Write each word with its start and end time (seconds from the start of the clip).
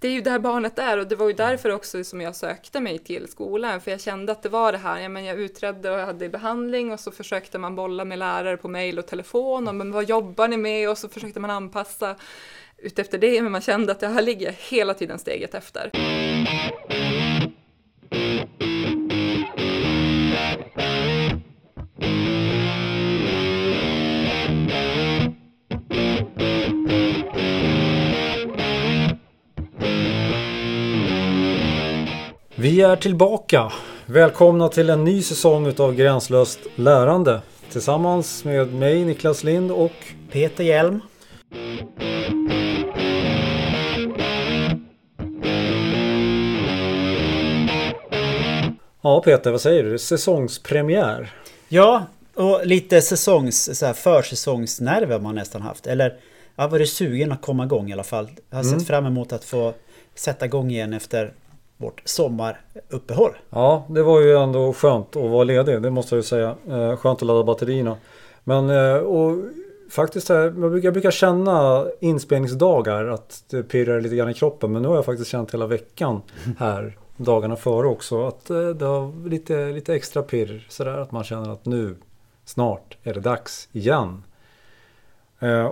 det 0.00 0.08
är 0.08 0.12
ju 0.12 0.20
där 0.20 0.38
barnet 0.38 0.78
är 0.78 0.98
och 0.98 1.06
det 1.06 1.16
var 1.16 1.26
ju 1.26 1.32
därför 1.32 1.70
också 1.70 2.04
som 2.04 2.20
jag 2.20 2.36
sökte 2.36 2.80
mig 2.80 2.98
till 2.98 3.28
skolan, 3.28 3.80
för 3.80 3.90
jag 3.90 4.00
kände 4.00 4.32
att 4.32 4.42
det 4.42 4.48
var 4.48 4.72
det 4.72 4.78
här, 4.78 5.00
ja, 5.00 5.08
men 5.08 5.24
jag 5.24 5.38
utredde 5.38 5.90
och 5.90 5.98
hade 5.98 6.28
behandling 6.28 6.92
och 6.92 7.00
så 7.00 7.10
försökte 7.10 7.58
man 7.58 7.74
bolla 7.74 8.04
med 8.04 8.18
lärare 8.18 8.56
på 8.56 8.68
mail 8.68 8.98
och 8.98 9.06
telefon 9.06 9.68
och 9.68 9.74
men 9.74 9.92
vad 9.92 10.08
jobbar 10.08 10.48
ni 10.48 10.56
med? 10.56 10.90
Och 10.90 10.98
så 10.98 11.08
försökte 11.08 11.40
man 11.40 11.50
anpassa 11.50 12.16
utefter 12.78 13.18
det, 13.18 13.42
men 13.42 13.52
man 13.52 13.60
kände 13.60 13.92
att 13.92 14.00
det 14.00 14.08
här 14.08 14.22
ligger 14.22 14.52
hela 14.52 14.94
tiden 14.94 15.18
steget 15.18 15.54
efter. 15.54 15.90
Vi 32.60 32.80
är 32.80 32.96
tillbaka. 32.96 33.72
Välkomna 34.06 34.68
till 34.68 34.90
en 34.90 35.04
ny 35.04 35.22
säsong 35.22 35.66
utav 35.66 35.94
Gränslöst 35.94 36.58
lärande. 36.74 37.40
Tillsammans 37.72 38.44
med 38.44 38.74
mig 38.74 39.04
Niklas 39.04 39.44
Lind 39.44 39.70
och 39.72 39.92
Peter 40.32 40.64
Hjelm. 40.64 41.00
Ja 49.02 49.22
Peter, 49.24 49.50
vad 49.50 49.60
säger 49.60 49.84
du? 49.84 49.98
Säsongspremiär. 49.98 51.30
Ja, 51.68 52.06
och 52.34 52.66
lite 52.66 53.02
säsongs, 53.02 53.78
så 53.78 53.86
här, 53.86 53.92
försäsongsnerver 53.92 55.12
har 55.12 55.20
man 55.20 55.34
nästan 55.34 55.62
haft. 55.62 55.86
Eller 55.86 56.16
jag 56.56 56.64
har 56.64 56.68
varit 56.70 56.88
sugen 56.90 57.32
att 57.32 57.42
komma 57.42 57.64
igång 57.64 57.90
i 57.90 57.92
alla 57.92 58.04
fall. 58.04 58.28
Jag 58.50 58.56
har 58.58 58.64
Mm. 58.64 58.78
sett 58.78 58.88
fram 58.88 59.06
emot 59.06 59.32
att 59.32 59.44
få 59.44 59.74
sätta 60.14 60.44
igång 60.46 60.70
igen 60.70 60.92
efter 60.92 61.32
vårt 61.78 62.02
sommaruppehåll. 62.04 63.32
Ja, 63.50 63.86
det 63.88 64.02
var 64.02 64.20
ju 64.20 64.36
ändå 64.36 64.72
skönt 64.72 65.16
att 65.16 65.30
vara 65.30 65.44
ledig, 65.44 65.82
det 65.82 65.90
måste 65.90 66.14
jag 66.14 66.18
ju 66.18 66.22
säga. 66.22 66.54
Eh, 66.68 66.96
skönt 66.96 67.22
att 67.22 67.26
ladda 67.26 67.44
batterierna. 67.44 67.96
Men 68.44 68.70
eh, 68.70 68.94
och 68.94 69.36
faktiskt, 69.90 70.28
jag 70.28 70.54
brukar, 70.54 71.10
känna 71.10 71.86
inspelningsdagar 72.00 73.04
att 73.04 73.44
det 73.50 73.62
pirrar 73.62 74.00
lite 74.00 74.16
grann 74.16 74.30
i 74.30 74.34
kroppen. 74.34 74.72
Men 74.72 74.82
nu 74.82 74.88
har 74.88 74.94
jag 74.94 75.04
faktiskt 75.04 75.30
känt 75.30 75.54
hela 75.54 75.66
veckan 75.66 76.22
här, 76.58 76.98
dagarna 77.16 77.56
före 77.56 77.86
också, 77.86 78.26
att 78.26 78.50
eh, 78.50 78.68
det 78.68 78.84
har 78.84 79.28
lite, 79.28 79.66
lite 79.66 79.94
extra 79.94 80.22
pirr. 80.22 80.66
Sådär 80.68 80.98
att 80.98 81.12
man 81.12 81.24
känner 81.24 81.52
att 81.52 81.66
nu, 81.66 81.96
snart 82.44 82.96
är 83.02 83.14
det 83.14 83.20
dags 83.20 83.68
igen. 83.72 84.22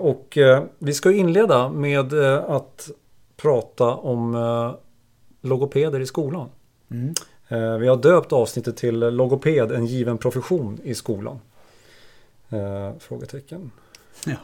Och 0.01 0.39
vi 0.79 0.93
ska 0.93 1.13
inleda 1.13 1.69
med 1.69 2.15
att 2.47 2.91
prata 3.37 3.95
om 3.95 4.35
logopeder 5.47 6.01
i 6.01 6.07
skolan. 6.07 6.49
Mm. 6.91 7.15
Eh, 7.49 7.77
Vi 7.79 7.89
har 7.89 7.97
döpt 7.97 8.33
avsnittet 8.33 8.77
till 8.77 8.99
logoped, 8.99 9.73
en 9.73 9.87
given 9.87 10.19
profession 10.19 10.81
i 10.85 10.95
skolan. 10.95 11.41
Eh, 12.51 12.93
frågetecken. 12.99 13.71
Ja. 14.27 14.37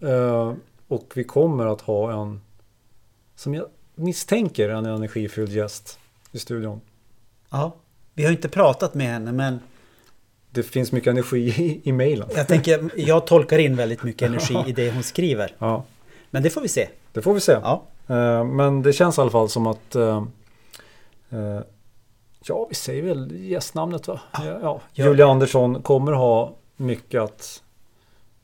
Ja, 0.00 0.08
eh, 0.08 0.52
och 0.88 1.12
vi 1.14 1.24
kommer 1.24 1.66
att 1.66 1.80
ha 1.80 2.22
en, 2.22 2.40
som 3.36 3.54
jag 3.54 3.66
misstänker, 3.94 4.68
en 4.68 4.86
energifylld 4.86 5.52
gäst 5.52 5.98
i 6.32 6.38
studion. 6.38 6.80
ja. 7.50 7.72
Vi 8.14 8.24
har 8.24 8.32
inte 8.32 8.48
pratat 8.48 8.94
med 8.94 9.06
henne 9.06 9.32
men 9.32 9.60
Det 10.50 10.62
finns 10.62 10.92
mycket 10.92 11.10
energi 11.10 11.38
i, 11.38 11.80
i 11.88 11.92
mejlen. 11.92 12.28
jag 12.34 12.48
tänker, 12.48 12.90
jag 12.96 13.26
tolkar 13.26 13.58
in 13.58 13.76
väldigt 13.76 14.02
mycket 14.02 14.28
energi 14.28 14.56
i 14.66 14.72
det 14.72 14.90
hon 14.92 15.02
skriver. 15.02 15.54
Ja, 15.58 15.84
Men 16.30 16.42
det 16.42 16.50
får 16.50 16.60
vi 16.60 16.68
se. 16.68 16.88
det 17.12 17.22
får 17.22 17.34
vi 17.34 17.40
se. 17.40 17.52
Ja, 17.52 17.82
Men 18.44 18.82
det 18.82 18.92
känns 18.92 19.18
i 19.18 19.20
alla 19.20 19.30
fall 19.30 19.48
som 19.48 19.66
att 19.66 19.96
Ja, 22.44 22.66
vi 22.68 22.74
säger 22.74 23.02
väl 23.02 23.30
gästnamnet 23.44 24.08
va? 24.08 24.20
Ja, 24.32 24.58
ja. 24.62 24.80
Julia. 24.92 25.26
Andersson 25.26 25.82
kommer 25.82 26.12
ha 26.12 26.52
mycket 26.76 27.20
att 27.22 27.62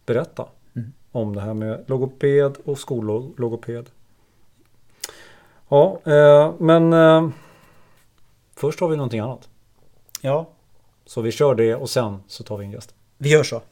berätta 0.07 0.47
Mm. 0.77 0.93
om 1.13 1.35
det 1.35 1.41
här 1.41 1.55
med 1.55 1.85
logoped 1.87 2.57
och 2.65 2.79
skollogoped. 2.79 3.91
Ja, 5.69 5.99
eh, 6.05 6.53
men 6.59 6.93
eh, 6.93 7.29
först 8.57 8.81
har 8.81 8.89
vi 8.89 8.97
någonting 8.97 9.21
annat. 9.21 9.49
ja, 10.21 10.47
Så 11.05 11.21
vi 11.21 11.33
kör 11.33 11.55
det 11.55 11.75
och 11.75 11.91
sen 11.91 12.23
så 12.27 12.43
tar 12.45 12.57
vi 12.57 12.65
en 12.65 12.71
gäst. 12.71 12.95
vi 13.19 13.29
gör 13.31 13.43
så. 13.43 13.63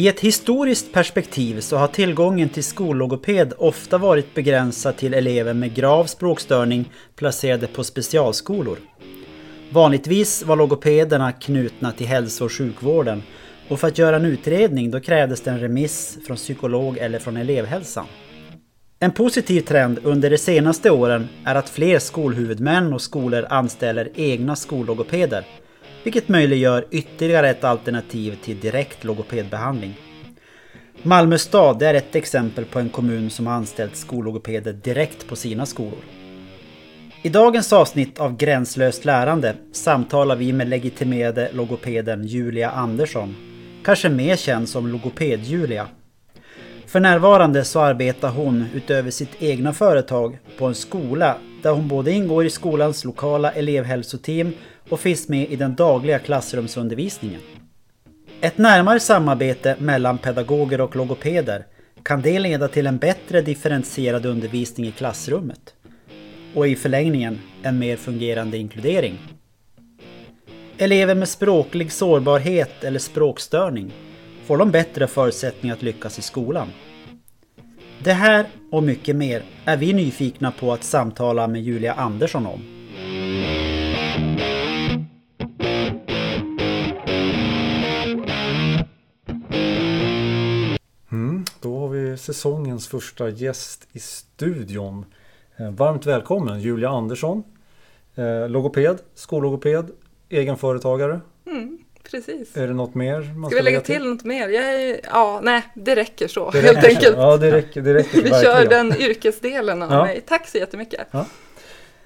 I 0.00 0.08
ett 0.08 0.20
historiskt 0.20 0.92
perspektiv 0.92 1.60
så 1.60 1.76
har 1.76 1.88
tillgången 1.88 2.48
till 2.48 2.64
skollogoped 2.64 3.52
ofta 3.58 3.98
varit 3.98 4.34
begränsad 4.34 4.96
till 4.96 5.14
elever 5.14 5.54
med 5.54 5.74
grav 5.74 6.04
språkstörning 6.04 6.92
placerade 7.16 7.66
på 7.66 7.84
specialskolor. 7.84 8.78
Vanligtvis 9.70 10.42
var 10.42 10.56
logopederna 10.56 11.32
knutna 11.32 11.92
till 11.92 12.06
hälso 12.06 12.44
och 12.44 12.52
sjukvården 12.52 13.22
och 13.68 13.80
för 13.80 13.88
att 13.88 13.98
göra 13.98 14.16
en 14.16 14.24
utredning 14.24 14.90
då 14.90 15.00
krävdes 15.00 15.40
det 15.40 15.50
en 15.50 15.60
remiss 15.60 16.18
från 16.26 16.36
psykolog 16.36 16.98
eller 16.98 17.18
från 17.18 17.36
elevhälsan. 17.36 18.06
En 19.00 19.10
positiv 19.10 19.60
trend 19.60 19.98
under 20.02 20.30
de 20.30 20.38
senaste 20.38 20.90
åren 20.90 21.28
är 21.44 21.54
att 21.54 21.68
fler 21.68 21.98
skolhuvudmän 21.98 22.92
och 22.92 23.02
skolor 23.02 23.46
anställer 23.50 24.10
egna 24.14 24.56
skollogopeder, 24.56 25.46
vilket 26.04 26.28
möjliggör 26.28 26.86
ytterligare 26.90 27.50
ett 27.50 27.64
alternativ 27.64 28.38
till 28.44 28.60
direkt 28.60 29.04
logopedbehandling. 29.04 29.94
Malmö 31.02 31.38
stad 31.38 31.82
är 31.82 31.94
ett 31.94 32.14
exempel 32.14 32.64
på 32.64 32.78
en 32.78 32.88
kommun 32.88 33.30
som 33.30 33.46
har 33.46 33.54
anställt 33.54 33.96
skollogopeder 33.96 34.72
direkt 34.72 35.28
på 35.28 35.36
sina 35.36 35.66
skolor. 35.66 36.04
I 37.22 37.28
dagens 37.28 37.72
avsnitt 37.72 38.20
av 38.20 38.36
Gränslöst 38.36 39.04
lärande 39.04 39.54
samtalar 39.72 40.36
vi 40.36 40.52
med 40.52 40.68
legitimerade 40.68 41.50
logopeden 41.52 42.26
Julia 42.26 42.70
Andersson, 42.70 43.36
kanske 43.84 44.08
mer 44.08 44.36
känd 44.36 44.68
som 44.68 44.86
Logoped-Julia. 44.86 45.86
För 46.86 47.00
närvarande 47.00 47.64
så 47.64 47.80
arbetar 47.80 48.28
hon 48.28 48.66
utöver 48.74 49.10
sitt 49.10 49.42
egna 49.42 49.72
företag 49.72 50.38
på 50.58 50.66
en 50.66 50.74
skola 50.74 51.36
där 51.62 51.70
hon 51.70 51.88
både 51.88 52.12
ingår 52.12 52.44
i 52.44 52.50
skolans 52.50 53.04
lokala 53.04 53.52
elevhälsoteam 53.52 54.52
och 54.90 55.00
finns 55.00 55.28
med 55.28 55.50
i 55.50 55.56
den 55.56 55.74
dagliga 55.74 56.18
klassrumsundervisningen. 56.18 57.40
Ett 58.40 58.58
närmare 58.58 59.00
samarbete 59.00 59.76
mellan 59.78 60.18
pedagoger 60.18 60.80
och 60.80 60.96
logopeder 60.96 61.66
kan 62.02 62.22
det 62.22 62.38
leda 62.38 62.68
till 62.68 62.86
en 62.86 62.98
bättre 62.98 63.42
differentierad 63.42 64.26
undervisning 64.26 64.86
i 64.86 64.92
klassrummet 64.92 65.74
och 66.54 66.68
i 66.68 66.76
förlängningen 66.76 67.38
en 67.62 67.78
mer 67.78 67.96
fungerande 67.96 68.58
inkludering. 68.58 69.18
Elever 70.78 71.14
med 71.14 71.28
språklig 71.28 71.92
sårbarhet 71.92 72.84
eller 72.84 72.98
språkstörning 72.98 73.92
får 74.46 74.56
de 74.56 74.70
bättre 74.70 75.06
förutsättningar 75.06 75.76
att 75.76 75.82
lyckas 75.82 76.18
i 76.18 76.22
skolan. 76.22 76.68
Det 78.04 78.12
här 78.12 78.46
och 78.70 78.82
mycket 78.82 79.16
mer 79.16 79.42
är 79.64 79.76
vi 79.76 79.92
nyfikna 79.92 80.52
på 80.52 80.72
att 80.72 80.84
samtala 80.84 81.46
med 81.46 81.62
Julia 81.62 81.92
Andersson 81.92 82.46
om. 82.46 82.79
Säsongens 92.20 92.88
första 92.88 93.28
gäst 93.28 93.86
i 93.92 93.98
studion. 93.98 95.04
Eh, 95.56 95.70
Varmt 95.70 96.06
välkommen 96.06 96.60
Julia 96.60 96.88
Andersson. 96.88 97.42
Eh, 98.14 98.48
logoped, 98.48 98.98
skollogoped, 99.14 99.90
egenföretagare. 100.28 101.20
Mm, 101.46 101.78
precis. 102.10 102.56
Är 102.56 102.66
det 102.66 102.74
något 102.74 102.94
mer 102.94 103.34
man 103.34 103.50
Ska 103.50 103.56
vi 103.58 103.62
lägga 103.64 103.80
till 103.80 104.04
något 104.04 104.24
mer? 104.24 104.48
Är, 104.48 105.00
ja, 105.04 105.40
nej, 105.42 105.62
det 105.74 105.96
räcker 105.96 106.28
så 106.28 106.50
Det 106.50 106.60
helt 106.60 106.76
räcker 106.78 106.88
enkelt. 106.88 107.16
Ja, 107.16 107.36
det 107.36 107.50
räcker, 107.52 107.82
det 107.82 107.94
räcker 107.94 108.22
Vi 108.22 108.30
kör 108.30 108.68
den 108.68 108.96
yrkesdelen 109.00 109.82
av 109.82 109.92
Ja. 109.92 110.04
mig. 110.04 110.20
Tack 110.26 110.48
så 110.48 110.58
jättemycket. 110.58 111.06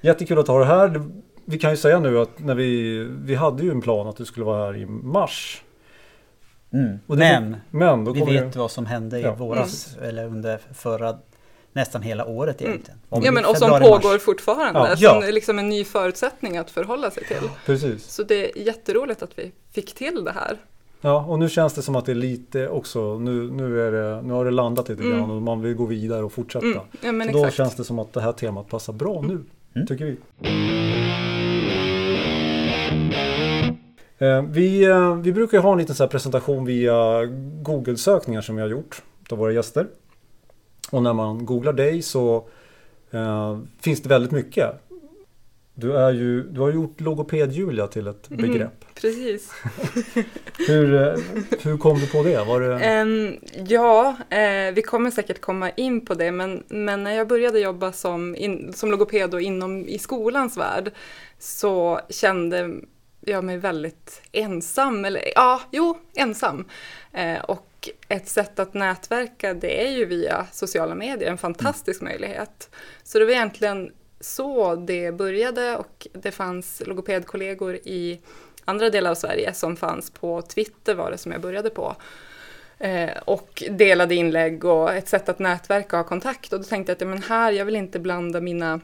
Jättekul 0.01 0.39
att 0.39 0.49
ha 0.49 0.59
det 0.59 0.65
här. 0.65 1.03
Vi 1.45 1.59
kan 1.59 1.71
ju 1.71 1.77
säga 1.77 1.99
nu 2.01 2.19
att 2.19 2.39
när 2.39 2.55
vi, 2.55 2.99
vi 3.25 3.35
hade 3.35 3.63
ju 3.63 3.71
en 3.71 3.81
plan 3.81 4.07
att 4.07 4.17
du 4.17 4.25
skulle 4.25 4.47
vara 4.47 4.65
här 4.67 4.77
i 4.77 4.87
mars. 4.87 5.63
Mm. 6.75 6.99
Men 7.07 7.57
Men 7.71 8.05
då 8.05 8.13
vi 8.13 8.21
vet 8.25 8.53
det, 8.53 8.59
vad 8.59 8.71
som 8.71 8.87
hände 8.87 9.19
i 9.19 9.23
Ja. 9.23 9.35
våras 9.35 9.97
eller 10.03 10.27
under 10.27 10.61
förra 10.75 11.19
nästan 11.73 12.03
hela 12.03 12.25
året 12.27 12.63
egentligen. 12.63 13.01
Om 13.09 13.23
Ja, 13.25 13.33
men 13.33 13.45
och 13.45 13.57
som 13.57 13.71
februari, 13.71 13.91
mars. 13.95 14.03
pågår 14.03 14.19
fortfarande. 14.19 14.81
Ja. 14.81 14.97
Som 14.97 15.05
Ja. 15.23 15.25
är 15.29 15.33
liksom 15.33 15.59
en 15.59 15.69
ny 15.69 15.85
förutsättning 15.85 16.57
att 16.59 16.71
förhålla 16.71 17.11
sig 17.11 17.25
till. 17.25 17.49
precis. 17.67 18.05
Så 18.13 18.23
det 18.23 18.51
är 18.59 18.67
jätteroligt 18.67 19.23
att 19.23 19.39
vi 19.39 19.53
fick 19.73 19.95
till 19.95 20.25
det 20.25 20.33
här. 20.33 20.57
Ja, 21.01 21.25
och 21.25 21.39
nu 21.39 21.49
känns 21.49 21.73
det 21.75 21.83
som 21.83 21.97
att 21.97 22.07
det 22.07 22.13
är 22.13 22.17
lite 22.17 22.69
också, 22.69 23.19
nu, 23.19 23.51
nu, 23.51 23.81
är 23.89 23.93
det, 23.93 24.23
nu 24.23 24.33
har 24.33 24.45
det 24.45 24.51
landat 24.51 24.89
lite 24.89 25.03
Mm. 25.03 25.19
grann 25.19 25.31
och 25.31 25.43
man 25.43 25.63
vill 25.63 25.75
gå 25.75 25.85
vidare 25.87 26.25
och 26.25 26.33
fortsätta. 26.33 26.67
Mm. 26.67 26.79
Ja, 27.01 27.13
men 27.13 27.27
Så 27.27 27.33
då 27.33 27.39
exakt. 27.39 27.57
känns 27.57 27.75
det 27.77 27.85
som 27.85 27.99
att 27.99 28.13
det 28.13 28.21
här 28.21 28.33
temat 28.33 28.69
passar 28.69 28.93
bra 28.93 29.21
nu, 29.21 29.45
Mm. 29.75 29.87
tycker 29.87 30.05
vi. 30.05 30.17
Eh, 34.25 34.43
vi, 34.43 34.85
eh, 34.85 35.17
vi 35.17 35.33
brukar 35.33 35.59
ha 35.59 35.73
en 35.73 35.79
liten 35.79 35.95
så 35.95 36.09
presentation 36.09 36.65
via 36.65 37.25
Google-sökningar 37.63 38.41
som 38.41 38.57
vi 38.57 38.63
har 38.63 38.69
gjort 38.69 39.03
av 39.31 39.39
våra 39.39 39.53
gäster. 39.53 39.87
Och 40.91 41.03
när 41.03 41.13
man 41.13 41.47
googlar 41.47 41.73
dig 41.73 42.03
så 42.03 42.49
eh, 43.11 43.59
finns 43.81 44.03
det 44.03 44.09
väldigt 44.09 44.33
mycket. 44.33 44.71
Du, 45.75 45.97
är 45.97 46.13
ju, 46.13 46.43
du 46.43 46.61
har 46.61 46.73
gjort 46.73 47.01
logoped-Julia 47.01 47.87
till 47.87 48.07
ett 48.07 48.31
Mm. 48.31 48.43
begrepp. 48.51 48.85
Precis. 49.01 49.51
Hur, 50.69 50.95
eh, 50.95 51.15
hur 51.63 51.79
kom 51.79 51.99
du 51.99 52.07
på 52.07 52.23
det? 52.23 52.45
Var 52.45 52.61
det... 52.61 52.79
Ehm, 52.79 53.37
ja, 53.69 54.17
eh, 54.31 54.75
vi 54.75 54.83
kommer 54.83 55.11
säkert 55.11 55.41
komma 55.41 55.71
in 55.71 56.07
på 56.07 56.15
det, 56.15 56.33
men, 56.33 56.63
men 56.69 57.05
när 57.05 57.13
jag 57.13 57.29
började 57.29 57.61
jobba 57.61 57.93
som, 57.93 58.37
in, 58.37 58.73
som 58.73 58.91
logoped 58.91 59.35
och 59.35 59.41
inom 59.41 59.89
i 59.89 59.99
skolans 59.99 60.57
värld 60.57 60.93
så 61.39 62.01
kände 62.11 62.71
jag 63.27 63.45
mig 63.45 63.57
väldigt 63.57 64.23
ensam, 64.33 65.05
eller 65.05 65.23
ja, 65.35 65.61
jo, 65.71 65.99
ensam. 66.15 66.65
Eh, 67.13 67.41
och 67.41 67.89
ett 68.09 68.29
sätt 68.29 68.59
att 68.59 68.75
nätverka 68.75 69.55
det 69.55 69.87
är 69.87 69.91
ju 69.91 70.05
via 70.05 70.47
sociala 70.53 70.95
medier, 70.95 71.31
en 71.31 71.39
fantastisk 71.39 72.03
möjlighet. 72.03 72.71
Så 73.03 73.19
det 73.19 73.25
var 73.25 73.33
egentligen 73.33 73.93
så 74.21 74.77
det 74.77 75.13
började 75.13 75.77
och 75.77 76.07
det 76.13 76.31
fanns 76.31 76.83
logopedkollegor 76.87 77.75
i 77.75 78.21
andra 78.65 78.91
delar 78.91 79.11
av 79.11 79.15
Sverige 79.15 79.55
som 79.55 79.77
fanns 79.77 80.11
på 80.11 80.43
Twitter 80.43 80.95
var 80.95 81.11
det 81.11 81.19
som 81.19 81.33
jag 81.33 81.41
började 81.41 81.71
på. 81.71 81.97
Eh, 82.79 83.11
och 83.25 83.63
delade 83.71 84.15
inlägg 84.15 84.65
och 84.65 84.93
ett 84.93 85.09
sätt 85.09 85.29
att 85.29 85.39
nätverka 85.39 85.97
och 85.97 86.03
ha 86.03 86.09
kontakt. 86.09 86.53
Och 86.53 86.59
då 86.59 86.65
tänkte 86.65 86.91
jag 86.91 86.97
att 86.97 87.01
ja, 87.01 87.07
men 87.07 87.23
här, 87.23 87.53
jag 87.53 87.65
vill 87.65 87.77
inte 87.77 87.99
blanda 87.99 88.41
mina, 88.41 88.81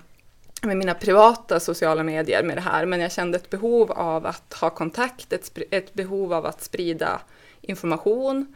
med 0.63 0.77
mina 0.77 0.95
privata 0.95 1.61
sociala 1.61 2.03
medier 2.03 2.43
med 2.43 2.57
det 2.57 2.61
här, 2.61 2.87
men 2.87 3.01
jag 3.01 3.13
kände 3.13 3.39
ett 3.39 3.51
behov 3.51 3.93
av 3.93 4.27
att 4.27 4.55
ha 4.61 4.71
kontakt, 4.71 5.33
ett, 5.33 5.59
ett 5.71 5.95
behov 5.95 6.33
av 6.33 6.47
att 6.47 6.63
sprida 6.63 7.21
information. 7.61 8.55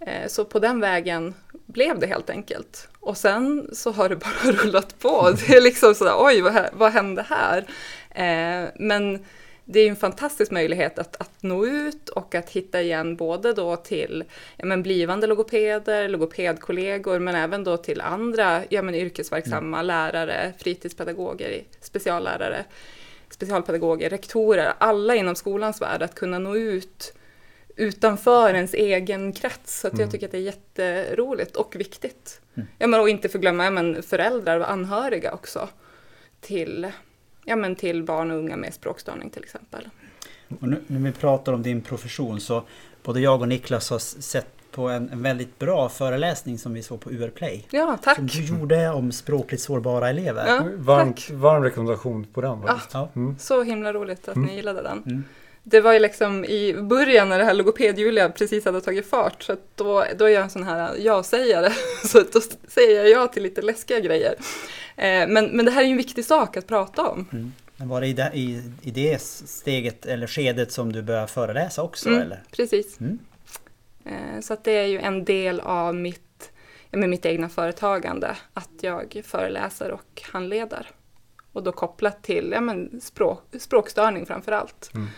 Eh, 0.00 0.28
så 0.28 0.44
på 0.44 0.58
den 0.58 0.80
vägen 0.80 1.34
blev 1.66 1.98
det 1.98 2.06
helt 2.06 2.30
enkelt. 2.30 2.88
Och 3.00 3.16
sen 3.16 3.68
så 3.72 3.92
har 3.92 4.08
det 4.08 4.16
bara 4.44 4.52
rullat 4.52 4.98
på. 4.98 5.30
Det 5.30 5.56
är 5.56 5.60
liksom 5.60 5.94
sådär, 5.94 6.14
oj, 6.18 6.40
vad, 6.40 6.68
vad 6.72 6.92
hände 6.92 7.26
här? 7.28 7.66
Eh, 8.10 8.68
men 8.78 9.24
det 9.64 9.80
är 9.80 9.88
en 9.88 9.96
fantastisk 9.96 10.50
möjlighet 10.50 10.98
att, 10.98 11.16
att 11.16 11.42
nå 11.42 11.66
ut 11.66 12.08
och 12.08 12.34
att 12.34 12.50
hitta 12.50 12.82
igen 12.82 13.16
både 13.16 13.52
då 13.52 13.76
till 13.76 14.24
ja, 14.56 14.64
men 14.64 14.82
blivande 14.82 15.26
logopeder, 15.26 16.08
logopedkollegor, 16.08 17.18
men 17.18 17.34
även 17.34 17.64
då 17.64 17.76
till 17.76 18.00
andra 18.00 18.62
ja, 18.68 18.82
men 18.82 18.94
yrkesverksamma 18.94 19.82
lärare, 19.82 20.52
fritidspedagoger, 20.58 21.62
speciallärare, 21.80 22.64
specialpedagoger, 23.30 24.10
rektorer, 24.10 24.72
alla 24.78 25.14
inom 25.14 25.34
skolans 25.34 25.82
värld, 25.82 26.02
att 26.02 26.14
kunna 26.14 26.38
nå 26.38 26.56
ut 26.56 27.14
utanför 27.76 28.54
ens 28.54 28.74
egen 28.74 29.32
krets. 29.32 29.80
Så 29.80 29.88
att 29.88 29.98
jag 29.98 30.10
tycker 30.10 30.26
att 30.26 30.32
det 30.32 30.38
är 30.38 30.42
jätteroligt 30.42 31.56
och 31.56 31.76
viktigt. 31.76 32.40
Ja, 32.78 32.86
men, 32.86 33.00
och 33.00 33.08
inte 33.08 33.28
förglömma 33.28 33.64
ja, 33.64 33.70
men 33.70 34.02
föräldrar 34.02 34.60
och 34.60 34.70
anhöriga 34.70 35.32
också 35.32 35.68
till, 36.40 36.92
ja, 37.44 37.56
men 37.56 37.76
till 37.76 38.02
barn 38.02 38.30
och 38.30 38.38
unga 38.38 38.56
med 38.56 38.74
språkstörning 38.74 39.30
till 39.30 39.42
exempel. 39.42 39.88
Och 40.60 40.68
nu 40.68 40.80
när 40.86 41.00
vi 41.00 41.12
pratar 41.12 41.52
om 41.52 41.62
din 41.62 41.80
profession 41.80 42.40
så 42.40 42.62
både 43.02 43.20
jag 43.20 43.40
och 43.40 43.48
Niklas 43.48 43.90
har 43.90 43.98
sett 43.98 44.46
på 44.70 44.88
en, 44.88 45.08
en 45.10 45.22
väldigt 45.22 45.58
bra 45.58 45.88
föreläsning 45.88 46.58
som 46.58 46.74
vi 46.74 46.82
såg 46.82 47.00
på 47.00 47.10
UR 47.10 47.30
Play. 47.30 47.66
Ja, 47.70 47.98
tack! 48.02 48.16
Som 48.16 48.26
du 48.26 48.44
gjorde 48.44 48.88
om 48.90 49.12
språkligt 49.12 49.62
sårbara 49.62 50.10
elever. 50.10 50.46
Ja, 50.46 50.64
Varmt, 50.76 51.30
varm 51.30 51.64
rekommendation 51.64 52.26
på 52.32 52.40
den. 52.40 52.62
faktiskt. 52.62 52.94
Ja. 52.94 53.08
Mm. 53.16 53.36
Så 53.38 53.62
himla 53.62 53.92
roligt 53.92 54.28
att 54.28 54.36
ni 54.36 54.56
gillade 54.56 54.82
den. 54.82 55.02
Mm. 55.06 55.24
Det 55.64 55.80
var 55.80 55.92
ju 55.92 55.98
liksom 55.98 56.44
i 56.44 56.74
början 56.74 57.28
när 57.28 57.38
det 57.38 57.44
här 57.44 57.54
logoped-Julia 57.54 58.28
precis 58.32 58.64
hade 58.64 58.80
tagit 58.80 59.10
fart, 59.10 59.42
så 59.42 59.52
att 59.52 59.76
då, 59.76 60.04
då 60.18 60.24
är 60.24 60.28
jag 60.28 60.42
en 60.42 60.50
sån 60.50 60.62
här 60.62 60.94
ja-sägare. 60.98 61.72
Så 62.04 62.18
då 62.32 62.40
säger 62.68 62.96
jag 63.02 63.10
ja 63.10 63.26
till 63.26 63.42
lite 63.42 63.62
läskiga 63.62 64.00
grejer. 64.00 64.34
Eh, 64.96 65.28
men, 65.28 65.46
men 65.46 65.64
det 65.64 65.70
här 65.70 65.82
är 65.82 65.86
ju 65.86 65.90
en 65.90 65.96
viktig 65.96 66.24
sak 66.24 66.56
att 66.56 66.66
prata 66.66 67.08
om. 67.08 67.28
Mm. 67.32 67.52
Men 67.76 67.88
var 67.88 68.00
det 68.00 68.06
i 68.06 68.12
det, 68.12 68.30
i, 68.34 68.62
i 68.82 68.90
det 68.90 69.22
steget 69.22 70.06
eller 70.06 70.26
skedet 70.26 70.72
som 70.72 70.92
du 70.92 71.02
började 71.02 71.26
föreläsa 71.26 71.82
också 71.82 72.08
Mm, 72.08 72.22
eller? 72.22 72.42
Precis. 72.50 73.00
Mm. 73.00 73.18
Eh, 74.04 74.40
Så 74.40 74.52
att 74.52 74.64
det 74.64 74.72
är 74.72 74.86
ju 74.86 74.98
en 74.98 75.24
del 75.24 75.60
av 75.60 75.94
mitt, 75.94 76.50
med 76.90 77.08
mitt 77.10 77.26
egna 77.26 77.48
företagande, 77.48 78.36
att 78.54 78.70
jag 78.80 79.22
föreläser 79.24 79.90
och 79.90 80.22
handleder. 80.32 80.90
Och 81.52 81.62
då 81.62 81.72
kopplat 81.72 82.22
till 82.22 82.50
ja, 82.52 82.60
men 82.60 83.00
språk, 83.00 83.42
språkstörning 83.58 84.26
framför 84.26 84.52
allt. 84.52 84.90
Mm. 84.94 85.08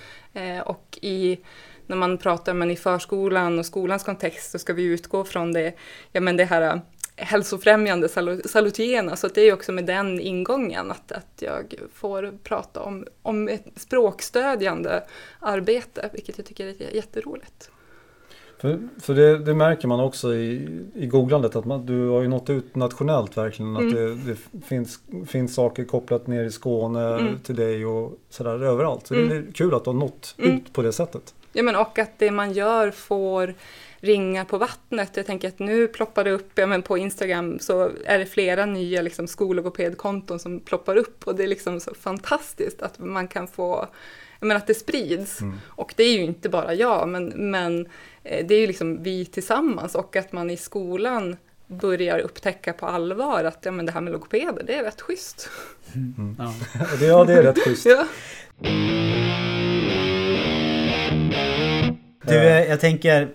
Eh, 0.58 0.62
och 0.62 0.98
i, 1.02 1.40
när 1.86 1.96
man 1.96 2.18
pratar 2.18 2.54
men 2.54 2.70
i 2.70 2.76
förskolan 2.76 3.58
och 3.58 3.66
skolans 3.66 4.04
kontext 4.04 4.50
så 4.50 4.58
ska 4.58 4.72
vi 4.72 4.82
utgå 4.84 5.24
från 5.24 5.52
det, 5.52 5.74
ja, 6.12 6.20
men 6.20 6.36
det 6.36 6.44
här 6.44 6.80
hälsofrämjande 7.16 8.06
salu- 8.06 8.48
salutogena. 8.48 9.16
Så 9.16 9.26
att 9.26 9.34
det 9.34 9.40
är 9.40 9.52
också 9.54 9.72
med 9.72 9.86
den 9.86 10.20
ingången 10.20 10.90
att, 10.90 11.12
att 11.12 11.32
jag 11.42 11.74
får 11.94 12.38
prata 12.42 12.80
om, 12.80 13.06
om 13.22 13.48
ett 13.48 13.66
språkstödjande 13.76 15.02
arbete, 15.40 16.10
vilket 16.12 16.38
jag 16.38 16.46
tycker 16.46 16.66
är 16.66 16.94
jätteroligt. 16.94 17.70
För, 18.60 18.88
för 19.00 19.14
det, 19.14 19.38
det 19.38 19.54
märker 19.54 19.88
man 19.88 20.00
också 20.00 20.34
i, 20.34 20.68
i 20.94 21.06
googlandet 21.06 21.56
att 21.56 21.64
man, 21.64 21.86
du 21.86 22.08
har 22.08 22.22
ju 22.22 22.28
nått 22.28 22.50
ut 22.50 22.76
nationellt 22.76 23.36
verkligen. 23.36 23.76
Att 23.76 23.82
Mm. 23.82 23.94
det, 23.94 24.34
det 24.52 24.66
finns, 24.66 25.00
finns 25.28 25.54
saker 25.54 25.84
kopplat 25.84 26.26
ner 26.26 26.44
i 26.44 26.50
Skåne 26.50 27.14
Mm. 27.14 27.38
till 27.38 27.56
dig 27.56 27.86
och 27.86 28.18
sådär 28.30 28.62
överallt. 28.62 29.06
Så 29.06 29.14
Mm. 29.14 29.28
det 29.28 29.36
är 29.36 29.52
kul 29.52 29.74
att 29.74 29.84
du 29.84 29.90
har 29.90 29.94
nått 29.98 30.34
Mm. 30.38 30.56
ut 30.56 30.72
på 30.72 30.82
det 30.82 30.92
sättet. 30.92 31.34
Ja, 31.52 31.62
men 31.62 31.76
och 31.76 31.98
att 31.98 32.18
det 32.18 32.30
man 32.30 32.52
gör 32.52 32.90
får 32.90 33.54
ringa 34.04 34.44
på 34.44 34.58
vattnet. 34.58 35.16
Jag 35.16 35.26
tänker 35.26 35.48
att 35.48 35.58
nu 35.58 35.88
ploppar 35.88 36.24
det 36.24 36.30
upp, 36.30 36.50
ja, 36.54 36.66
men 36.66 36.82
på 36.82 36.98
Instagram 36.98 37.58
så 37.58 37.90
är 38.04 38.18
det 38.18 38.26
flera 38.26 38.66
nya 38.66 39.02
liksom, 39.02 39.26
skollogopedkonton 39.26 40.38
som 40.38 40.60
ploppar 40.60 40.96
upp 40.96 41.26
och 41.26 41.34
det 41.34 41.44
är 41.44 41.48
liksom 41.48 41.80
så 41.80 41.94
fantastiskt 41.94 42.82
att 42.82 42.98
man 42.98 43.28
kan 43.28 43.46
få, 43.46 43.88
jag 44.40 44.46
menar 44.46 44.60
att 44.60 44.66
det 44.66 44.74
sprids. 44.74 45.40
Mm. 45.40 45.58
Och 45.66 45.94
det 45.96 46.02
är 46.02 46.12
ju 46.12 46.22
inte 46.22 46.48
bara 46.48 46.74
jag, 46.74 47.08
men, 47.08 47.26
men 47.50 47.86
eh, 48.22 48.46
det 48.46 48.54
är 48.54 48.60
ju 48.60 48.66
liksom 48.66 49.02
vi 49.02 49.24
tillsammans 49.24 49.94
och 49.94 50.16
att 50.16 50.32
man 50.32 50.50
i 50.50 50.56
skolan 50.56 51.36
börjar 51.66 52.18
upptäcka 52.18 52.72
på 52.72 52.86
allvar 52.86 53.44
att 53.44 53.58
ja, 53.62 53.70
men 53.70 53.86
det 53.86 53.92
här 53.92 54.00
med 54.00 54.12
logopeder, 54.12 54.62
det 54.66 54.74
är 54.74 54.82
rätt 54.82 55.00
schysst. 55.00 55.50
Ja. 56.38 56.54
Och 56.92 56.98
det, 56.98 57.06
ja, 57.06 57.24
det 57.24 57.32
är 57.32 57.42
rätt 57.42 57.58
schysst. 57.64 57.86
Ja. 57.86 58.06
Du, 62.26 62.34
eh, 62.34 62.68
jag 62.68 62.80
tänker 62.80 63.28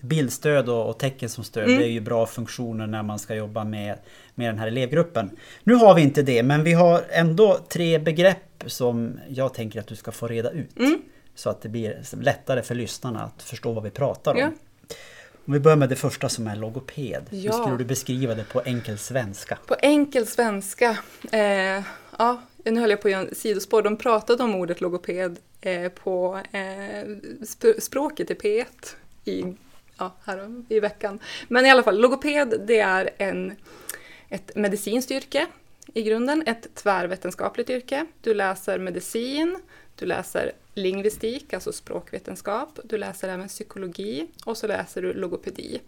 bildstöd 0.00 0.68
och, 0.68 0.98
tecken 0.98 1.28
som 1.28 1.44
stöd, 1.44 1.64
Mm. 1.64 1.78
det 1.78 1.84
är 1.86 1.90
ju 1.90 2.00
bra 2.00 2.26
funktioner 2.26 2.86
när 2.86 3.02
man 3.02 3.18
ska 3.18 3.34
jobba 3.34 3.64
med, 3.64 3.98
med 4.34 4.48
den 4.48 4.58
här 4.58 4.66
elevgruppen. 4.66 5.30
Nu 5.64 5.74
har 5.74 5.94
vi 5.94 6.02
inte 6.02 6.22
det, 6.22 6.42
men 6.42 6.64
vi 6.64 6.72
har 6.72 7.04
ändå 7.10 7.58
tre 7.68 7.98
begrepp 7.98 8.64
som 8.66 9.20
jag 9.28 9.54
tänker 9.54 9.80
att 9.80 9.86
du 9.86 9.96
ska 9.96 10.12
få 10.12 10.28
reda 10.28 10.50
ut. 10.50 10.78
Mm. 10.78 11.02
Så 11.34 11.50
att 11.50 11.62
det 11.62 11.68
blir 11.68 12.02
lättare 12.20 12.62
för 12.62 12.74
lyssnarna 12.74 13.22
att 13.22 13.42
förstå 13.42 13.72
vad 13.72 13.84
vi 13.84 13.90
pratar 13.90 14.32
om. 14.32 14.38
Ja. 14.38 14.50
Om 15.46 15.52
vi 15.52 15.60
börjar 15.60 15.76
med 15.76 15.88
det 15.88 15.96
första 15.96 16.28
som 16.28 16.46
är 16.46 16.56
logoped. 16.56 17.22
Hur 17.30 17.38
Ja. 17.38 17.52
skulle 17.52 17.76
du 17.76 17.84
beskriva 17.84 18.34
det 18.34 18.44
på 18.44 18.62
enkel 18.64 18.98
svenska? 18.98 19.58
På 19.66 19.74
enkel 19.82 20.26
svenska, 20.26 20.98
eh, 21.32 21.82
ja, 22.18 22.42
nu 22.64 22.80
höll 22.80 22.90
jag 22.90 23.02
på 23.02 23.08
att 23.08 23.12
göra 23.12 23.22
en 23.28 23.34
sidospår, 23.34 23.82
de 23.82 23.96
pratade 23.96 24.42
om 24.42 24.54
ordet 24.54 24.80
logoped 24.80 25.36
eh, 25.60 25.88
på 25.88 26.40
eh, 26.52 26.58
sp- 27.40 27.80
språket 27.80 28.30
i 28.30 28.34
P1 28.34 28.64
i, 29.24 29.44
ja, 29.98 30.12
här 30.24 30.64
i 30.68 30.80
veckan. 30.80 31.18
Men 31.48 31.66
i 31.66 31.70
alla 31.70 31.82
fall, 31.82 32.00
logoped 32.00 32.60
det 32.66 32.78
är 32.78 33.10
en, 33.18 33.56
ett 34.28 34.56
medicinskt 34.56 35.10
yrke 35.10 35.46
i 35.94 36.02
grunden, 36.02 36.42
ett 36.46 36.74
tvärvetenskapligt 36.74 37.70
yrke. 37.70 38.06
Du 38.20 38.34
läser 38.34 38.78
medicin, 38.78 39.58
du 39.96 40.06
läser 40.06 40.52
lingvistik, 40.74 41.52
alltså 41.52 41.72
språkvetenskap, 41.72 42.78
du 42.84 42.98
läser 42.98 43.28
även 43.28 43.48
psykologi 43.48 44.26
och 44.44 44.56
så 44.56 44.66
läser 44.66 45.02
du 45.02 45.12
logopedi. 45.12 45.80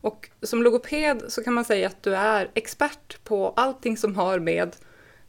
Och 0.00 0.30
som 0.42 0.62
logoped 0.62 1.22
så 1.28 1.44
kan 1.44 1.54
man 1.54 1.64
säga 1.64 1.86
att 1.86 2.02
du 2.02 2.14
är 2.14 2.50
expert 2.54 3.24
på 3.24 3.52
allting 3.56 3.96
som 3.96 4.16
har 4.16 4.38
med 4.38 4.76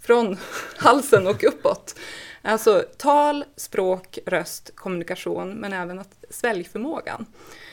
från 0.01 0.37
halsen 0.77 1.27
och 1.27 1.43
uppåt. 1.43 1.95
Alltså 2.41 2.83
tal, 2.97 3.45
språk, 3.55 4.19
röst, 4.25 4.71
kommunikation, 4.75 5.53
men 5.53 5.73
även 5.73 5.99
att 5.99 6.25
sväljförmågan. 6.29 7.25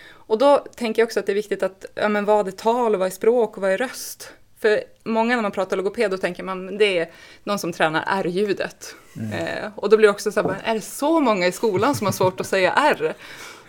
Och 0.08 0.38
då 0.38 0.58
tänker 0.58 1.02
jag 1.02 1.06
också 1.06 1.20
att 1.20 1.26
det 1.26 1.32
är 1.32 1.34
viktigt 1.34 1.62
att, 1.62 1.84
ja 1.94 2.08
men 2.08 2.24
vad 2.24 2.48
är 2.48 2.52
tal 2.52 2.94
och 2.94 2.98
vad 2.98 3.06
är 3.06 3.10
språk 3.10 3.56
och 3.56 3.62
vad 3.62 3.70
är 3.70 3.78
röst? 3.78 4.32
För 4.58 4.80
många 5.04 5.36
när 5.36 5.42
man 5.42 5.52
pratar 5.52 5.76
logoped 5.76 6.10
då 6.10 6.18
tänker 6.18 6.42
man 6.42 6.78
det 6.78 6.98
är 6.98 7.10
någon 7.44 7.58
som 7.58 7.72
tränar 7.72 8.04
R-ljudet. 8.06 8.94
Eh, 9.32 9.70
och 9.76 9.90
då 9.90 9.96
blir 9.96 10.08
det 10.08 10.12
också 10.12 10.32
så 10.32 10.42
här, 10.42 10.60
är 10.64 10.74
det 10.74 10.80
så 10.80 11.20
många 11.20 11.46
i 11.46 11.52
skolan 11.52 11.94
som 11.94 12.04
har 12.04 12.12
svårt 12.12 12.40
att 12.40 12.46
säga 12.46 12.72
R? 12.72 13.14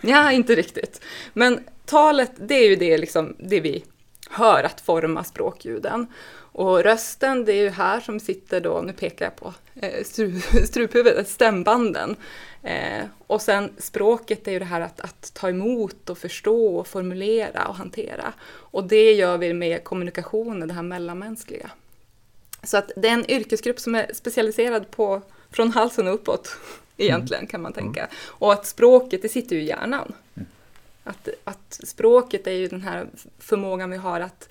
Ja, 0.00 0.32
inte 0.32 0.54
riktigt. 0.54 1.00
Men 1.32 1.64
talet, 1.84 2.32
det 2.36 2.54
är 2.54 2.68
ju 2.68 2.76
det, 2.76 2.98
liksom, 2.98 3.36
det 3.38 3.60
vi 3.60 3.84
hör 4.30 4.64
att 4.64 4.80
forma 4.80 5.24
språkljuden. 5.24 6.06
Och 6.58 6.82
rösten, 6.82 7.44
det 7.44 7.52
är 7.52 7.62
ju 7.62 7.68
här 7.68 8.00
som 8.00 8.20
sitter 8.20 8.60
då, 8.60 8.80
nu 8.80 8.92
pekar 8.92 9.26
jag 9.26 9.36
på 9.36 9.54
eh, 9.74 10.04
struphuvudet, 10.64 11.28
stämbanden. 11.28 12.16
Eh, 12.62 13.04
och 13.26 13.42
sen 13.42 13.70
språket 13.78 14.48
är 14.48 14.52
ju 14.52 14.58
det 14.58 14.64
här 14.64 14.80
att, 14.80 15.00
att, 15.00 15.34
ta 15.34 15.48
emot 15.48 16.10
och 16.10 16.18
förstå 16.18 16.76
och 16.76 16.86
formulera 16.86 17.68
och 17.68 17.74
hantera. 17.74 18.32
Och 18.48 18.84
det 18.84 19.12
gör 19.12 19.38
vi 19.38 19.54
med 19.54 19.84
kommunikationen, 19.84 20.68
det 20.68 20.74
här 20.74 20.82
mellanmänskliga. 20.82 21.70
Så 22.62 22.76
att 22.76 22.90
det 22.96 23.08
är 23.08 23.12
en 23.12 23.30
yrkesgrupp 23.30 23.80
som 23.80 23.94
är 23.94 24.10
specialiserad 24.14 24.90
på 24.90 25.22
från 25.50 25.72
halsen 25.72 26.08
och 26.08 26.14
uppåt, 26.14 26.56
egentligen 26.96 27.46
kan 27.46 27.62
man 27.62 27.72
tänka. 27.72 28.00
Mm. 28.00 28.12
Och 28.20 28.52
att 28.52 28.66
språket, 28.66 29.22
det 29.22 29.28
sitter 29.28 29.56
ju 29.56 29.62
i 29.62 29.66
hjärnan. 29.66 30.12
Mm. 30.34 30.48
Att, 31.04 31.28
att 31.44 31.80
språket 31.84 32.46
är 32.46 32.52
ju 32.52 32.68
den 32.68 32.82
här 32.82 33.06
förmågan 33.38 33.90
vi 33.90 33.96
har 33.96 34.20
att 34.20 34.48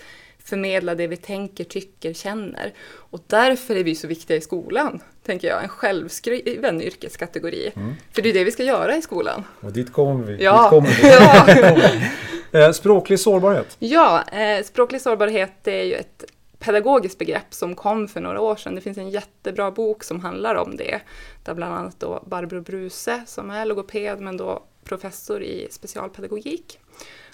förmedla 0.49 0.95
det 0.95 1.07
vi 1.07 1.17
tänker, 1.17 1.63
tycker, 1.63 2.13
känner. 2.13 2.73
Och 2.89 3.19
därför 3.27 3.75
är 3.75 3.83
vi 3.83 3.95
så 3.95 4.07
viktiga 4.07 4.37
i 4.37 4.41
skolan, 4.41 4.99
tänker 5.25 5.47
jag. 5.47 5.63
En 5.63 5.69
självskriven 5.69 6.81
yrkeskategori. 6.81 7.71
Mm. 7.75 7.95
För 8.11 8.21
det 8.21 8.29
är 8.29 8.33
det 8.33 8.43
vi 8.43 8.51
ska 8.51 8.63
göra 8.63 8.95
i 8.95 9.01
skolan. 9.01 9.43
Och 9.61 9.71
dit 9.71 9.93
kommer 9.93 10.25
vi. 10.25 10.43
Ja. 10.43 10.69
Kommer 10.69 10.89
vi. 10.89 11.07
ja. 11.09 12.09
Eh, 12.51 12.71
språklig 12.71 13.19
sårbarhet? 13.19 13.75
Ja, 13.79 14.23
eh, 14.23 14.63
språklig 14.63 15.01
sårbarhet 15.01 15.67
är 15.67 15.83
ju 15.83 15.93
ett 15.93 16.23
pedagogiskt 16.59 17.17
begrepp 17.17 17.53
som 17.53 17.75
kom 17.75 18.07
för 18.07 18.21
några 18.21 18.41
år 18.41 18.55
sedan. 18.55 18.75
Det 18.75 18.81
finns 18.81 18.97
en 18.97 19.09
jättebra 19.09 19.71
bok 19.71 20.03
som 20.03 20.19
handlar 20.19 20.55
om 20.55 20.77
det. 20.77 20.99
Där 21.43 21.53
bland 21.53 21.73
annat 21.73 21.99
då 21.99 22.23
Barbro 22.27 22.61
Bruse, 22.61 23.23
som 23.27 23.49
är 23.49 23.65
logoped 23.65 24.19
men 24.19 24.37
då 24.37 24.63
professor 24.83 25.43
i 25.43 25.67
specialpedagogik, 25.71 26.79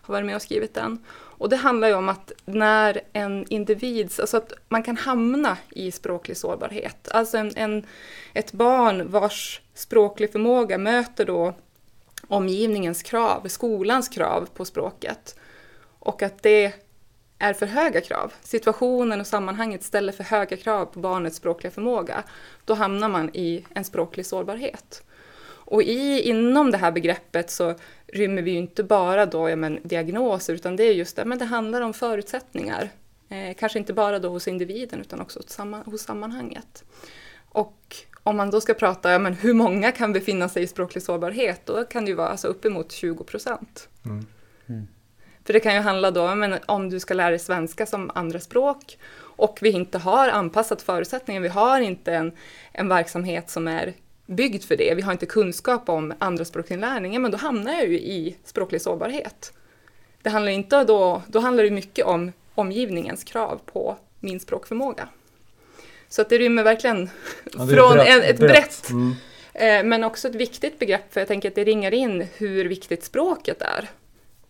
har 0.04 0.14
varit 0.14 0.26
med 0.26 0.36
och 0.36 0.42
skrivit 0.42 0.74
den. 0.74 1.00
Och 1.38 1.50
det 1.50 1.56
handlar 1.56 1.88
ju 1.88 1.94
om 1.94 2.10
att 2.10 2.32
när 2.46 3.02
en 3.14 3.46
individ, 3.50 4.12
alltså 4.20 4.38
att 4.38 4.54
man 4.70 4.84
kan 4.84 4.98
hamna 4.98 5.58
i 5.70 5.92
språklig 5.92 6.38
sårbarhet. 6.38 7.08
Alltså 7.12 7.38
en, 7.38 7.52
en, 7.56 7.86
ett 8.34 8.52
barn 8.52 9.12
vars 9.12 9.62
språklig 9.74 10.32
förmåga 10.32 10.78
möter 10.78 11.26
då 11.26 11.54
omgivningens 12.28 13.04
krav, 13.04 13.48
skolans 13.48 14.10
krav 14.10 14.50
på 14.54 14.66
språket. 14.66 15.36
Och 16.00 16.22
att 16.22 16.44
det 16.44 16.74
är 17.38 17.54
för 17.54 17.66
höga 17.66 18.02
krav. 18.02 18.34
Situationen 18.42 19.20
och 19.20 19.28
sammanhanget 19.28 19.84
ställer 19.84 20.12
för 20.12 20.24
höga 20.24 20.58
krav 20.58 20.86
på 20.86 21.00
barnets 21.00 21.38
språkliga 21.38 21.72
förmåga. 21.72 22.24
Då 22.66 22.74
hamnar 22.74 23.10
man 23.10 23.30
i 23.36 23.66
en 23.76 23.84
språklig 23.84 24.26
sårbarhet. 24.26 25.04
Och 25.66 25.84
i, 25.84 26.22
inom 26.30 26.72
det 26.72 26.78
här 26.78 26.92
begreppet 26.92 27.50
så 27.52 27.76
rymmer 28.14 28.42
vi 28.42 28.52
ju 28.52 28.58
inte 28.58 28.84
bara 28.84 29.26
då, 29.26 29.50
ja, 29.50 29.56
men, 29.56 29.80
diagnoser, 29.84 30.54
utan 30.54 30.76
det 30.76 30.84
är 30.84 30.94
just 30.94 31.16
det, 31.16 31.26
men 31.26 31.38
det 31.38 31.46
handlar 31.46 31.82
om 31.82 31.94
förutsättningar. 31.94 32.90
Eh, 33.30 33.56
kanske 33.56 33.80
inte 33.80 33.94
bara 33.94 34.20
då 34.20 34.30
hos 34.30 34.48
individen, 34.48 35.02
utan 35.02 35.22
också 35.22 35.40
hos, 35.40 35.50
samman, 35.50 35.82
hos 35.86 36.02
sammanhanget. 36.02 36.84
Och 37.50 37.96
om 38.24 38.38
man 38.38 38.50
då 38.50 38.62
ska 38.62 38.74
prata, 38.74 39.12
ja, 39.12 39.20
men 39.20 39.34
hur 39.34 39.54
många 39.54 39.92
kan 39.92 40.14
befinna 40.14 40.50
sig 40.50 40.64
i 40.64 40.68
språklig 40.68 41.04
sårbarhet, 41.04 41.66
då 41.66 41.84
kan 41.84 42.06
det 42.06 42.10
ju 42.10 42.16
vara 42.16 42.28
alltså 42.28 42.48
uppemot 42.48 42.92
20 42.92 43.24
procent. 43.24 43.90
Mm. 44.06 44.26
Mm. 44.70 44.88
För 45.46 45.54
det 45.54 45.60
kan 45.60 45.74
ju 45.74 45.80
handla 45.80 46.12
då 46.12 46.36
men 46.36 46.56
om 46.66 46.90
du 46.90 47.00
ska 47.00 47.14
lära 47.14 47.30
dig 47.30 47.40
svenska 47.40 47.86
som 47.86 48.12
andra 48.16 48.40
språk 48.40 48.98
och 49.18 49.60
vi 49.62 49.70
inte 49.70 49.98
har 49.98 50.30
anpassat 50.30 50.82
förutsättningarna, 50.82 51.44
vi 51.44 51.50
har 51.50 51.82
inte 51.82 52.14
en, 52.14 52.32
en 52.72 52.88
verksamhet 52.88 53.50
som 53.50 53.68
är 53.68 53.94
byggd 54.36 54.64
för 54.64 54.76
det, 54.78 54.96
vi 54.96 55.02
har 55.02 55.12
inte 55.12 55.26
kunskap 55.26 55.90
om 55.90 56.14
andraspråksinlärning, 56.20 57.22
men 57.22 57.32
då 57.32 57.38
hamnar 57.38 57.74
jag 57.74 57.88
ju 57.88 58.00
i 58.00 58.38
språklig 58.44 58.82
sårbarhet. 58.82 59.54
Det 60.22 60.30
handlar 60.30 60.52
inte 60.52 60.84
då, 60.84 61.22
då 61.28 61.40
handlar 61.40 61.64
det 61.64 61.72
mycket 61.72 62.06
om 62.06 62.32
omgivningens 62.56 63.24
krav 63.24 63.60
på 63.66 63.98
min 64.20 64.40
språkförmåga. 64.40 65.10
Så 66.10 66.22
att 66.22 66.30
det 66.30 66.38
rymmer 66.38 66.64
verkligen 66.64 67.10
ja, 67.44 67.66
det 67.66 67.76
från 67.76 67.94
brett, 67.94 68.08
en, 68.08 68.22
ett 68.22 68.40
brett, 68.40 68.52
brett 68.52 68.90
mm. 68.90 69.16
eh, 69.54 69.90
men 69.90 70.04
också 70.04 70.28
ett 70.28 70.36
viktigt 70.36 70.80
begrepp, 70.80 71.14
för 71.14 71.22
jag 71.22 71.28
tänker 71.28 71.50
att 71.50 71.56
det 71.56 71.64
ringar 71.64 71.94
in 71.94 72.28
hur 72.38 72.66
viktigt 72.66 73.04
språket 73.04 73.62
är. 73.62 73.90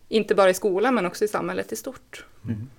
Inte 0.10 0.36
bara 0.36 0.50
i 0.50 0.54
skolan, 0.54 0.96
men 0.96 1.06
också 1.06 1.26
i 1.26 1.28
samhället 1.28 1.72
i 1.72 1.76
stort. 1.76 2.26
Mm. 2.46 2.70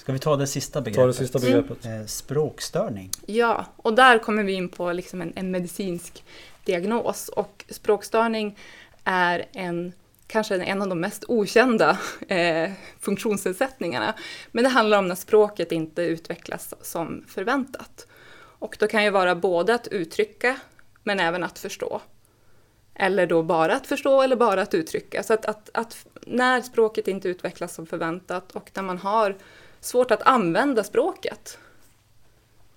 Ska 0.00 0.12
vi 0.12 0.18
ta 0.18 0.36
det 0.36 0.46
sista 0.46 0.80
begreppet? 0.80 1.02
Ta 1.02 1.06
det 1.06 1.14
sista 1.14 1.38
begreppet. 1.38 1.84
Mm. 1.84 2.08
Språkstörning. 2.08 3.10
Ja, 3.26 3.66
och 3.76 3.94
där 3.94 4.18
kommer 4.18 4.42
vi 4.42 4.52
in 4.52 4.68
på 4.68 4.92
liksom 4.92 5.22
en, 5.22 5.32
en 5.36 5.50
medicinsk 5.50 6.24
diagnos. 6.64 7.28
Och 7.28 7.64
språkstörning 7.68 8.58
är 9.04 9.46
en 9.52 9.92
kanske 10.26 10.62
en 10.62 10.82
av 10.82 10.88
de 10.88 11.00
mest 11.00 11.24
okända 11.28 11.98
eh, 12.28 12.70
funktionsnedsättningarna. 13.00 14.14
Men 14.52 14.64
det 14.64 14.70
handlar 14.70 14.98
om 14.98 15.08
när 15.08 15.14
språket 15.14 15.72
inte 15.72 16.02
utvecklas 16.02 16.74
som 16.82 17.24
förväntat. 17.28 18.06
Och 18.34 18.76
då 18.80 18.86
kan 18.86 19.04
ju 19.04 19.10
vara 19.10 19.34
både 19.34 19.74
att 19.74 19.86
uttrycka, 19.88 20.56
men 21.02 21.20
även 21.20 21.44
att 21.44 21.58
förstå. 21.58 22.00
Eller 22.94 23.26
då 23.26 23.42
bara 23.42 23.74
att 23.74 23.86
förstå 23.86 24.22
eller 24.22 24.36
bara 24.36 24.62
att 24.62 24.74
uttrycka. 24.74 25.22
Så 25.22 25.34
att, 25.34 25.44
att, 25.46 25.70
att 25.74 26.06
när 26.26 26.60
språket 26.60 27.08
inte 27.08 27.28
utvecklas 27.28 27.74
som 27.74 27.86
förväntat 27.86 28.52
och 28.52 28.70
när 28.74 28.82
man 28.82 28.98
har 28.98 29.36
svårt 29.80 30.10
att 30.10 30.22
använda 30.22 30.84
språket. 30.84 31.58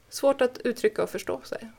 Svårt 0.09 0.41
att 0.41 0.57
uttrycka 0.57 1.03
och 1.03 1.09
förstå 1.09 1.41
sig. 1.43 1.69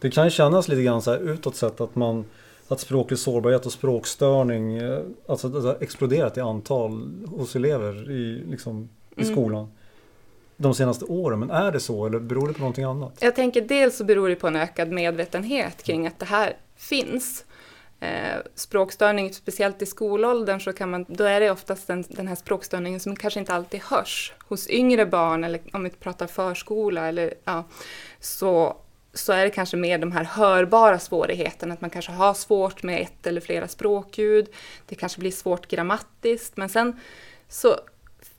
Det 0.00 0.10
kan 0.10 0.30
kännas 0.30 0.68
lite 0.68 0.82
grann 0.82 1.02
så 1.02 1.10
här 1.10 1.18
utåt 1.18 1.56
sett 1.56 1.80
att 1.80 1.96
man 1.96 2.24
att 2.68 2.80
språklig 2.80 3.18
sårbarhet 3.18 3.66
och 3.66 3.72
språkstörning 3.72 4.76
eh, 4.76 5.00
alltså 5.28 5.48
det 5.48 5.60
har 5.60 5.76
exploderat 5.80 6.36
i 6.36 6.40
antal 6.40 7.10
hos 7.26 7.56
elever 7.56 8.10
i, 8.10 8.44
liksom, 8.50 8.88
i 9.16 9.22
mm. 9.22 9.34
skolan 9.34 9.68
de 10.56 10.74
senaste 10.74 11.04
åren. 11.04 11.38
Men 11.38 11.50
är 11.50 11.72
det 11.72 11.80
så 11.80 12.06
eller 12.06 12.18
beror 12.18 12.48
det 12.48 12.54
på 12.54 12.60
någonting 12.60 12.84
annat? 12.84 13.18
Jag 13.20 13.34
tänker 13.34 13.60
dels 13.60 13.96
så 13.96 14.04
beror 14.04 14.28
det 14.28 14.34
på 14.34 14.46
en 14.46 14.56
ökad 14.56 14.92
medvetenhet 14.92 15.82
kring 15.82 16.06
att 16.06 16.18
det 16.18 16.26
här 16.26 16.56
finns 16.76 17.44
eh, 18.00 18.36
språkstörning, 18.54 19.32
speciellt 19.32 19.82
i 19.82 19.86
skolåldern, 19.86 20.60
så 20.60 20.72
kan 20.72 20.90
man, 20.90 21.06
då 21.08 21.24
är 21.24 21.40
det 21.40 21.50
oftast 21.50 21.86
den, 21.86 22.04
den 22.08 22.28
här 22.28 22.34
språkstörningen 22.34 23.00
som 23.00 23.16
kanske 23.16 23.40
inte 23.40 23.54
alltid 23.54 23.80
hörs 23.80 24.32
hos 24.48 24.70
yngre 24.70 25.06
barn, 25.06 25.44
eller 25.44 25.60
om 25.72 25.84
vi 25.84 25.90
pratar 25.90 26.26
förskola, 26.26 27.08
eller, 27.08 27.34
ja, 27.44 27.64
så, 28.20 28.76
så 29.14 29.32
är 29.32 29.44
det 29.44 29.50
kanske 29.50 29.76
mer 29.76 29.98
de 29.98 30.12
här 30.12 30.24
hörbara 30.24 30.98
svårigheterna, 30.98 31.74
att 31.74 31.80
man 31.80 31.90
kanske 31.90 32.12
har 32.12 32.34
svårt 32.34 32.82
med 32.82 33.02
ett 33.02 33.26
eller 33.26 33.40
flera 33.40 33.68
språkljud, 33.68 34.48
det 34.86 34.94
kanske 34.94 35.20
blir 35.20 35.30
svårt 35.30 35.68
grammatiskt, 35.68 36.56
men 36.56 36.68
sen 36.68 37.00
så 37.48 37.80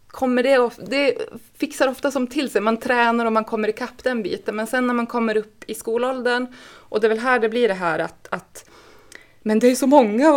kommer 0.08 0.44
det, 0.44 0.70
det 0.90 1.18
fixar 1.58 1.88
ofta 1.88 2.12
som 2.12 2.28
till 2.28 2.50
sig, 2.50 2.62
man 2.62 2.78
tränar 2.78 3.26
och 3.26 3.34
man 3.34 3.46
kommer 3.46 3.68
ikapp 3.68 4.04
den 4.04 4.24
biten, 4.24 4.56
men 4.56 4.68
sen 4.68 4.88
när 4.88 4.94
man 4.94 5.08
kommer 5.08 5.38
upp 5.38 5.64
i 5.68 5.76
skolåldern, 5.76 6.48
och 6.62 7.02
det 7.02 7.08
är 7.08 7.10
väl 7.10 7.20
här 7.20 7.40
det 7.40 7.50
blir 7.50 7.68
det 7.68 7.74
här 7.74 8.00
att, 8.00 8.28
att 8.32 8.70
men 9.50 9.60
det 9.60 9.68
är 9.68 9.76
så 9.76 9.88
många, 9.88 10.28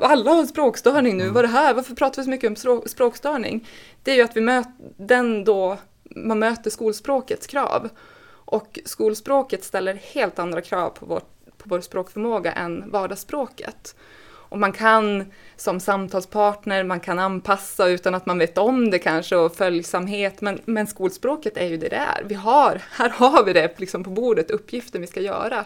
alla 0.00 0.30
har 0.30 0.46
språkstörning 0.46 1.16
nu, 1.16 1.22
mm. 1.22 1.34
vad 1.34 1.44
är 1.44 1.48
det 1.48 1.54
här, 1.54 1.74
varför 1.74 1.94
pratar 1.94 2.22
vi 2.22 2.24
så 2.24 2.30
mycket 2.30 2.66
om 2.66 2.82
språkstörning? 2.86 3.68
Det 4.02 4.10
är 4.10 4.14
ju 4.14 4.22
att 4.22 4.36
vi 4.36 4.40
möter 4.40 4.72
den 4.96 5.44
då, 5.44 5.78
man 6.04 6.38
möter 6.38 6.70
skolspråkets 6.70 7.46
krav. 7.46 7.88
Och 8.28 8.78
skolspråket 8.84 9.64
ställer 9.64 9.94
helt 9.94 10.38
andra 10.38 10.60
krav 10.60 10.90
på 10.90 11.06
vår, 11.06 11.20
på 11.58 11.64
vår 11.64 11.80
språkförmåga 11.80 12.52
än 12.52 12.90
vardagsspråket. 12.90 13.96
Och 14.24 14.58
man 14.58 14.72
kan 14.72 15.24
som 15.56 15.80
samtalspartner, 15.80 16.84
man 16.84 17.00
kan 17.00 17.18
anpassa 17.18 17.88
utan 17.88 18.14
att 18.14 18.26
man 18.26 18.38
vet 18.38 18.58
om 18.58 18.90
det 18.90 18.98
kanske 18.98 19.36
och 19.36 19.56
följsamhet, 19.56 20.40
men, 20.40 20.60
men 20.64 20.86
skolspråket 20.86 21.56
är 21.56 21.66
ju 21.66 21.76
det 21.76 21.88
det 21.88 21.96
är. 21.96 22.24
Vi 22.24 22.34
har, 22.34 22.82
här 22.90 23.10
har 23.10 23.44
vi 23.44 23.52
det 23.52 23.80
liksom 23.80 24.04
på 24.04 24.10
bordet, 24.10 24.50
uppgiften 24.50 25.00
vi 25.00 25.06
ska 25.06 25.20
göra. 25.20 25.64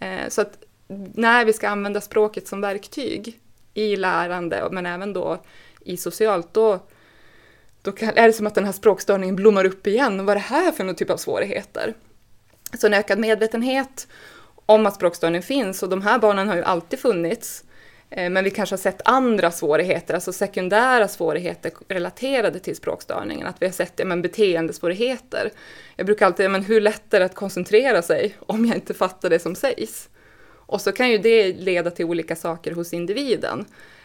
Eh, 0.00 0.28
så 0.28 0.40
att 0.40 0.58
när 1.14 1.44
vi 1.44 1.52
ska 1.52 1.68
använda 1.68 2.00
språket 2.00 2.48
som 2.48 2.60
verktyg 2.60 3.40
i 3.74 3.96
lärande, 3.96 4.68
men 4.70 4.86
även 4.86 5.12
då 5.12 5.42
i 5.84 5.96
socialt, 5.96 6.54
då, 6.54 6.80
då 7.82 7.92
kan, 7.92 8.08
är 8.16 8.26
det 8.26 8.32
som 8.32 8.46
att 8.46 8.54
den 8.54 8.64
här 8.64 8.72
språkstörningen 8.72 9.36
blommar 9.36 9.64
upp 9.64 9.86
igen. 9.86 10.26
Vad 10.26 10.30
är 10.30 10.34
det 10.34 10.46
här 10.46 10.72
för 10.72 10.84
någon 10.84 10.94
typ 10.94 11.10
av 11.10 11.16
svårigheter? 11.16 11.94
Så 12.78 12.86
en 12.86 12.94
ökad 12.94 13.18
medvetenhet 13.18 14.08
om 14.66 14.86
att 14.86 14.94
språkstörning 14.94 15.42
finns, 15.42 15.82
och 15.82 15.88
de 15.88 16.02
här 16.02 16.18
barnen 16.18 16.48
har 16.48 16.56
ju 16.56 16.62
alltid 16.62 16.98
funnits, 16.98 17.64
eh, 18.10 18.30
men 18.30 18.44
vi 18.44 18.50
kanske 18.50 18.72
har 18.72 18.78
sett 18.78 19.00
andra 19.04 19.50
svårigheter, 19.50 20.14
alltså 20.14 20.32
sekundära 20.32 21.08
svårigheter 21.08 21.72
relaterade 21.88 22.58
till 22.58 22.76
språkstörningen. 22.76 23.46
Att 23.46 23.62
vi 23.62 23.66
har 23.66 23.72
sett 23.72 23.92
ja, 23.96 24.04
men 24.04 24.22
beteendesvårigheter. 24.22 25.50
Jag 25.96 26.06
brukar 26.06 26.26
alltid, 26.26 26.44
ja, 26.44 26.50
men 26.50 26.64
hur 26.64 26.80
lätt 26.80 27.14
är 27.14 27.20
det 27.20 27.26
att 27.26 27.34
koncentrera 27.34 28.02
sig 28.02 28.36
om 28.40 28.64
jag 28.64 28.76
inte 28.76 28.94
fattar 28.94 29.30
det 29.30 29.38
som 29.38 29.54
sägs? 29.54 30.08
Och 30.68 30.80
så 30.80 30.92
kan 30.92 31.10
ju 31.10 31.18
det 31.18 31.52
leda 31.52 31.90
till 31.90 32.04
olika 32.04 32.36
saker 32.36 32.72
hos 32.72 32.92
individen. 32.92 33.64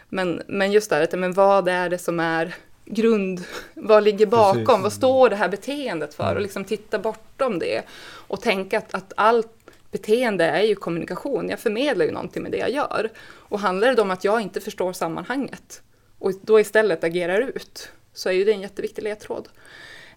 Men, 0.09 0.41
men 0.47 0.71
just 0.71 0.89
det 0.89 0.95
här, 0.95 1.17
men 1.17 1.33
vad 1.33 1.67
är 1.67 1.89
det 1.89 1.97
som 1.97 2.19
är 2.19 2.55
grund, 2.85 3.43
vad 3.73 4.03
ligger 4.03 4.25
bakom, 4.25 4.65
Precis. 4.65 4.83
vad 4.83 4.93
står 4.93 5.29
det 5.29 5.35
här 5.35 5.49
beteendet 5.49 6.13
för? 6.13 6.23
Och 6.23 6.31
mm. 6.31 6.43
liksom 6.43 6.65
titta 6.65 6.99
bortom 6.99 7.59
det 7.59 7.83
och 8.27 8.41
tänka 8.41 8.77
att, 8.77 8.93
att 8.93 9.13
allt 9.15 9.49
beteende 9.91 10.45
är 10.45 10.61
ju 10.61 10.75
kommunikation, 10.75 11.49
jag 11.49 11.59
förmedlar 11.59 12.05
ju 12.05 12.11
någonting 12.11 12.43
med 12.43 12.51
det 12.51 12.57
jag 12.57 12.71
gör. 12.71 13.09
Och 13.25 13.59
handlar 13.59 13.95
det 13.95 14.01
om 14.01 14.11
att 14.11 14.23
jag 14.23 14.41
inte 14.41 14.61
förstår 14.61 14.93
sammanhanget 14.93 15.81
och 16.19 16.31
då 16.41 16.59
istället 16.59 17.03
agerar 17.03 17.41
ut, 17.41 17.89
så 18.13 18.29
är 18.29 18.33
ju 18.33 18.43
det 18.43 18.51
en 18.51 18.61
jätteviktig 18.61 19.03
ledtråd. 19.03 19.49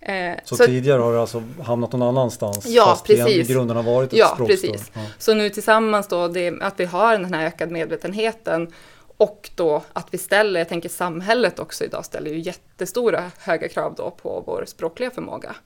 Eh, 0.01 0.35
så, 0.45 0.57
så, 0.57 0.67
tidigare 0.67 1.03
har 1.03 1.13
det 1.13 1.21
alltså 1.21 1.43
hamnat 1.63 1.93
någon 1.93 2.03
annanstans? 2.03 2.67
Ja, 2.67 2.85
fast 2.85 3.07
precis. 3.07 3.49
grunden 3.49 3.77
har 3.77 3.85
varit 3.85 4.13
ett 4.13 4.19
ja, 4.19 4.39
Precis. 4.47 4.91
Ja. 4.95 5.01
Så 5.19 5.35
nu 5.35 5.51
tillsammans 5.51 6.09
då, 6.09 6.29
det, 6.29 6.55
att 6.61 6.81
vi 6.81 6.85
har 6.85 7.19
den 7.19 7.35
här 7.35 7.47
ökad 7.47 7.71
medvetenheten 7.71 8.73
och 9.17 9.51
då 9.55 9.83
att 9.93 10.07
vi 10.11 10.19
ställer, 10.19 10.61
jag 10.61 10.69
tänker 10.69 10.89
samhället 10.89 11.59
också 11.59 11.85
idag 11.85 12.05
ställer 12.05 12.31
ju 12.31 12.39
jättestora 12.39 13.31
höga 13.39 13.69
krav 13.69 13.95
då 13.97 14.11
på 14.11 14.43
vår 14.47 14.65
språkliga 14.67 15.11
förmåga. 15.11 15.57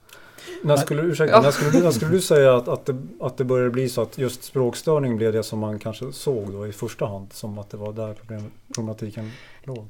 När 0.63 0.77
skulle, 0.77 1.01
ursäkta, 1.01 1.35
ja. 1.35 1.41
när 1.41 1.51
skulle, 1.51 1.83
när 1.83 1.91
skulle 1.91 2.11
du 2.11 2.21
säga 2.21 2.55
att, 2.55 2.67
att, 2.67 2.85
det, 2.85 2.95
att 3.19 3.37
det 3.37 3.43
började 3.43 3.69
bli 3.69 3.89
så 3.89 4.01
att 4.01 4.17
just 4.17 4.43
språkstörning 4.43 5.17
blev 5.17 5.33
det 5.33 5.43
som 5.43 5.59
man 5.59 5.79
kanske 5.79 6.11
såg 6.11 6.51
då 6.51 6.67
i 6.67 6.71
första 6.71 7.05
hand? 7.05 7.33
Som 7.33 7.57
att 7.57 7.69
det 7.69 7.77
var 7.77 7.93
där 7.93 8.15
problematiken 8.73 9.31
låg? 9.63 9.87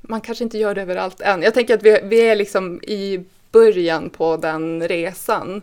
Man 0.00 0.20
kanske 0.20 0.44
inte 0.44 0.58
gör 0.58 0.74
det 0.74 0.82
överallt 0.82 1.20
än. 1.20 1.42
Jag 1.42 1.54
tänker 1.54 1.74
att 1.74 1.82
vi, 1.82 2.00
vi 2.04 2.20
är 2.20 2.36
liksom 2.36 2.82
i 2.82 3.24
början 3.52 4.10
på 4.10 4.36
den 4.36 4.88
resan. 4.88 5.62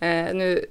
Eh, 0.00 0.34
nu, 0.34 0.66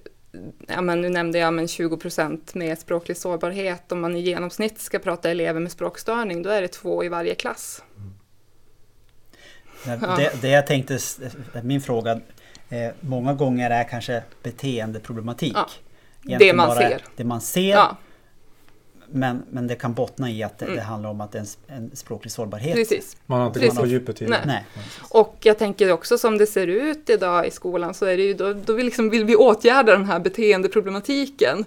ja, 0.68 0.82
men 0.82 1.02
nu 1.02 1.10
nämnde 1.10 1.40
jag 1.40 1.54
men 1.54 1.68
20 1.68 1.98
procent 1.98 2.56
med 2.56 2.80
språklig 2.80 3.18
sårbarhet. 3.18 3.92
Om 3.92 4.02
man 4.02 4.16
i 4.16 4.20
genomsnitt 4.20 4.80
ska 4.80 5.00
prata 5.00 5.30
elever 5.30 5.60
med 5.60 5.72
språkstörning, 5.72 6.44
då 6.44 6.50
är 6.50 6.62
det 6.62 6.68
två 6.68 7.04
i 7.04 7.10
varje 7.10 7.36
klass. 7.36 7.84
Mm. 9.86 10.00
Det, 10.18 10.42
det 10.42 10.50
jag 10.50 10.68
tänkte, 10.68 11.00
min 11.64 11.82
fråga, 11.82 12.20
eh, 12.70 12.92
många 13.00 13.34
gånger 13.34 13.70
är 13.70 13.84
kanske 13.84 14.24
beteendeproblematik. 14.44 15.58
Ja, 16.22 16.38
det 16.40 16.54
man 16.54 16.76
ser. 16.76 17.02
Det 17.16 17.24
man 17.24 17.42
ser. 17.42 17.70
Ja. 17.70 17.98
Men, 19.13 19.43
men 19.50 19.67
det 19.67 19.75
kan 19.75 19.93
bottna 19.93 20.29
i 20.29 20.43
att 20.43 20.60
det, 20.60 20.65
mm. 20.65 20.77
det 20.77 20.84
handlar 20.84 21.10
om 21.10 21.22
att 21.22 21.32
det 21.32 21.38
är 21.38 21.46
en, 21.67 21.77
en 21.77 21.96
språklig 21.96 22.32
sårbarhet. 22.32 22.75
Precis. 22.75 23.17
Man 23.25 23.39
har 23.39 23.48
inte 23.48 23.67
gått 23.67 23.77
på 23.77 23.86
djupet 23.86 24.22
i 24.22 24.25
det. 24.25 24.41
Nej. 24.46 24.65
Och 25.10 25.38
jag 25.41 25.58
tänker 25.58 25.91
också 25.91 26.17
som 26.17 26.38
det 26.38 26.46
ser 26.46 26.67
ut 26.67 27.10
idag 27.10 27.48
i 27.48 27.51
skolan 27.51 27.93
så 27.93 28.05
är 28.05 28.17
det 28.17 28.24
ju 28.24 28.34
då, 28.34 28.53
då 28.53 28.74
vill, 28.74 28.86
liksom, 28.86 29.10
vill 29.10 29.25
vi 29.25 29.36
åtgärda 29.36 29.91
den 29.91 30.05
här 30.05 30.20
beteendeproblematiken. 30.20 31.65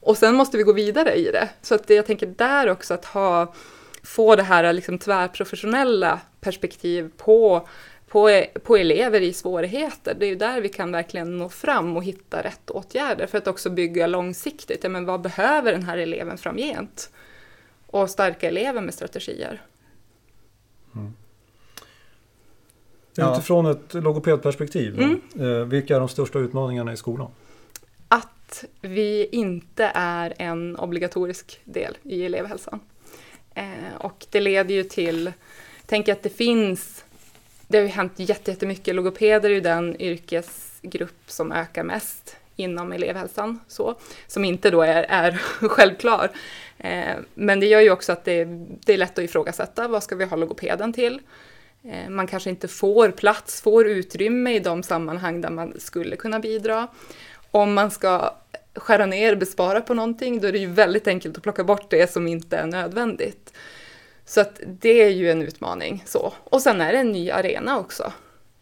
Och 0.00 0.16
sen 0.16 0.34
måste 0.34 0.56
vi 0.56 0.62
gå 0.62 0.72
vidare 0.72 1.14
i 1.14 1.24
det. 1.24 1.48
Så 1.62 1.74
att 1.74 1.90
jag 1.90 2.06
tänker 2.06 2.26
där 2.26 2.70
också 2.70 2.94
att 2.94 3.04
ha 3.04 3.54
få 4.02 4.36
det 4.36 4.42
här 4.42 4.72
liksom 4.72 4.98
tvärprofessionella 4.98 6.20
perspektiv 6.40 7.10
på, 7.16 7.68
på, 8.10 8.44
på 8.62 8.76
elever 8.76 9.20
i 9.20 9.32
svårigheter. 9.32 10.14
Det 10.14 10.26
är 10.26 10.28
ju 10.28 10.36
där 10.36 10.60
vi 10.60 10.68
kan 10.68 10.92
verkligen 10.92 11.38
nå 11.38 11.48
fram 11.48 11.96
och 11.96 12.04
hitta 12.04 12.42
rätt 12.42 12.70
åtgärder 12.70 13.26
för 13.26 13.38
att 13.38 13.46
också 13.46 13.70
bygga 13.70 14.06
långsiktigt. 14.06 14.84
Ja, 14.84 14.88
men 14.88 15.04
vad 15.04 15.20
behöver 15.20 15.72
den 15.72 15.82
här 15.82 15.98
eleven 15.98 16.38
framgent? 16.38 17.10
Och 17.86 18.10
stärka 18.10 18.48
eleven 18.48 18.84
med 18.84 18.94
strategier. 18.94 19.62
Mm. 20.94 21.14
Utifrån 23.32 23.66
ett 23.66 23.94
logopedperspektiv, 23.94 25.00
mm. 25.00 25.20
Eh, 25.40 25.66
vilka 25.66 25.96
är 25.96 26.00
de 26.00 26.08
största 26.08 26.38
utmaningarna 26.38 26.92
i 26.92 26.96
skolan? 26.96 27.30
Att 28.08 28.64
vi 28.80 29.28
inte 29.32 29.90
är 29.94 30.34
en 30.38 30.76
obligatorisk 30.76 31.60
del 31.64 31.98
i 32.02 32.24
elevhälsan. 32.24 32.80
Eh, 33.54 33.94
och 33.98 34.26
det 34.30 34.40
leder 34.40 34.74
ju 34.74 34.84
till, 34.84 35.32
tänk 35.86 36.08
att 36.08 36.22
det 36.22 36.30
finns, 36.30 37.04
det 37.70 37.78
har 37.78 37.82
ju 37.82 37.90
hänt 37.90 38.12
jättemycket, 38.16 38.94
logopeder 38.94 39.50
är 39.50 39.54
ju 39.54 39.60
den 39.60 40.00
yrkesgrupp 40.00 41.22
som 41.26 41.52
ökar 41.52 41.82
mest 41.82 42.36
inom 42.56 42.92
elevhälsan, 42.92 43.60
så, 43.68 43.94
som 44.26 44.44
inte 44.44 44.70
då 44.70 44.82
är, 44.82 45.02
är 45.02 45.32
självklar. 45.68 46.30
Eh, 46.78 47.16
men 47.34 47.60
det 47.60 47.66
gör 47.66 47.80
ju 47.80 47.90
också 47.90 48.12
att 48.12 48.24
det, 48.24 48.44
det 48.84 48.92
är 48.92 48.98
lätt 48.98 49.18
att 49.18 49.24
ifrågasätta, 49.24 49.88
vad 49.88 50.02
ska 50.02 50.16
vi 50.16 50.24
ha 50.24 50.36
logopeden 50.36 50.92
till? 50.92 51.20
Eh, 51.84 52.08
man 52.08 52.26
kanske 52.26 52.50
inte 52.50 52.68
får 52.68 53.10
plats, 53.10 53.60
får 53.60 53.86
utrymme 53.88 54.54
i 54.54 54.58
de 54.58 54.82
sammanhang 54.82 55.40
där 55.40 55.50
man 55.50 55.80
skulle 55.80 56.16
kunna 56.16 56.40
bidra. 56.40 56.88
Om 57.50 57.74
man 57.74 57.90
ska 57.90 58.34
skära 58.74 59.06
ner, 59.06 59.34
bespara 59.34 59.80
på 59.80 59.94
någonting, 59.94 60.40
då 60.40 60.48
är 60.48 60.52
det 60.52 60.58
ju 60.58 60.70
väldigt 60.70 61.08
enkelt 61.08 61.36
att 61.36 61.42
plocka 61.42 61.64
bort 61.64 61.90
det 61.90 62.12
som 62.12 62.26
inte 62.26 62.56
är 62.56 62.66
nödvändigt. 62.66 63.52
Så 64.30 64.40
att 64.40 64.60
det 64.66 65.02
är 65.02 65.08
ju 65.08 65.30
en 65.30 65.42
utmaning. 65.42 66.02
Så. 66.06 66.32
Och 66.44 66.62
sen 66.62 66.80
är 66.80 66.92
det 66.92 66.98
en 66.98 67.12
ny 67.12 67.30
arena 67.30 67.78
också. 67.78 68.12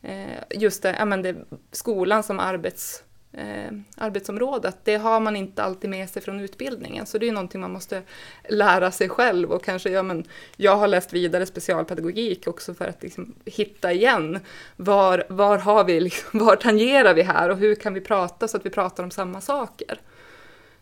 Eh, 0.02 0.38
just 0.50 0.82
det, 0.82 0.96
ja, 0.98 1.04
men 1.04 1.22
det, 1.22 1.36
skolan 1.72 2.22
som 2.22 2.40
arbets, 2.40 3.02
eh, 3.32 3.72
arbetsområde, 3.96 4.72
det 4.84 4.96
har 4.96 5.20
man 5.20 5.36
inte 5.36 5.62
alltid 5.62 5.90
med 5.90 6.10
sig 6.10 6.22
från 6.22 6.40
utbildningen. 6.40 7.06
Så 7.06 7.18
det 7.18 7.24
är 7.24 7.26
ju 7.26 7.34
någonting 7.34 7.60
man 7.60 7.72
måste 7.72 8.02
lära 8.48 8.90
sig 8.90 9.08
själv 9.08 9.52
och 9.52 9.64
kanske, 9.64 9.90
ja 9.90 10.02
men 10.02 10.24
jag 10.56 10.76
har 10.76 10.88
läst 10.88 11.12
vidare 11.12 11.46
specialpedagogik 11.46 12.46
också 12.46 12.74
för 12.74 12.84
att 12.84 13.02
liksom 13.02 13.34
hitta 13.44 13.92
igen. 13.92 14.40
Var, 14.76 15.24
var 15.28 15.58
har 15.58 15.84
vi, 15.84 16.00
liksom, 16.00 16.38
var 16.46 16.56
tangerar 16.56 17.14
vi 17.14 17.22
här 17.22 17.48
och 17.48 17.56
hur 17.56 17.74
kan 17.74 17.94
vi 17.94 18.00
prata 18.00 18.48
så 18.48 18.56
att 18.56 18.66
vi 18.66 18.70
pratar 18.70 19.04
om 19.04 19.10
samma 19.10 19.40
saker? 19.40 20.00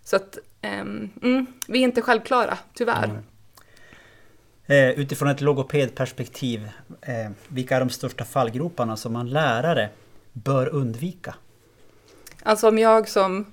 Så 0.05 0.17
att 0.17 0.39
eh, 0.61 0.81
mm, 0.81 1.47
vi 1.67 1.79
är 1.79 1.83
inte 1.83 2.03
självklara, 2.03 2.59
tyvärr. 2.75 3.05
Mm. 3.05 3.23
Eh, 4.67 4.91
utifrån 4.91 5.29
ett 5.29 5.41
logopedperspektiv, 5.41 6.69
eh, 7.01 7.31
vilka 7.49 7.77
är 7.77 7.81
de 7.81 7.91
största 7.91 8.25
fallgroparna 8.25 8.97
som 8.97 9.13
man 9.13 9.31
lärare 9.31 9.89
bör 10.33 10.69
undvika? 10.69 11.35
Alltså 12.43 12.69
om 12.69 12.79
jag 12.79 13.09
som... 13.09 13.47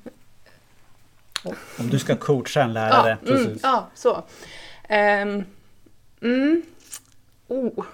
Om 1.79 1.89
du 1.89 1.99
ska 1.99 2.15
coacha 2.15 2.61
en 2.61 2.73
lärare. 2.73 3.17
Ja, 3.25 3.35
mm, 3.35 3.57
ja 3.63 3.89
så. 3.95 4.23
Um, 4.89 5.45
mm. 6.21 6.61
Oh. 7.47 7.85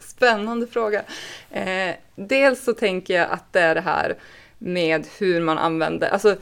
Spännande 0.00 0.66
fråga. 0.66 1.02
Eh, 1.50 1.94
dels 2.14 2.64
så 2.64 2.72
tänker 2.72 3.14
jag 3.14 3.30
att 3.30 3.52
det 3.52 3.60
är 3.60 3.74
det 3.74 3.80
här 3.80 4.18
med 4.58 5.06
hur 5.18 5.40
man 5.40 5.58
använder, 5.58 6.08
alltså 6.08 6.36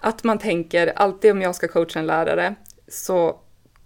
att 0.00 0.24
man 0.24 0.38
tänker 0.38 0.92
alltid 0.96 1.32
om 1.32 1.42
jag 1.42 1.54
ska 1.54 1.68
coacha 1.68 1.98
en 1.98 2.06
lärare 2.06 2.54
så 2.88 3.38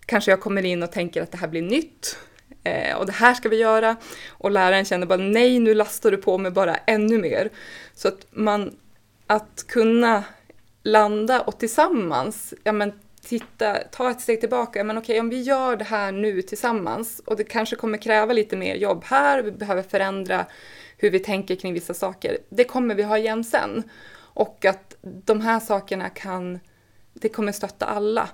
kanske 0.07 0.31
jag 0.31 0.40
kommer 0.40 0.64
in 0.64 0.83
och 0.83 0.92
tänker 0.92 1.23
att 1.23 1.33
det 1.33 1.38
här 1.38 1.49
blir 1.49 1.62
nytt 1.62 2.19
eh, 2.64 2.97
och 2.97 3.07
det 3.07 3.12
här 3.12 3.35
ska 3.35 3.49
vi 3.49 3.57
göra 3.57 3.97
och 4.29 4.51
läraren 4.51 4.85
känner 4.85 5.07
bara 5.07 5.19
nej, 5.19 5.59
nu 5.59 5.75
lastar 5.75 6.11
du 6.11 6.16
på 6.16 6.38
med 6.38 6.53
bara 6.53 6.77
ännu 6.77 7.19
mer. 7.19 7.51
Så 7.95 8.09
att 8.09 8.27
man 8.31 8.77
att 9.27 9.64
kunna 9.69 10.25
landa 10.83 11.40
och 11.40 11.59
tillsammans, 11.59 12.55
ja 12.64 12.73
men 12.73 12.92
titta, 13.23 13.75
ta 13.75 14.11
ett 14.11 14.21
steg 14.21 14.40
tillbaka, 14.40 14.85
men 14.85 14.99
okej 14.99 15.21
om 15.21 15.29
vi 15.29 15.42
gör 15.42 15.77
det 15.77 15.85
här 15.85 16.12
nu 16.12 16.42
tillsammans 16.42 17.23
och 17.27 17.37
det 17.37 17.45
kanske 17.45 17.77
kommer 17.77 17.99
kräva 17.99 18.33
lite 18.33 18.57
mer 18.57 18.75
jobb 18.75 19.05
här, 19.05 19.42
vi 19.42 19.53
behöver 19.53 19.83
förändra 19.83 20.47
hur 20.99 21.11
vi 21.11 21.19
tänker 21.19 21.57
kring 21.57 21.75
vissa 21.75 21.95
saker, 21.95 22.38
det 22.49 22.64
kommer 22.64 22.95
vi 22.95 23.03
ha 23.03 23.19
igen 23.19 23.45
sen. 23.45 23.83
Och 24.37 24.64
att 24.64 24.97
de 25.03 25.40
här 25.40 25.61
sakerna 25.61 26.09
kan, 26.09 26.61
det 27.12 27.29
kommer 27.29 27.53
stötta 27.53 27.87
alla. 27.87 28.29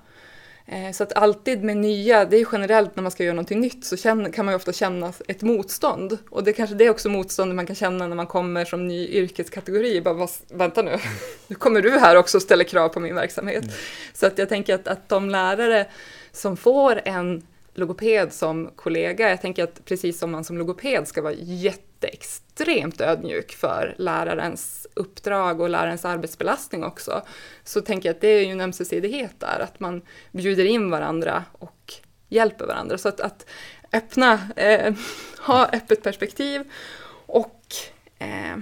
Eh, 0.67 0.93
så 0.93 1.03
att 1.03 1.13
alltid 1.13 1.65
med 1.65 1.77
nya, 1.77 2.25
det 2.25 2.37
är 2.37 2.47
generellt 2.53 2.97
när 2.97 3.03
man 3.03 3.13
ska 3.13 3.25
göra 3.25 3.35
någonting 3.35 3.61
nytt 3.61 3.85
så 3.85 3.97
kan 3.97 4.45
man 4.45 4.49
ju 4.49 4.55
ofta 4.55 4.73
känna 4.73 5.13
ett 5.29 5.43
motstånd. 5.43 6.19
Och 6.31 6.45
det 6.45 6.53
kanske 6.53 6.77
det 6.77 6.85
är 6.85 6.91
också 6.91 7.09
motståndet 7.09 7.57
man 7.57 7.67
kan 7.67 7.77
känna 7.77 8.07
när 8.07 8.17
man 8.17 8.27
kommer 8.27 8.65
som 8.65 8.89
ny 8.89 9.09
yrkeskategori. 9.09 10.01
Bara, 10.01 10.29
vänta 10.49 10.83
nu, 10.83 10.99
nu 11.47 11.57
kommer 11.57 11.83
du 11.83 11.91
här 11.91 12.17
också 12.17 12.39
och 12.39 12.43
ställer 12.43 12.65
krav 12.65 12.89
på 12.89 13.01
min 13.01 13.15
verksamhet. 13.15 13.63
Mm. 13.63 13.75
Så 14.13 14.27
att 14.27 14.39
jag 14.39 14.49
tänker 14.49 14.75
att, 14.75 14.89
att 14.89 15.09
de 15.09 15.31
lärare 15.31 15.87
som 16.33 16.57
får 16.57 17.01
en 17.05 17.47
logoped 17.75 18.33
som 18.33 18.71
kollega. 18.77 19.31
Jag 19.31 19.41
tänker 19.41 19.65
att 19.65 19.85
precis 19.85 20.19
som 20.19 20.31
man 20.31 20.45
som 20.45 20.59
logoped 20.59 21.09
ska 21.09 21.23
vara 21.23 21.35
jätteextremt 21.37 23.01
ödmjuk 23.01 23.53
för 23.53 23.95
lärarens 23.99 24.87
uppdrag 24.95 25.61
och 25.61 25.71
lärarens 25.71 26.05
arbetsbelastning 26.05 26.85
också, 26.85 27.23
så 27.65 27.81
tänker 27.81 28.09
jag 28.09 28.15
att 28.15 28.21
det 28.21 28.29
är 28.29 28.45
ju 28.45 28.53
en 28.53 28.61
ömsesidighet 28.61 29.41
där, 29.41 29.61
att 29.61 29.81
man 29.81 30.03
bjuder 30.31 30.65
in 30.65 30.91
varandra 30.91 31.45
och 31.53 31.95
hjälper 32.29 32.67
varandra. 32.67 32.99
Så 32.99 33.09
att, 33.09 33.21
att 33.21 33.47
öppna, 33.93 34.41
eh, 34.57 34.95
ha 35.39 35.67
öppet 35.67 36.03
perspektiv 36.03 36.73
och 37.27 37.61
eh, 38.19 38.57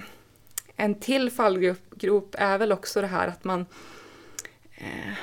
en 0.76 0.94
till 0.94 1.30
fallgrop 1.30 2.34
är 2.38 2.58
väl 2.58 2.72
också 2.72 3.00
det 3.00 3.06
här 3.06 3.28
att 3.28 3.44
man 3.44 3.66
eh, 4.74 5.14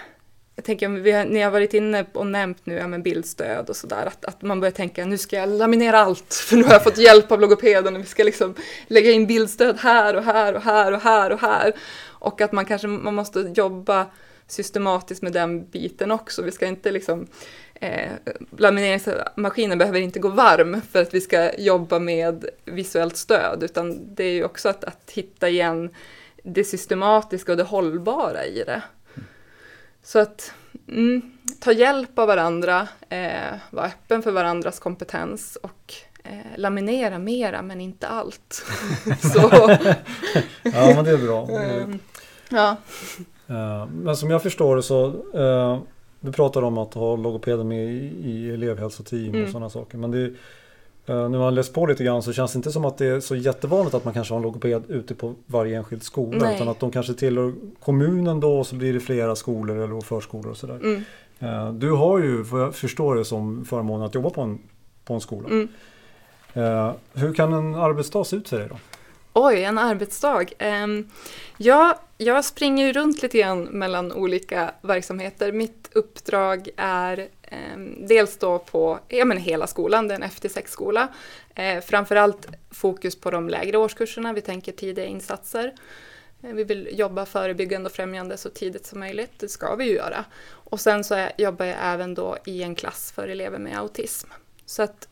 jag 0.57 0.65
tänker, 0.65 0.89
vi 0.89 1.11
har, 1.11 1.25
ni 1.25 1.41
har 1.41 1.51
varit 1.51 1.73
inne 1.73 2.05
och 2.13 2.27
nämnt 2.27 2.65
nu 2.65 2.75
ja, 2.75 2.87
men 2.87 3.03
bildstöd 3.03 3.69
och 3.69 3.75
sådär, 3.75 4.05
att, 4.05 4.25
att 4.25 4.41
man 4.41 4.59
börjar 4.59 4.71
tänka 4.71 5.05
nu 5.05 5.17
ska 5.17 5.35
jag 5.35 5.49
laminera 5.49 5.99
allt, 5.99 6.33
för 6.49 6.55
nu 6.55 6.63
har 6.63 6.73
jag 6.73 6.83
fått 6.83 6.97
hjälp 6.97 7.31
av 7.31 7.41
logopeden 7.41 7.95
och 7.95 8.01
vi 8.01 8.05
ska 8.05 8.23
liksom 8.23 8.55
lägga 8.87 9.11
in 9.11 9.27
bildstöd 9.27 9.77
här 9.79 10.15
och 10.15 10.23
här 10.23 10.53
och 10.53 10.61
här 10.61 10.91
och 10.91 11.01
här 11.01 11.31
och 11.31 11.39
här. 11.39 11.73
Och 12.03 12.41
att 12.41 12.51
man 12.51 12.65
kanske 12.65 12.87
man 12.87 13.15
måste 13.15 13.51
jobba 13.55 14.05
systematiskt 14.47 15.21
med 15.21 15.33
den 15.33 15.69
biten 15.69 16.11
också. 16.11 16.41
Vi 16.41 16.51
ska 16.51 16.65
inte 16.65 16.91
liksom, 16.91 17.27
eh, 17.73 18.11
lamineringsmaskinen 18.57 19.77
behöver 19.77 19.99
inte 19.99 20.19
gå 20.19 20.29
varm 20.29 20.81
för 20.91 21.01
att 21.01 21.13
vi 21.13 21.21
ska 21.21 21.55
jobba 21.57 21.99
med 21.99 22.45
visuellt 22.65 23.17
stöd, 23.17 23.63
utan 23.63 24.15
det 24.15 24.23
är 24.23 24.33
ju 24.33 24.43
också 24.43 24.69
att, 24.69 24.83
att 24.83 25.11
hitta 25.11 25.49
igen 25.49 25.89
det 26.43 26.63
systematiska 26.63 27.51
och 27.51 27.57
det 27.57 27.63
hållbara 27.63 28.45
i 28.45 28.63
det. 28.63 28.81
Så 30.07 30.19
att 30.19 30.51
mm, 30.87 31.21
ta 31.59 31.71
hjälp 31.71 32.19
av 32.19 32.27
varandra, 32.27 32.87
eh, 33.09 33.55
vara 33.71 33.85
öppen 33.85 34.21
för 34.23 34.31
varandras 34.31 34.79
kompetens 34.79 35.57
och 35.63 35.93
eh, 36.23 36.57
laminera 36.57 37.19
mera 37.19 37.61
men 37.61 37.81
inte 37.81 38.07
allt. 38.07 38.65
Ja, 40.63 40.93
men 40.95 41.05
det 41.05 41.11
är 41.11 41.17
bra. 41.17 41.49
ehm, 41.59 41.99
ja. 42.49 42.75
Eh, 43.47 43.85
Men 43.87 44.15
som 44.15 44.29
jag 44.31 44.43
förstår 44.43 44.75
det 44.75 44.83
så 44.83 45.05
eh, 45.33 45.79
Du 46.19 46.31
pratar 46.31 46.61
om 46.61 46.77
att 46.77 46.93
ha 46.93 47.15
logopeder 47.15 47.63
med 47.63 47.85
i, 47.85 48.11
i 48.25 48.49
elevhälsoteam 48.53 49.29
och 49.29 49.35
Mm. 49.35 49.51
sådana 49.51 49.69
saker. 49.69 49.97
Men 49.97 50.11
det, 50.11 50.33
eh, 51.07 51.29
när 51.29 51.39
man 51.39 51.55
läst 51.55 51.73
på 51.73 51.85
lite 51.85 52.03
grann 52.03 52.23
så 52.23 52.33
känns 52.33 52.53
det 52.53 52.57
inte 52.57 52.71
som 52.71 52.85
att 52.85 52.97
det 52.97 53.05
är 53.05 53.19
så 53.19 53.35
jättevanligt 53.35 53.95
att 53.95 54.05
man 54.05 54.13
kanske 54.13 54.33
har 54.33 54.37
en 54.37 54.43
logoped 54.43 54.83
ute 54.87 55.15
på 55.15 55.33
varje 55.45 55.77
enskild 55.77 56.03
skola. 56.03 56.37
Nej. 56.45 56.55
Utan 56.55 56.67
att 56.69 56.79
de 56.79 56.91
kanske 56.91 57.13
tillhör 57.13 57.53
kommunen 57.79 58.39
då 58.39 58.59
och 58.59 58.67
så 58.67 58.75
blir 58.75 58.93
det 58.93 58.99
flera 58.99 59.35
skolor 59.35 59.77
eller 59.77 60.01
förskolor 60.01 60.51
och 60.51 60.57
sådär. 60.57 60.75
Mm, 60.75 61.03
Eh, 61.39 61.71
Du 61.73 61.91
har 61.91 62.19
ju, 62.19 62.41
vad 62.43 62.61
jag 62.61 62.75
förstår 62.75 63.15
det 63.15 63.25
som 63.25 63.65
förmånen 63.65 64.05
att 64.05 64.15
jobba 64.15 64.29
på 64.29 64.41
en, 64.41 64.59
på 65.05 65.13
en 65.13 65.21
skola. 65.21 65.47
mm. 65.49 65.67
Eh, 66.53 66.91
Hur 67.13 67.33
kan 67.33 67.53
en 67.53 67.75
arbetsdag 67.75 68.23
se 68.23 68.35
ut 68.35 68.49
för 68.49 68.59
dig 68.59 68.67
då? 68.69 68.77
Oj, 69.33 69.63
en 69.63 69.77
arbetsdag. 69.77 70.45
Um, 70.83 71.09
ja, 71.57 71.99
jag 72.17 72.45
springer 72.45 72.93
runt 72.93 73.21
lite 73.23 73.37
grann 73.37 73.63
mellan 73.63 74.11
olika 74.13 74.71
verksamheter. 74.81 75.51
Mitt 75.51 75.89
uppdrag 75.95 76.69
är 76.77 77.17
ehm, 77.19 77.27
Ehm, 77.51 78.07
dels 78.07 78.37
då 78.37 78.59
på 78.59 78.99
ja, 79.07 79.25
men 79.25 79.37
hela 79.37 79.67
skolan, 79.67 80.07
det 80.07 80.13
är 80.13 80.15
en 80.15 80.23
F-6 80.23 80.67
skola. 80.67 81.07
Eh, 81.55 81.81
framförallt 81.81 82.47
fokus 82.71 83.15
på 83.15 83.31
de 83.31 83.49
lägre 83.49 83.77
årskurserna, 83.77 84.33
vi 84.33 84.41
tänker 84.41 84.71
tidiga 84.71 85.05
insatser. 85.05 85.73
Ehm, 86.43 86.55
vi 86.55 86.63
vill 86.63 86.89
jobba 86.91 87.25
förebyggande 87.25 87.89
och 87.89 87.95
främjande 87.95 88.37
så 88.37 88.49
tidigt 88.49 88.85
som 88.85 88.99
möjligt, 88.99 89.31
det 89.39 89.49
ska 89.49 89.75
vi 89.75 89.85
ju 89.85 89.93
göra. 89.93 90.25
Och 90.47 90.79
sen 90.79 91.03
så 91.03 91.15
är, 91.15 91.31
jobbar 91.37 91.65
jag 91.65 91.77
även 91.81 92.13
då 92.13 92.37
i 92.45 92.63
en 92.63 92.75
klass 92.75 93.11
för 93.11 93.27
elever 93.27 93.59
med 93.59 93.77
autism. 93.77 94.29
Så 94.65 94.83
att, 94.83 95.07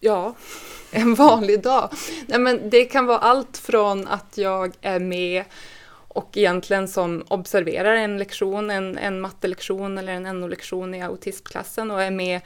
ja, 0.00 0.34
en 0.92 1.14
vanlig 1.14 1.62
dag. 1.62 1.90
Nej, 2.26 2.38
men 2.38 2.70
det 2.70 2.84
kan 2.84 3.06
vara 3.06 3.18
allt 3.18 3.58
från 3.58 4.08
att 4.08 4.38
jag 4.38 4.74
är 4.80 5.00
med 5.00 5.44
och 6.08 6.36
egentligen 6.36 6.88
som 6.88 7.24
observerar 7.28 7.94
en 7.94 8.18
lektion, 8.18 8.70
en, 8.70 8.98
en 8.98 9.20
mattelektion 9.20 9.98
eller 9.98 10.12
en 10.12 10.40
NO-lektion 10.40 10.94
i 10.94 11.02
autismklassen 11.02 11.90
och 11.90 12.02
är 12.02 12.10
med 12.10 12.40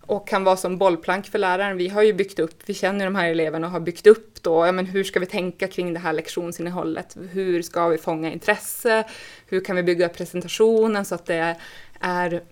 och 0.00 0.28
kan 0.28 0.44
vara 0.44 0.56
som 0.56 0.78
bollplank 0.78 1.26
för 1.26 1.38
läraren. 1.38 1.76
Vi 1.76 1.88
har 1.88 2.02
ju 2.02 2.12
byggt 2.12 2.38
upp, 2.38 2.62
vi 2.66 2.74
känner 2.74 3.04
de 3.04 3.14
här 3.14 3.30
eleverna 3.30 3.66
och 3.66 3.72
har 3.72 3.80
byggt 3.80 4.06
upp 4.06 4.42
då, 4.42 4.66
ja 4.66 4.72
men 4.72 4.86
hur 4.86 5.04
ska 5.04 5.20
vi 5.20 5.26
tänka 5.26 5.68
kring 5.68 5.92
det 5.92 6.00
här 6.00 6.12
lektionsinnehållet? 6.12 7.16
Hur 7.30 7.62
ska 7.62 7.88
vi 7.88 7.98
fånga 7.98 8.32
intresse? 8.32 9.04
Hur 9.46 9.64
kan 9.64 9.76
vi 9.76 9.82
bygga 9.82 10.08
presentationen 10.08 11.04
så 11.04 11.14
att 11.14 11.26
det 11.26 11.56
är 12.00 12.42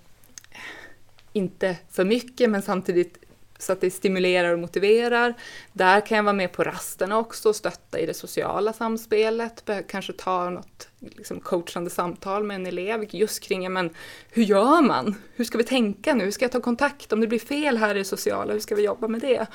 inte 1.32 1.76
för 1.90 2.04
mycket 2.04 2.50
men 2.50 2.62
samtidigt 2.62 3.25
så 3.58 3.72
att 3.72 3.80
det 3.80 3.90
stimulerar 3.90 4.52
och 4.52 4.58
motiverar. 4.58 5.34
Där 5.72 6.06
kan 6.06 6.16
jag 6.16 6.24
vara 6.24 6.32
med 6.32 6.52
på 6.52 6.64
rasterna 6.64 7.18
också 7.18 7.48
och 7.48 7.56
stötta 7.56 7.98
i 7.98 8.06
det 8.06 8.14
sociala 8.14 8.72
samspelet. 8.72 9.70
Kanske 9.88 10.12
ta 10.12 10.50
något 10.50 10.88
liksom, 11.00 11.40
coachande 11.40 11.90
samtal 11.90 12.44
med 12.44 12.54
en 12.54 12.66
elev 12.66 13.04
just 13.10 13.40
kring 13.40 13.62
ja, 13.62 13.70
men, 13.70 13.90
hur 14.30 14.42
gör 14.42 14.82
man? 14.82 15.14
Hur 15.34 15.44
ska 15.44 15.58
vi 15.58 15.64
tänka 15.64 16.14
nu? 16.14 16.24
Hur 16.24 16.30
ska 16.30 16.44
jag 16.44 16.52
ta 16.52 16.60
kontakt? 16.60 17.12
Om 17.12 17.20
det 17.20 17.26
blir 17.26 17.38
fel 17.38 17.76
här 17.76 17.94
i 17.94 17.98
det 17.98 18.04
sociala, 18.04 18.52
hur 18.52 18.60
ska 18.60 18.74
vi 18.74 18.82
jobba 18.82 19.08
med 19.08 19.20
det? 19.20 19.46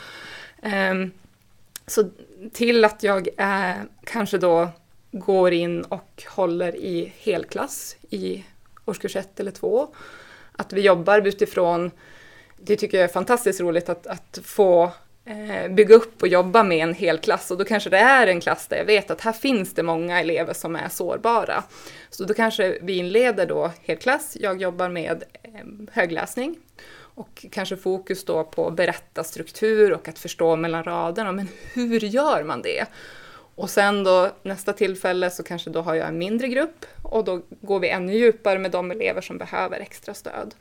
Um, 0.92 1.12
så 1.88 2.10
till 2.54 2.86
att 2.86 3.04
jag 3.04 3.28
eh, 3.38 3.76
kanske 4.04 4.38
då 4.38 4.70
går 5.12 5.54
in 5.54 5.82
och 5.82 6.24
håller 6.28 6.76
i 6.76 7.14
helklass 7.18 7.96
i 8.10 8.46
årskurs 8.86 9.16
ett 9.16 9.40
eller 9.40 9.52
två. 9.52 9.96
Att 10.52 10.74
vi 10.74 10.82
jobbar 10.82 11.28
utifrån 11.28 11.92
det 12.64 12.76
tycker 12.76 12.98
jag 12.98 13.04
är 13.04 13.14
fantastiskt 13.14 13.62
roligt 13.62 13.90
att, 13.90 14.08
att 14.08 14.40
få 14.44 14.92
eh, 15.26 15.72
bygga 15.72 15.96
upp 15.96 16.22
och 16.22 16.28
jobba 16.28 16.64
med 16.64 16.78
en 16.78 16.94
hel 16.94 17.18
klass 17.18 17.52
och 17.52 17.58
då 17.58 17.66
kanske 17.66 17.90
det 17.90 17.98
är 17.98 18.28
en 18.28 18.42
klass 18.42 18.68
där 18.68 18.78
jag 18.78 18.86
vet 18.86 19.12
att 19.12 19.22
här 19.22 19.34
finns 19.34 19.74
det 19.74 19.84
många 19.84 20.20
elever 20.20 20.54
som 20.54 20.76
är 20.76 20.90
sårbara. 20.90 21.64
Så 22.10 22.24
då 22.24 22.34
kanske 22.34 22.78
vi 22.82 22.98
inleder 22.98 23.46
då 23.46 23.72
helklass, 23.84 24.38
jag 24.40 24.62
jobbar 24.62 24.90
med 24.90 25.24
eh, 25.44 25.52
högläsning 25.92 26.56
och 27.16 27.46
kanske 27.52 27.78
fokus 27.78 28.26
då 28.26 28.44
på 28.44 28.72
berättarstruktur 28.72 29.94
och 29.94 30.08
att 30.08 30.20
förstå 30.20 30.56
mellan 30.56 30.84
raderna, 30.84 31.32
men 31.32 31.48
hur 31.74 32.00
gör 32.00 32.44
man 32.44 32.62
det? 32.62 32.86
Och 33.56 33.70
sen 33.70 34.04
då 34.04 34.30
nästa 34.44 34.74
tillfälle 34.74 35.30
så 35.30 35.44
kanske 35.44 35.70
då 35.70 35.82
har 35.82 35.96
jag 35.96 36.08
en 36.08 36.18
mindre 36.18 36.48
grupp 36.48 36.86
och 37.04 37.24
då 37.24 37.42
går 37.50 37.80
vi 37.80 37.90
ännu 37.90 38.14
djupare 38.14 38.60
med 38.60 38.72
de 38.72 38.92
elever 38.92 39.22
som 39.22 39.38
behöver 39.38 39.80
extra 39.80 40.14
stöd. 40.14 40.56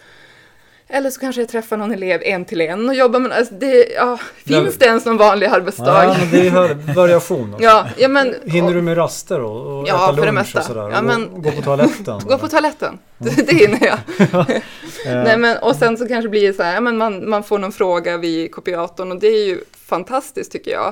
Eller 0.92 1.10
så 1.10 1.20
kanske 1.20 1.42
jag 1.42 1.48
träffar 1.48 1.76
någon 1.76 1.92
elev 1.92 2.22
en 2.22 2.44
till 2.44 2.60
en 2.60 2.88
och 2.88 2.94
jobbar 2.94 3.20
med 3.20 3.32
alltså 3.32 3.54
det. 3.54 3.92
Ja, 3.94 4.18
finns 4.46 4.76
det 4.78 4.84
ens 4.84 5.04
någon 5.04 5.16
vanlig 5.16 5.46
arbetsdag? 5.46 6.04
Ja, 6.04 6.16
men 6.18 6.30
det 6.30 6.48
är 6.48 6.94
variation. 6.94 7.56
Ja, 7.60 7.86
ja 7.98 8.08
men... 8.08 8.34
Hinner 8.44 8.74
du 8.74 8.82
med 8.82 8.96
raster 8.96 9.40
och, 9.40 9.78
och 9.78 9.88
Ja, 9.88 9.94
äta 10.04 10.06
för 10.06 10.20
det 10.20 10.26
lunch 10.26 10.34
mesta. 10.34 10.58
och 10.58 10.64
sådär? 10.64 10.90
Ja, 10.90 10.98
och 10.98 11.04
men- 11.04 11.28
gå, 11.34 11.40
gå 11.40 11.50
på 11.50 11.62
toaletten? 11.62 12.20
Gå 12.28 12.38
på 12.38 12.48
toaletten, 12.48 12.98
det, 13.18 13.46
det 13.46 13.54
hinner 13.54 13.86
jag. 13.86 13.98
Nej, 15.24 15.38
men, 15.38 15.58
och 15.58 15.76
sen 15.76 15.96
så 15.96 16.08
kanske 16.08 16.28
blir 16.28 16.46
det 16.46 16.54
så 16.54 16.62
här, 16.62 16.74
ja, 16.74 16.80
men 16.80 16.96
man, 16.96 17.30
man 17.30 17.42
får 17.42 17.58
någon 17.58 17.72
fråga 17.72 18.16
vid 18.16 18.52
kopiatorn 18.52 19.12
och 19.12 19.20
det 19.20 19.26
är 19.26 19.46
ju 19.46 19.60
fantastiskt 19.86 20.52
tycker 20.52 20.70
jag. 20.70 20.86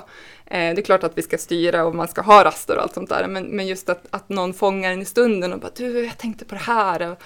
Eh, 0.47 0.75
det 0.75 0.81
är 0.81 0.83
klart 0.83 1.05
att 1.05 1.19
vi 1.19 1.23
ska 1.23 1.39
styra 1.39 1.85
och 1.85 1.95
man 1.95 2.09
ska 2.09 2.21
ha 2.23 2.45
raster 2.45 2.77
och 2.77 2.83
allt 2.83 2.95
sånt 2.95 3.09
där, 3.09 3.27
men, 3.29 3.45
men 3.45 3.67
just 3.67 3.89
att, 3.89 4.03
att 4.11 4.29
någon 4.29 4.55
fångar 4.55 4.93
en 4.93 5.03
i 5.03 5.05
stunden 5.05 5.53
och 5.53 5.61
bara 5.61 5.71
du, 5.77 6.05
jag 6.05 6.19
tänkte 6.19 6.45
på 6.45 6.55
det 6.55 6.61
här 6.61 7.17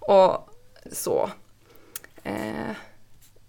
och, 0.00 0.22
och 0.28 0.48
så. 0.92 1.30
Eh, 2.24 2.74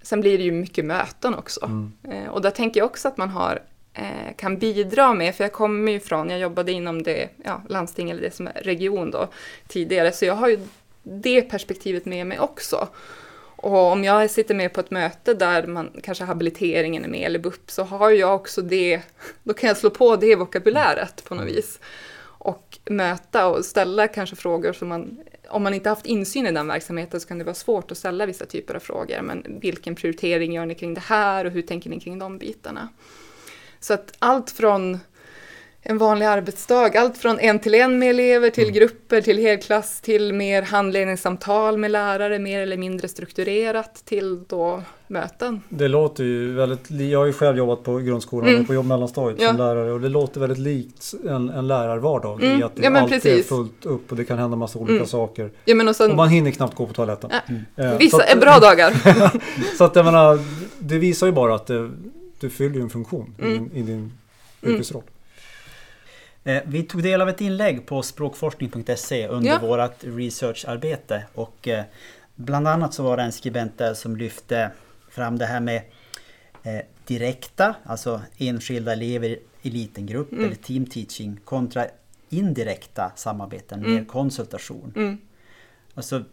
sen 0.01 0.21
blir 0.21 0.38
det 0.38 0.43
ju 0.43 0.51
mycket 0.51 0.86
möten 0.86 1.36
också. 1.36 1.65
Mm. 1.65 1.91
Eh, 2.03 2.29
och 2.29 2.41
där 2.41 2.51
tänker 2.51 2.79
jag 2.79 2.86
också 2.86 3.08
att 3.08 3.17
man 3.17 3.29
har, 3.29 3.62
eh, 3.93 4.36
kan 4.38 4.58
bidra 4.58 5.13
med, 5.13 5.36
för 5.36 5.43
jag 5.43 5.53
kommer 5.53 5.91
ju 5.91 5.99
från, 5.99 6.29
jag 6.29 6.39
jobbade 6.39 6.71
inom 6.71 7.03
det 7.03 7.29
ja, 7.45 7.62
landsting 7.69 8.10
eller 8.10 8.21
det 8.21 8.36
som 8.36 8.47
är 8.47 8.53
region 8.53 9.12
då 9.12 9.27
tidigare, 9.67 10.12
så 10.12 10.25
jag 10.25 10.36
har 10.36 10.49
ju 10.49 10.60
det 11.03 11.41
perspektivet 11.41 12.05
med 12.05 12.27
mig 12.27 12.39
också. 12.39 12.88
Och 13.62 13.91
om 13.91 14.03
jag 14.03 14.32
sitter 14.32 14.55
med 14.55 14.73
på 14.73 14.79
ett 14.79 14.91
möte 14.91 15.34
där 15.34 15.67
man 15.67 15.91
kanske 16.03 16.23
habiliteringen 16.23 17.03
är 17.03 17.08
med 17.08 17.25
eller 17.25 17.39
BUP 17.39 17.71
så 17.71 17.84
har 17.84 18.10
jag 18.10 18.36
också 18.36 18.62
det, 18.62 19.01
då 19.43 19.53
kan 19.53 19.67
jag 19.67 19.77
slå 19.77 19.89
på 19.89 20.15
det 20.15 20.36
vokabuläret 20.36 21.23
på 21.23 21.36
något 21.36 21.47
vis. 21.47 21.79
Och 22.21 22.79
möta 22.86 23.47
och 23.47 23.65
ställa 23.65 24.08
kanske 24.08 24.36
frågor 24.36 24.73
som 24.73 24.88
man, 24.88 25.19
om 25.49 25.63
man 25.63 25.73
inte 25.73 25.89
haft 25.89 26.05
insyn 26.05 26.47
i 26.47 26.51
den 26.51 26.67
verksamheten 26.67 27.21
så 27.21 27.27
kan 27.27 27.38
det 27.38 27.43
vara 27.43 27.55
svårt 27.55 27.91
att 27.91 27.97
ställa 27.97 28.25
vissa 28.25 28.45
typer 28.45 28.75
av 28.75 28.79
frågor. 28.79 29.21
Men 29.21 29.59
vilken 29.62 29.95
prioritering 29.95 30.53
gör 30.53 30.65
ni 30.65 30.75
kring 30.75 30.93
det 30.93 31.01
här 31.01 31.45
och 31.45 31.51
hur 31.51 31.62
tänker 31.62 31.89
ni 31.89 31.99
kring 31.99 32.19
de 32.19 32.38
bitarna? 32.38 32.89
Så 33.79 33.93
att 33.93 34.13
allt 34.19 34.51
från 34.51 34.99
en 35.81 35.97
vanlig 35.97 36.25
arbetsdag, 36.25 36.91
allt 36.99 37.17
från 37.17 37.39
en 37.39 37.59
till 37.59 37.73
en 37.75 37.99
med 37.99 38.09
elever 38.09 38.49
till 38.49 38.71
grupper, 38.71 39.21
till 39.21 39.37
helklass, 39.37 40.01
till 40.01 40.33
mer 40.33 40.61
handledningssamtal 40.61 41.77
med 41.77 41.91
lärare, 41.91 42.39
mer 42.39 42.61
eller 42.61 42.77
mindre 42.77 43.07
strukturerat, 43.07 44.01
till 44.05 44.43
då 44.47 44.83
möten. 45.07 45.61
Det 45.69 45.87
låter 45.87 46.23
ju 46.23 46.53
väldigt, 46.53 46.91
jag 46.91 47.19
har 47.19 47.25
ju 47.25 47.33
själv 47.33 47.57
jobbat 47.57 47.83
på 47.83 47.97
grundskolan 47.97 48.49
Mm. 48.49 48.61
och 48.61 48.67
på 48.67 48.73
jobb 48.73 48.85
mellanstadiet 48.85 49.41
Ja. 49.41 49.47
som 49.47 49.57
lärare 49.57 49.91
och 49.91 50.01
det 50.01 50.09
låter 50.09 50.39
väldigt 50.39 50.57
likt 50.57 51.13
en, 51.27 51.49
en 51.49 51.67
lärarvardag 51.67 52.43
Mm, 52.43 52.59
i 52.59 52.63
att 52.63 52.75
det 52.75 52.83
ja, 52.83 52.99
alltid 52.99 53.17
är 53.17 53.21
precis. 53.21 53.47
fullt 53.47 53.85
upp 53.85 54.11
och 54.11 54.17
det 54.17 54.25
kan 54.25 54.37
hända 54.37 54.57
massa 54.57 54.79
olika 54.79 54.93
Mm. 54.93 55.07
saker. 55.07 55.51
Ja, 55.65 55.75
men 55.75 55.87
och 55.87 55.95
sen, 55.95 56.11
Och 56.11 56.17
man 56.17 56.29
hinner 56.29 56.51
knappt 56.51 56.75
gå 56.75 56.85
på 56.85 56.93
toaletten. 56.93 57.29
Ja, 57.75 57.83
Eh, 57.83 57.91
så 57.91 57.97
vissa 57.97 58.17
att- 58.17 58.29
är 58.29 58.37
bra 58.39 58.59
dagar. 58.61 58.93
Så 59.77 59.83
att 59.83 59.95
jag 59.95 60.05
menar, 60.05 60.39
det 60.79 60.97
visar 60.97 61.27
ju 61.27 61.33
bara 61.33 61.55
att 61.55 61.67
det, 61.67 61.89
du 62.39 62.49
fyller 62.49 62.79
en 62.81 62.89
funktion 62.89 63.35
i 63.39 63.41
Mm. 63.41 63.53
din, 63.53 63.71
i 63.73 63.81
din 63.81 64.11
Mm. 64.61 64.75
yrkesroll. 64.75 65.03
Eh, 66.49 66.62
Vi 66.65 66.83
tog 66.83 67.03
del 67.03 67.21
av 67.21 67.29
ett 67.29 67.41
inlägg 67.41 67.85
på 67.85 68.01
språkforskning.se 68.03 69.27
under 69.27 69.49
Ja. 69.49 69.59
vårt 69.59 70.03
researcharbete 70.03 71.23
och 71.33 71.67
eh, 71.67 71.83
bland 72.35 72.67
annat 72.67 72.93
så 72.93 73.03
var 73.03 73.17
det 73.17 73.23
en 73.23 73.31
skribent 73.31 73.77
där 73.77 73.93
som 73.93 74.15
lyfte 74.17 74.71
fram 75.09 75.38
det 75.38 75.45
här 75.45 75.59
med 75.59 75.81
eh, 76.63 76.81
direkta, 77.07 77.75
alltså 77.83 78.21
enskilda 78.38 78.91
elever 78.93 79.38
i 79.62 79.69
liten 79.69 80.05
grupp 80.05 80.31
Mm. 80.31 80.45
eller 80.45 80.55
team 80.55 80.85
teaching 80.85 81.39
kontra 81.45 81.85
indirekta 82.29 83.12
samarbeten 83.15 83.79
med 83.81 83.89
Mm. 83.91 84.05
konsultation. 84.05 84.93
Mm. 84.95 85.17
Alltså, 85.93 86.23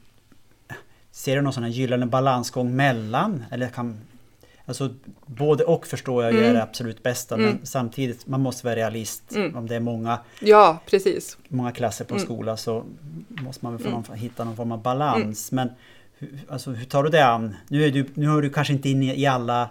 ser 1.11 1.37
du 1.37 1.43
någon 1.43 1.53
sån 1.53 1.63
här 1.63 1.71
gyllene 1.71 2.07
balansgång 2.07 2.77
mellan? 2.77 3.45
Eller 3.51 3.69
kan, 3.69 4.01
alltså, 4.67 4.91
både 5.27 5.65
och 5.65 5.87
förstår 5.87 6.25
jag 6.25 6.33
Mm. 6.35 6.45
är 6.45 6.55
det 6.55 6.63
absolut 6.63 7.03
bästa 7.03 7.35
Mm. 7.35 7.47
men 7.47 7.67
samtidigt 7.67 8.27
man 8.27 8.41
måste 8.41 8.67
vara 8.67 8.77
realist. 8.77 9.35
Mm. 9.37 9.57
Om 9.57 9.67
det 9.67 9.75
är 9.77 9.81
många, 9.81 10.19
Ja, 10.41 10.79
precis. 10.91 11.39
många 11.49 11.73
klasser 11.73 12.05
på 12.05 12.15
en 12.15 12.21
Mm. 12.21 12.27
skola 12.27 12.57
så 12.57 12.85
måste 13.29 13.65
man 13.65 13.73
väl 13.73 13.83
få 13.83 13.89
Mm. 13.89 14.03
någon, 14.09 14.17
hitta 14.19 14.45
någon 14.45 14.57
form 14.57 14.73
av 14.73 14.83
balans. 14.83 15.53
Men 15.53 15.69
hur, 16.19 16.31
alltså, 16.49 16.71
hur 16.71 16.85
tar 16.87 17.03
du 17.03 17.11
det 17.11 17.27
an? 17.27 17.55
Nu 17.69 17.85
är 17.85 17.91
du, 17.91 18.07
nu 18.15 18.31
är 18.31 18.43
du 18.43 18.51
kanske 18.51 18.73
inte 18.73 18.89
inne 18.89 19.15
i 19.15 19.27
alla, 19.27 19.71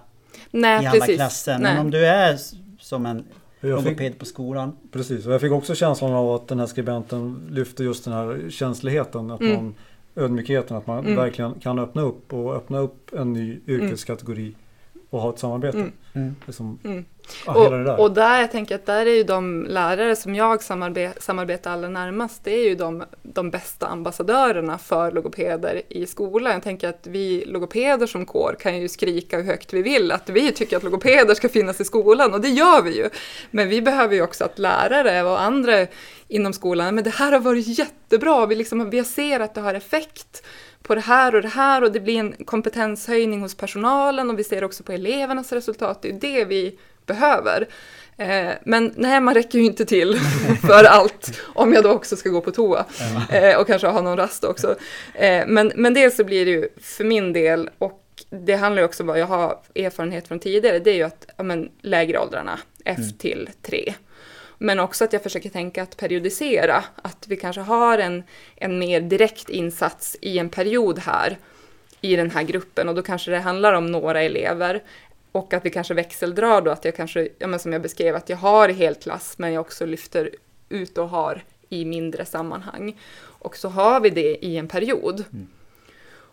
Nej, 0.51 0.83
i 0.83 0.87
alla 0.87 0.99
precis. 0.99 1.15
klasser 1.15 1.59
Nej. 1.59 1.73
men 1.73 1.85
om 1.85 1.91
du 1.91 2.05
är 2.05 2.37
som 2.79 3.05
en 3.05 3.23
Jag 3.61 3.83
fick, 3.83 4.19
på 4.19 4.25
skolan. 4.25 4.77
precis, 4.91 5.25
och 5.25 5.33
jag 5.33 5.41
fick 5.41 5.51
också 5.51 5.75
känslan 5.75 6.13
av 6.13 6.31
att 6.31 6.47
den 6.47 6.59
här 6.59 6.65
skribenten 6.67 7.47
lyfte 7.51 7.83
just 7.83 8.03
den 8.05 8.13
här 8.13 8.49
känsligheten. 8.49 9.31
Att 9.31 9.41
Mm. 9.41 9.55
man, 9.55 9.75
ödmjukheten, 10.15 10.77
att 10.77 10.87
man 10.87 10.99
Mm. 10.99 11.15
verkligen 11.15 11.53
kan 11.59 11.79
öppna 11.79 12.01
upp 12.01 12.33
och 12.33 12.55
öppna 12.55 12.79
upp 12.79 13.13
en 13.13 13.33
ny 13.33 13.59
yrkeskategori 13.67 14.55
och 15.09 15.21
ha 15.21 15.29
ett 15.29 15.39
samarbete. 15.39 15.77
Mm. 15.77 15.91
Mm. 16.13 16.35
Liksom, 16.45 16.79
Mm. 16.83 17.05
det 17.45 17.51
Och, 17.51 17.71
där. 17.71 17.99
och 17.99 18.11
där, 18.11 18.41
jag 18.41 18.51
tänker 18.51 18.75
att 18.75 18.85
där 18.85 19.05
är 19.05 19.15
ju 19.15 19.23
de 19.23 19.65
lärare 19.69 20.15
som 20.15 20.35
jag 20.35 20.63
samarbe 20.63 21.13
samarbetar 21.19 21.71
allra 21.71 21.89
närmast, 21.89 22.43
det 22.43 22.51
är 22.51 22.69
ju 22.69 22.75
de, 22.75 23.03
de 23.23 23.49
bästa 23.49 23.87
ambassadörerna 23.87 24.77
för 24.77 25.11
logopeder 25.11 25.81
i 25.89 26.05
skolan. 26.05 26.53
Jag 26.53 26.63
tänker 26.63 26.89
att 26.89 27.07
vi 27.07 27.43
logopeder 27.45 28.07
som 28.07 28.25
kår 28.25 28.55
kan 28.59 28.77
ju 28.81 28.89
skrika 28.89 29.37
hur 29.37 29.43
högt 29.43 29.73
vi 29.73 29.81
vill 29.81 30.11
att 30.11 30.29
vi 30.29 30.51
tycker 30.51 30.77
att 30.77 30.83
logopeder 30.83 31.33
ska 31.35 31.49
finnas 31.49 31.81
i 31.81 31.85
skolan 31.85 32.33
och 32.33 32.41
det 32.41 32.49
gör 32.49 32.81
vi 32.81 32.97
ju. 32.97 33.09
Men 33.51 33.69
vi 33.69 33.81
behöver 33.81 34.15
ju 34.15 34.21
också 34.21 34.43
att 34.43 34.59
lärare 34.59 35.23
och 35.23 35.41
andra 35.41 35.87
inom 36.27 36.53
skolan, 36.53 36.95
men 36.95 37.03
det 37.03 37.09
här 37.09 37.31
har 37.31 37.39
varit 37.39 37.79
jättebra, 37.79 38.45
vi, 38.45 38.55
liksom, 38.55 38.89
vi 38.89 39.03
ser 39.03 39.39
att 39.39 39.53
det 39.53 39.61
har 39.61 39.73
effekt 39.73 40.45
på 40.87 40.95
det 40.95 41.01
här 41.01 41.35
och 41.35 41.41
det 41.41 41.47
här 41.47 41.83
och 41.83 41.91
det 41.91 41.99
blir 41.99 42.19
en 42.19 42.33
kompetenshöjning 42.45 43.41
hos 43.41 43.55
personalen 43.55 44.29
och 44.29 44.39
vi 44.39 44.43
ser 44.43 44.63
också 44.63 44.83
på 44.83 44.91
elevernas 44.91 45.51
resultat. 45.51 46.01
Det 46.01 46.09
är 46.09 46.13
det 46.13 46.45
vi 46.45 46.79
behöver. 47.05 47.67
Eh, 48.17 48.49
men 48.65 48.93
nej, 48.95 49.21
man 49.21 49.33
räcker 49.33 49.59
ju 49.59 49.65
inte 49.65 49.85
till 49.85 50.19
för 50.67 50.83
allt 50.83 51.41
om 51.43 51.73
jag 51.73 51.83
då 51.83 51.91
också 51.91 52.15
ska 52.15 52.29
gå 52.29 52.41
på 52.41 52.51
toa 52.51 52.85
eh, 53.29 53.57
och 53.59 53.67
kanske 53.67 53.87
ha 53.87 54.01
någon 54.01 54.17
rast 54.17 54.43
också. 54.43 54.75
Eh, 55.13 55.43
men, 55.47 55.71
men 55.75 55.93
dels 55.93 56.15
så 56.15 56.23
blir 56.23 56.45
det 56.45 56.51
ju 56.51 56.69
för 56.81 57.03
min 57.03 57.33
del 57.33 57.69
och 57.77 58.01
det 58.29 58.55
handlar 58.55 58.81
ju 58.81 58.85
också 58.85 59.03
om 59.03 59.07
vad 59.07 59.19
jag 59.19 59.27
har 59.27 59.59
erfarenhet 59.75 60.27
från 60.27 60.39
tidigare, 60.39 60.79
det 60.79 60.89
är 60.89 60.95
ju 60.95 61.03
att 61.03 61.27
ja, 61.37 61.43
men, 61.43 61.71
lägre 61.81 62.19
åldrarna, 62.19 62.59
F 62.85 62.99
till 63.17 63.49
3. 63.61 63.93
Men 64.65 64.79
också 64.79 65.03
att 65.03 65.13
jag 65.13 65.23
försöker 65.23 65.49
tänka 65.49 65.83
att 65.83 65.97
periodisera, 65.97 66.83
att 66.95 67.27
vi 67.27 67.37
kanske 67.37 67.61
har 67.61 67.97
en, 67.97 68.23
en 68.55 68.79
mer 68.79 69.01
direkt 69.01 69.49
insats 69.49 70.17
i 70.21 70.39
en 70.39 70.49
period 70.49 70.99
här 70.99 71.37
i 72.01 72.15
den 72.15 72.31
här 72.31 72.43
gruppen 72.43 72.89
och 72.89 72.95
då 72.95 73.01
kanske 73.01 73.31
det 73.31 73.39
handlar 73.39 73.73
om 73.73 73.91
några 73.91 74.21
elever 74.21 74.83
och 75.31 75.53
att 75.53 75.65
vi 75.65 75.69
kanske 75.69 75.93
växeldrar 75.93 76.61
då, 76.61 76.71
att 76.71 76.85
jag 76.85 76.95
kanske, 76.95 77.29
ja 77.39 77.47
men 77.47 77.59
som 77.59 77.73
jag 77.73 77.81
beskrev, 77.81 78.15
att 78.15 78.29
jag 78.29 78.37
har 78.37 78.69
helklass 78.69 79.37
men 79.37 79.53
jag 79.53 79.61
också 79.61 79.85
lyfter 79.85 80.29
ut 80.69 80.97
och 80.97 81.09
har 81.09 81.43
i 81.69 81.85
mindre 81.85 82.25
sammanhang. 82.25 82.99
Och 83.19 83.57
så 83.57 83.69
har 83.69 83.99
vi 83.99 84.09
det 84.09 84.45
i 84.45 84.57
en 84.57 84.67
period. 84.67 85.23
Mm. 85.33 85.47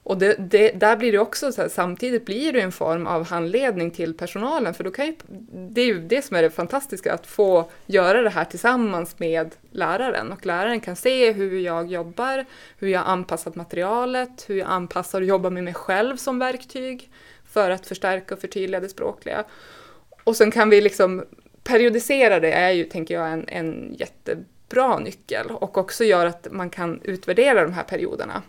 Och 0.05 0.19
det, 0.19 0.35
det, 0.39 0.71
där 0.71 0.97
blir 0.97 1.13
det 1.13 1.19
också 1.19 1.53
så 1.53 1.63
här, 1.63 1.69
samtidigt 1.69 2.25
blir 2.25 2.53
det 2.53 2.61
en 2.61 2.73
form 2.73 3.07
av 3.07 3.27
handledning 3.27 3.91
till 3.91 4.15
personalen, 4.15 4.75
för 4.75 4.85
då 4.85 4.91
kan 4.91 5.07
ju, 5.07 5.15
det 5.53 5.81
är 5.81 5.87
ju 5.87 6.01
det 6.01 6.23
som 6.23 6.37
är 6.37 6.43
det 6.43 6.51
fantastiska, 6.51 7.15
att 7.15 7.27
få 7.27 7.71
göra 7.87 8.23
det 8.23 8.31
här 8.31 8.45
tillsammans 8.45 9.19
med 9.19 9.55
läraren. 9.71 10.33
Och 10.33 10.47
läraren 10.47 10.81
kan 10.81 10.97
se 10.97 11.33
hur 11.33 11.61
jag 11.61 11.91
jobbar, 11.91 12.45
hur 12.79 12.89
jag 12.89 13.03
anpassat 13.07 13.55
materialet, 13.55 14.45
hur 14.49 14.57
jag 14.57 14.69
anpassar 14.69 15.21
och 15.21 15.27
jobbar 15.27 15.51
med 15.51 15.65
mig 15.65 15.75
själv 15.75 16.17
som 16.17 16.39
verktyg 16.39 17.11
för 17.53 17.71
att 17.71 17.87
förstärka 17.87 18.35
och 18.35 18.41
förtydliga 18.41 18.81
det 18.81 18.89
språkliga. 18.89 19.45
Och 20.25 20.37
sen 20.37 20.51
kan 20.51 20.71
vi 20.71 20.81
liksom 20.81 21.25
periodisera 21.65 22.41
det 22.41 22.53
är 22.53 22.71
ju, 22.71 22.85
tänker 22.85 23.15
jag, 23.15 23.33
en, 23.33 23.49
en 23.49 23.95
jättebra 23.99 24.99
nyckel 24.99 25.51
och 25.51 25.79
också 25.79 26.05
gör 26.05 26.27
att 26.27 26.47
man 26.51 26.71
kan 26.71 27.01
utvärdera 27.03 27.63
de 27.63 27.73
här 27.73 27.85
perioderna 27.85 28.43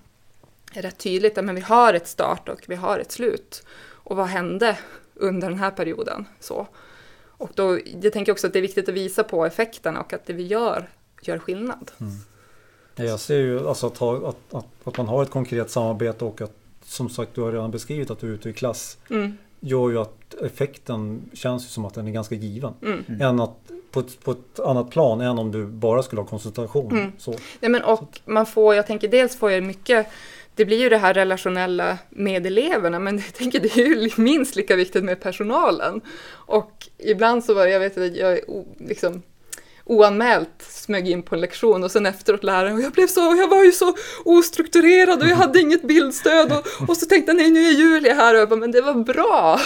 rätt 0.82 0.98
tydligt 0.98 1.38
att 1.38 1.46
men 1.46 1.56
vi 1.56 1.62
har 1.62 1.94
ett 1.94 2.08
start 2.08 2.50
och 2.50 2.64
vi 2.68 2.76
har 2.76 3.00
ett 3.00 3.12
slut. 3.12 3.64
Och 4.06 4.16
vad 4.16 4.28
hände 4.28 4.78
under 5.16 5.50
den 5.50 5.60
här 5.60 5.72
perioden? 5.72 6.26
Så. 6.40 6.68
Och 7.28 7.50
då, 7.56 7.80
jag 8.02 8.14
tänker 8.14 8.32
också 8.32 8.48
att 8.48 8.54
det 8.54 8.60
är 8.60 8.62
viktigt 8.62 8.90
att 8.90 8.96
visa 8.96 9.24
på 9.24 9.46
effekterna 9.46 10.00
och 10.02 10.14
att 10.14 10.26
det 10.26 10.34
vi 10.34 10.48
gör 10.48 10.90
gör 11.22 11.40
skillnad. 11.40 11.92
Ja, 12.96 13.04
Jag 13.04 13.20
ser 13.20 13.38
ju 13.40 13.68
alltså 13.68 13.88
att, 13.88 13.98
ha, 13.98 14.30
att, 14.30 14.54
att, 14.54 14.66
att 14.84 14.98
man 14.98 15.08
har 15.08 15.24
ett 15.24 15.32
konkret 15.32 15.72
samarbete 15.72 16.26
och 16.26 16.42
att 16.42 16.52
som 16.84 17.10
sagt 17.10 17.32
du 17.36 17.42
har 17.42 17.52
redan 17.52 17.72
beskrivit 17.72 18.10
att 18.12 18.20
du 18.20 18.30
är 18.30 18.34
ute 18.34 18.50
i 18.50 18.54
klass 18.54 18.98
Mm, 19.10 19.38
gör 19.60 19.90
ju 19.90 19.98
att 20.00 20.34
effekten 20.42 21.30
känns 21.34 21.64
ju 21.66 21.68
som 21.68 21.86
att 21.86 21.94
den 21.94 22.08
är 22.08 22.12
ganska 22.12 22.36
given. 22.36 22.74
mm. 22.82 23.22
Än 23.22 23.40
att, 23.40 23.58
på, 23.92 24.00
ett, 24.00 24.24
på 24.24 24.32
ett 24.32 24.60
annat 24.60 24.90
plan 24.90 25.22
än 25.22 25.40
om 25.40 25.52
du 25.52 25.66
bara 25.66 26.04
skulle 26.04 26.22
ha 26.22 26.28
konsultation. 26.28 26.92
Mm. 26.92 27.12
Så. 27.18 27.32
Nej, 27.60 27.72
men 27.72 27.84
och 27.84 28.20
man 28.26 28.46
får, 28.46 28.76
jag 28.76 28.88
tänker 28.88 29.08
dels 29.08 29.36
får 29.36 29.52
jag 29.52 29.64
mycket 29.64 30.08
det 30.56 30.66
blir 30.66 30.80
ju 30.80 30.90
det 30.90 30.98
här 30.98 31.14
relationella 31.14 31.98
med 32.10 32.46
eleverna, 32.46 33.00
men 33.00 33.18
jag 33.18 33.34
tänker 33.34 33.60
det 33.60 33.78
är 33.78 33.86
ju 33.86 34.10
minst 34.18 34.56
lika 34.56 34.76
viktigt 34.76 35.04
med 35.04 35.22
personalen. 35.22 36.02
Och 36.30 36.90
ibland 36.98 37.44
så 37.44 37.54
var 37.54 37.66
jag 37.66 37.80
vet 37.80 37.98
att 37.98 38.16
jag 38.16 38.34
är 38.34 38.42
liksom 38.78 39.22
oanmält 39.86 40.62
smög 40.70 41.10
in 41.10 41.24
på 41.24 41.36
en 41.36 41.42
lektion 41.42 41.84
och 41.84 41.92
sen 41.92 42.06
efteråt 42.06 42.44
läraren 42.44 42.76
och 42.76 42.82
jag 42.82 42.92
blev 42.92 43.08
så, 43.08 43.22
jag 43.22 43.48
var 43.48 43.64
ju 43.64 43.72
så 43.72 43.96
ostrukturerad 44.26 45.22
och 45.22 45.28
jag 45.28 45.36
hade 45.36 45.60
inget 45.60 45.82
bildstöd 45.82 46.52
och, 46.52 46.90
och 46.90 46.98
så 46.98 47.06
tänkte 47.06 47.32
jag 47.32 47.38
nej 47.38 47.52
nu 47.52 47.68
är 47.68 47.72
Julia 47.72 48.14
här 48.14 48.34
och 48.34 48.40
jag 48.40 48.50
bara, 48.50 48.60
men 48.60 48.72
det 48.72 48.82
var 48.82 48.94
bra. 48.94 49.60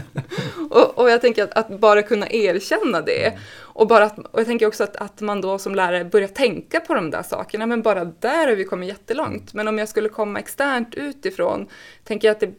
och, 0.70 0.98
och 0.98 1.10
jag 1.10 1.20
tänker 1.20 1.44
att, 1.44 1.52
att 1.52 1.80
bara 1.80 2.02
kunna 2.02 2.30
erkänna 2.30 3.00
det 3.00 3.38
och, 3.58 3.86
bara 3.86 4.04
att, 4.04 4.18
och 4.18 4.40
jag 4.40 4.46
tänker 4.46 4.66
också 4.66 4.84
att, 4.84 4.96
att 4.96 5.20
man 5.20 5.40
då 5.40 5.58
som 5.58 5.74
lärare 5.74 6.04
börjar 6.04 6.28
tänka 6.28 6.80
på 6.80 6.94
de 6.94 7.10
där 7.10 7.22
sakerna, 7.22 7.66
men 7.66 7.82
bara 7.82 8.04
där 8.04 8.46
har 8.48 8.54
vi 8.54 8.64
kommit 8.64 8.88
jättelångt. 8.88 9.54
Men 9.54 9.68
om 9.68 9.78
jag 9.78 9.88
skulle 9.88 10.08
komma 10.08 10.38
externt 10.38 10.94
utifrån, 10.94 11.66
tänker 12.04 12.28
jag 12.28 12.34
att 12.34 12.40
det 12.40 12.54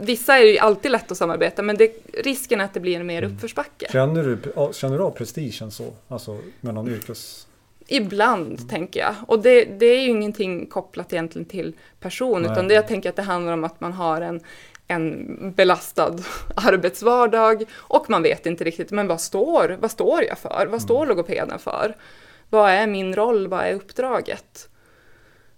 Vissa 0.00 0.38
är 0.38 0.44
ju 0.44 0.58
alltid 0.58 0.90
lätt 0.90 1.10
att 1.10 1.18
samarbeta, 1.18 1.62
men 1.62 1.76
det, 1.76 1.92
risken 2.12 2.60
är 2.60 2.64
att 2.64 2.74
det 2.74 2.80
blir 2.80 3.00
en 3.00 3.06
mer 3.06 3.22
uppförsbacke. 3.22 3.88
Känner, 3.92 4.22
du, 4.24 4.72
känner 4.72 4.98
du 4.98 5.04
av 5.04 5.10
prestigen 5.10 5.70
så? 5.70 5.92
Alltså 6.08 6.38
mellan 6.60 6.88
yrkes... 6.88 7.44
Ibland, 7.86 8.68
tänker 8.68 9.00
jag. 9.00 9.14
Och 9.26 9.42
det, 9.42 9.64
det 9.64 9.86
är 9.86 10.00
ju 10.00 10.08
ingenting 10.08 10.66
kopplat 10.66 11.12
egentligen 11.12 11.48
till 11.48 11.72
person, 12.00 12.42
Nej. 12.42 12.52
utan 12.52 12.68
det 12.68 12.74
jag 12.74 12.88
tänker 12.88 13.08
att 13.08 13.16
det 13.16 13.22
handlar 13.22 13.52
om 13.52 13.64
att 13.64 13.80
man 13.80 13.92
har 13.92 14.20
en, 14.20 14.40
en 14.86 15.52
belastad 15.56 16.16
arbetsvardag 16.56 17.64
och 17.74 18.10
man 18.10 18.22
vet 18.22 18.46
inte 18.46 18.64
riktigt, 18.64 18.90
men 18.90 19.06
vad 19.06 19.20
står, 19.20 19.76
vad 19.80 19.90
står 19.90 20.24
jag 20.24 20.38
för? 20.38 20.66
Vad 20.70 20.82
står 20.82 21.06
logopeden 21.06 21.58
för? 21.58 21.96
Vad 22.50 22.70
är 22.70 22.86
min 22.86 23.14
roll? 23.14 23.48
Vad 23.48 23.60
är 23.60 23.74
uppdraget? 23.74 24.68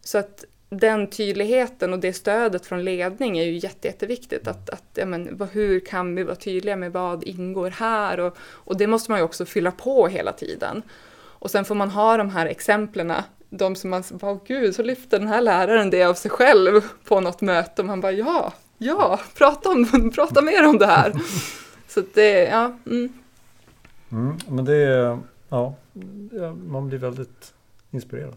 Så 0.00 0.18
att 0.18 0.44
den 0.70 1.10
tydligheten 1.10 1.92
och 1.92 1.98
det 1.98 2.12
stödet 2.12 2.66
från 2.66 2.84
ledning 2.84 3.38
är 3.38 3.44
ju 3.44 3.58
jätte, 3.58 3.88
jätteviktigt. 3.88 4.48
Att, 4.48 4.70
att, 4.70 4.84
ja, 4.94 5.06
men, 5.06 5.48
hur 5.52 5.80
kan 5.80 6.14
vi 6.14 6.22
vara 6.22 6.36
tydliga 6.36 6.76
med 6.76 6.92
vad 6.92 7.24
ingår 7.24 7.70
här? 7.70 8.20
Och, 8.20 8.36
och 8.40 8.76
det 8.76 8.86
måste 8.86 9.10
man 9.10 9.20
ju 9.20 9.24
också 9.24 9.44
fylla 9.44 9.70
på 9.70 10.08
hela 10.08 10.32
tiden. 10.32 10.82
Och 11.12 11.50
sen 11.50 11.64
får 11.64 11.74
man 11.74 11.90
ha 11.90 12.16
de 12.16 12.30
här 12.30 12.46
exemplen, 12.46 13.12
de 13.50 13.76
som 13.76 13.90
man 13.90 14.02
bara, 14.10 14.38
gud, 14.46 14.74
så 14.74 14.82
lyfter 14.82 15.18
den 15.18 15.28
här 15.28 15.40
läraren 15.40 15.90
det 15.90 16.04
av 16.04 16.14
sig 16.14 16.30
själv 16.30 16.80
på 17.04 17.20
något 17.20 17.40
möte 17.40 17.82
och 17.82 17.86
man 17.86 18.00
bara, 18.00 18.12
ja, 18.12 18.52
ja, 18.78 19.20
prata, 19.38 19.68
om, 19.68 20.10
prata 20.14 20.42
mer 20.42 20.66
om 20.68 20.78
det 20.78 20.86
här. 20.86 21.12
Så 21.88 22.02
det, 22.14 22.44
ja, 22.44 22.78
mm, 22.86 23.12
Mm, 24.12 24.36
men 24.48 24.64
det 24.64 24.76
är... 24.76 25.18
Ja, 25.48 25.74
ja, 26.32 26.54
man 26.54 26.88
blir 26.88 26.98
väldigt 26.98 27.54
inspirerad. 27.90 28.36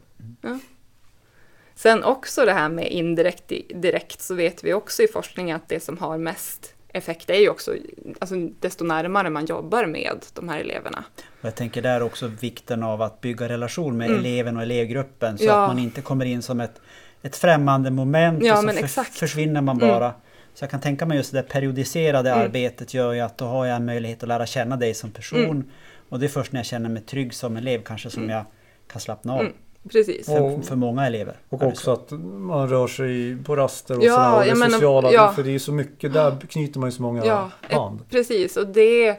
Sen 1.84 2.04
också 2.04 2.46
det 2.46 2.54
här 2.54 2.70
med 2.70 2.88
indirekt 2.92 3.52
direkt 3.76 4.22
så 4.22 4.36
vet 4.36 4.64
vi 4.64 4.74
också 4.74 5.04
i 5.04 5.08
forskningen 5.08 5.56
att 5.56 5.70
det 5.70 5.80
som 5.80 5.98
har 5.98 6.18
mest 6.18 6.74
effekt 6.94 7.30
är 7.30 7.40
ju 7.40 7.50
också 7.50 7.76
alltså, 8.20 8.36
desto 8.60 8.84
närmare 8.86 9.30
man 9.30 9.46
jobbar 9.46 9.86
med 9.86 10.26
de 10.34 10.50
här 10.50 10.60
eleverna. 10.60 11.04
Och 11.42 11.46
jag 11.46 11.56
tänker 11.56 11.82
där 11.82 12.02
också 12.04 12.28
vikten 12.28 12.84
av 12.84 13.02
att 13.02 13.22
bygga 13.22 13.50
relation 13.50 13.98
med 13.98 14.08
Mm. 14.08 14.20
eleven 14.20 14.58
och 14.58 14.64
elevgruppen 14.64 15.38
så 15.38 15.44
Ja. 15.46 15.64
att 15.64 15.70
man 15.70 15.80
inte 15.80 16.02
kommer 16.02 16.26
in 16.26 16.42
som 16.42 16.60
ett, 16.60 16.82
ett 17.22 17.36
främmande 17.36 17.92
moment 17.92 18.44
Ja, 18.44 18.54
och 18.58 18.74
så 18.74 18.88
för, 18.88 19.04
försvinner 19.04 19.62
man 19.62 19.78
Mm. 19.78 19.88
bara. 19.90 20.14
Så 20.54 20.64
jag 20.64 20.72
kan 20.72 20.82
tänka 20.82 21.06
mig 21.06 21.18
just 21.18 21.32
det 21.32 21.44
periodiserade 21.44 22.30
Mm. 22.32 22.42
arbetet 22.46 22.94
gör 22.94 23.14
ju 23.14 23.20
att 23.20 23.38
då 23.38 23.46
har 23.46 23.66
jag 23.66 23.76
en 23.76 23.86
möjlighet 23.86 24.24
att 24.24 24.30
lära 24.30 24.46
känna 24.46 24.76
dig 24.78 24.94
som 24.94 25.12
person. 25.12 25.40
Mm. 25.46 25.64
Och 26.10 26.20
det 26.20 26.26
är 26.26 26.30
först 26.30 26.52
när 26.52 26.60
jag 26.60 26.66
känner 26.66 26.90
mig 26.90 27.02
trygg 27.02 27.34
som 27.34 27.58
elev 27.58 27.82
kanske 27.84 28.10
som 28.10 28.30
jag 28.30 28.46
kan 28.88 29.02
slappna 29.02 29.34
av. 29.34 29.48
Precis. 29.92 30.26
För, 30.26 30.42
Och- 30.42 30.66
för 30.66 30.76
många 30.76 31.08
elever. 31.08 31.36
Och 31.50 31.64
också 31.64 31.92
att 31.92 32.12
man 32.22 32.70
rör 32.70 32.88
sig 32.88 33.38
på 33.44 33.56
raster 33.56 33.98
och 33.98 34.04
Ja, 34.04 34.16
sådär. 34.46 34.54
Och 34.54 34.68
det 34.68 34.72
sociala. 34.72 35.12
ja. 35.12 35.34
För 35.36 35.44
det 35.44 35.56
är 35.56 35.60
så 35.60 35.72
mycket, 35.72 36.14
där 36.14 36.38
knyter 36.50 36.80
man 36.80 36.90
ju 36.90 36.96
så 36.96 37.02
många 37.02 37.26
Ja, 37.26 37.52
band. 37.72 38.00
precis. 38.10 38.58
Och, 38.58 38.68
det, 38.68 39.16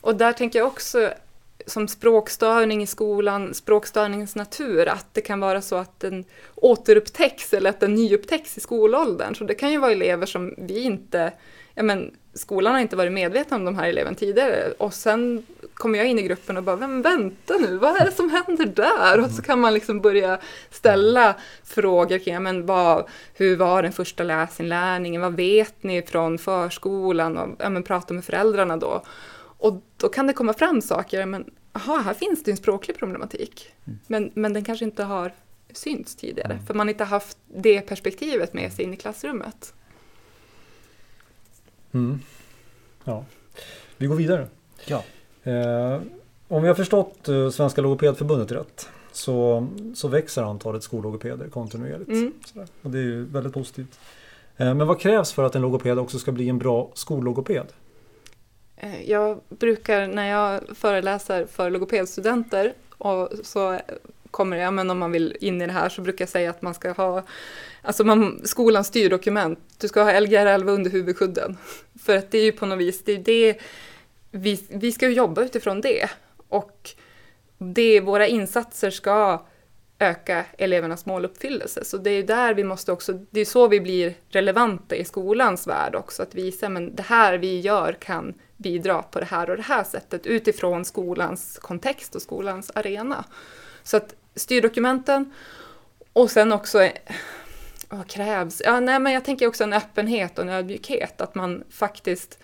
och 0.00 0.16
där 0.16 0.32
tänker 0.32 0.58
jag 0.58 0.68
också 0.68 1.10
som 1.66 1.88
språkstörning 1.88 2.82
i 2.82 2.86
skolan, 2.86 3.54
språkstörningens 3.54 4.34
natur, 4.36 4.88
att 4.88 5.06
det 5.12 5.20
kan 5.20 5.40
vara 5.40 5.60
så 5.62 5.76
att 5.76 6.00
den 6.00 6.24
återupptäcks 6.54 7.54
eller 7.54 7.70
att 7.70 7.80
den 7.80 7.94
nyupptäcks 7.94 8.56
i 8.58 8.60
skolåldern. 8.60 9.34
Så 9.34 9.44
det 9.44 9.54
kan 9.54 9.72
ju 9.72 9.78
vara 9.78 9.92
elever 9.92 10.26
som 10.26 10.54
vi 10.58 10.82
inte, 10.82 11.32
ja 11.74 11.82
men 11.82 12.10
skolan 12.34 12.72
har 12.72 12.80
inte 12.80 12.96
varit 12.96 13.12
medveten 13.12 13.58
om 13.58 13.64
de 13.64 13.76
här 13.76 13.88
eleverna 13.88 14.16
tidigare 14.16 14.72
och 14.78 14.94
sen 14.94 15.46
kommer 15.74 15.98
jag 15.98 16.06
in 16.06 16.18
i 16.18 16.22
gruppen 16.22 16.56
och 16.56 16.62
bara, 16.62 16.76
men 16.76 17.02
vänta 17.02 17.54
nu, 17.54 17.78
vad 17.78 18.00
är 18.00 18.04
det 18.04 18.12
som 18.12 18.30
händer 18.30 18.66
där? 18.66 19.24
Och 19.24 19.30
så 19.30 19.42
kan 19.42 19.60
man 19.60 19.74
liksom 19.74 20.00
börja 20.00 20.38
ställa 20.70 21.36
frågor 21.64 22.18
kring, 22.18 22.34
ja, 22.34 22.40
men 22.40 22.66
vad, 22.66 23.08
hur 23.34 23.56
var 23.56 23.82
den 23.82 23.92
första 23.92 24.24
läsinlärningen, 24.24 25.20
vad 25.20 25.36
vet 25.36 25.82
ni 25.82 26.02
från 26.02 26.38
förskolan 26.38 27.36
och 27.36 27.48
ja, 27.58 27.70
men 27.70 27.82
prata 27.82 28.14
med 28.14 28.24
föräldrarna 28.24 28.76
då. 28.76 29.02
Och 29.58 29.82
då 29.96 30.08
kan 30.08 30.26
det 30.26 30.32
komma 30.32 30.52
fram 30.52 30.82
saker, 30.82 31.26
men 31.26 31.50
aha, 31.72 31.96
här 31.96 32.14
finns 32.14 32.44
det 32.44 32.50
en 32.50 32.56
språklig 32.56 32.98
problematik. 32.98 33.74
Men, 34.06 34.30
men 34.34 34.52
den 34.52 34.64
kanske 34.64 34.84
inte 34.84 35.04
har 35.04 35.32
synts 35.72 36.16
tidigare, 36.16 36.58
för 36.66 36.74
man 36.74 36.88
inte 36.88 37.04
haft 37.04 37.38
det 37.54 37.80
perspektivet 37.80 38.54
med 38.54 38.72
sig 38.72 38.84
in 38.84 38.94
i 38.94 38.96
klassrummet. 38.96 39.74
Mm. 41.92 42.20
Ja. 43.04 43.24
Vi 43.96 44.06
går 44.06 44.16
vidare. 44.16 44.46
Ja. 44.86 45.04
Eh, 45.42 46.00
om 46.48 46.62
vi 46.62 46.68
har 46.68 46.74
förstått 46.74 47.28
eh, 47.28 47.50
Svenska 47.50 47.80
Logopedförbundet 47.80 48.52
rätt 48.52 48.88
så, 49.12 49.66
så 49.94 50.08
växer 50.08 50.42
antalet 50.42 50.82
skollogopeder 50.82 51.48
kontinuerligt. 51.48 52.10
Mm. 52.10 52.32
Sådär. 52.46 52.68
Och 52.82 52.90
det 52.90 52.98
är 52.98 53.02
ju 53.02 53.24
väldigt 53.24 53.54
positivt. 53.54 53.98
Eh, 54.56 54.74
men 54.74 54.86
vad 54.86 55.00
krävs 55.00 55.32
för 55.32 55.44
att 55.44 55.54
en 55.54 55.62
logoped 55.62 55.98
också 55.98 56.18
ska 56.18 56.32
bli 56.32 56.48
en 56.48 56.58
bra 56.58 56.90
skollogoped? 56.94 57.66
Eh, 58.76 59.10
Jag 59.10 59.40
brukar 59.48 60.06
när 60.06 60.30
jag 60.30 60.76
föreläser 60.76 61.46
för 61.46 61.70
logopedstudenter 61.70 62.72
och 62.98 63.28
så 63.42 63.80
kommer 64.32 64.56
jag, 64.56 64.74
men 64.74 64.90
om 64.90 64.98
man 64.98 65.12
vill 65.12 65.36
in 65.40 65.62
i 65.62 65.66
det 65.66 65.72
här 65.72 65.88
så 65.88 66.02
brukar 66.02 66.22
jag 66.22 66.28
säga 66.28 66.50
att 66.50 66.62
man 66.62 66.74
ska 66.74 66.92
ha, 66.92 67.22
alltså 67.82 68.04
man, 68.04 68.40
skolans 68.44 68.86
styrdokument, 68.86 69.58
du 69.78 69.88
ska 69.88 70.02
ha 70.02 70.20
Lgr 70.20 70.46
11 70.46 70.72
under 70.72 70.90
huvudkudden. 70.90 71.56
För 72.04 72.16
att 72.16 72.30
det 72.30 72.38
är 72.38 72.44
ju 72.44 72.52
på 72.52 72.66
något 72.66 72.78
vis, 72.78 73.04
det 73.04 73.12
är 73.12 73.18
det, 73.18 73.58
vi, 74.30 74.66
vi 74.68 74.92
ska 74.92 75.08
ju 75.08 75.14
jobba 75.14 75.42
utifrån 75.42 75.80
det. 75.80 76.10
Och 76.48 76.90
det, 77.58 78.00
våra 78.00 78.26
insatser 78.26 78.90
ska 78.90 79.46
öka 79.98 80.44
elevernas 80.58 81.06
måluppfyllelse. 81.06 81.84
Så 81.84 81.96
det 81.96 82.10
är 82.10 82.22
där 82.22 82.54
vi 82.54 82.64
måste 82.64 82.92
också, 82.92 83.12
det 83.30 83.40
är 83.40 83.44
så 83.44 83.68
vi 83.68 83.80
blir 83.80 84.14
relevanta 84.28 84.96
i 84.96 85.04
skolans 85.04 85.66
värld 85.66 85.94
också, 85.94 86.22
att 86.22 86.34
visa 86.34 86.68
men 86.68 86.94
det 86.94 87.02
här 87.02 87.38
vi 87.38 87.60
gör 87.60 87.92
kan 87.92 88.34
bidra 88.56 89.02
på 89.02 89.20
det 89.20 89.26
här 89.26 89.50
och 89.50 89.56
det 89.56 89.62
här 89.62 89.84
sättet 89.84 90.26
utifrån 90.26 90.84
skolans 90.84 91.58
kontext 91.62 92.14
och 92.14 92.22
skolans 92.22 92.70
arena. 92.74 93.24
Så 93.82 93.96
att 93.96 94.14
styrdokumenten 94.34 95.32
och 96.12 96.30
sen 96.30 96.52
också 96.52 96.82
eh, 96.82 96.92
vad 97.88 98.06
krävs? 98.10 98.62
Ja, 98.64 98.80
nej, 98.80 99.00
men 99.00 99.12
jag 99.12 99.24
tänker 99.24 99.46
också 99.46 99.64
en 99.64 99.72
öppenhet 99.72 100.38
och 100.38 100.44
en 100.44 100.50
ödmjukhet, 100.50 101.20
att 101.20 101.34
man 101.34 101.64
faktiskt 101.70 102.38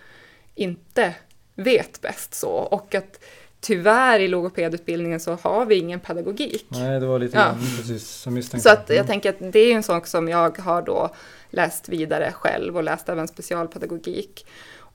inte 0.55 1.13
vet 1.55 2.01
bäst 2.01 2.33
så 2.33 2.49
och 2.51 2.95
att 2.95 3.23
tyvärr 3.61 4.19
i 4.19 4.27
logopedutbildningen 4.27 5.19
så 5.19 5.37
har 5.41 5.65
vi 5.65 5.75
ingen 5.75 5.99
pedagogik. 5.99 6.65
Nej, 6.69 6.99
det 6.99 7.05
var 7.05 7.19
lite 7.19 7.37
Ja. 7.37 7.55
precis 7.77 8.07
som 8.09 8.33
misstänkte. 8.33 8.69
Så 8.69 8.73
att 8.75 8.89
jag 8.89 9.07
tänker 9.07 9.29
att 9.29 9.51
det 9.53 9.59
är 9.59 9.75
en 9.75 9.83
sak 9.83 10.07
som 10.07 10.27
jag 10.29 10.57
har 10.57 10.81
då 10.81 11.15
läst 11.49 11.89
vidare 11.89 12.31
själv 12.31 12.77
och 12.77 12.83
läst 12.83 13.09
även 13.09 13.27
specialpedagogik. 13.27 14.45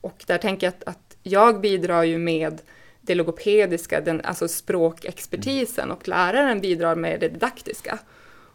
Och 0.01 0.23
där 0.27 0.37
tänker 0.37 0.67
jag 0.67 0.73
att, 0.73 0.83
att 0.95 1.17
jag 1.23 1.61
bidrar 1.61 2.03
ju 2.03 2.17
med 2.17 2.61
det 3.05 3.15
logopediska, 3.15 4.01
den, 4.01 4.21
alltså 4.21 4.47
språkexpertisen 4.47 5.91
och 5.91 6.07
läraren 6.07 6.61
bidrar 6.61 6.95
med 6.95 7.19
det 7.19 7.29
didaktiska. 7.29 7.99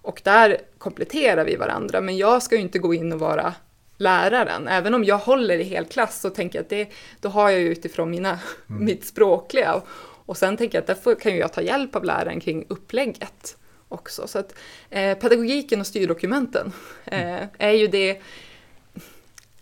Och 0.02 0.20
där 0.24 0.58
kompletterar 0.78 1.44
vi 1.44 1.56
varandra, 1.56 2.00
men 2.00 2.16
jag 2.16 2.42
ska 2.42 2.54
ju 2.54 2.60
inte 2.60 2.78
gå 2.78 2.94
in 2.94 3.12
och 3.12 3.20
vara 3.20 3.54
läraren. 3.96 4.68
Även 4.68 4.94
om 4.94 5.04
jag 5.04 5.18
håller 5.18 5.58
i 5.58 5.62
hel 5.62 5.84
klass 5.84 6.20
så 6.20 6.30
tänker 6.30 6.58
jag 6.58 6.62
att 6.62 6.70
det, 6.70 6.88
då 7.20 7.28
har 7.28 7.50
jag 7.50 7.60
ju 7.60 7.68
utifrån 7.68 8.10
mina, 8.10 8.38
mitt 8.66 9.04
språkliga. 9.04 9.74
Och, 9.74 9.86
och 10.26 10.36
sen 10.36 10.56
tänker 10.56 10.78
jag 10.78 10.82
att 10.82 10.86
därför 10.86 11.14
kan 11.14 11.32
ju 11.32 11.38
jag 11.38 11.52
ta 11.52 11.62
hjälp 11.62 11.96
av 11.96 12.04
läraren 12.04 12.40
kring 12.40 12.66
upplägget 12.68 13.56
också. 13.88 14.26
Så 14.26 14.38
att 14.38 14.54
eh, 14.90 15.18
pedagogiken 15.18 15.80
och 15.80 15.86
styrdokumenten 15.86 16.72
eh, 17.04 17.42
är 17.58 17.72
ju 17.72 17.86
det 17.86 18.20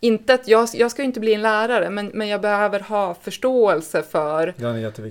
inte 0.01 0.35
att 0.35 0.49
jag, 0.49 0.69
jag 0.75 0.91
ska 0.91 1.03
ju 1.03 1.07
inte 1.07 1.21
bli 1.21 1.35
en 1.35 1.43
lärare, 1.43 1.91
men, 1.91 2.07
men 2.15 2.29
jag 2.29 2.41
behöver 2.41 2.81
ha 2.81 3.15
förståelse 3.15 4.03
för 4.03 4.55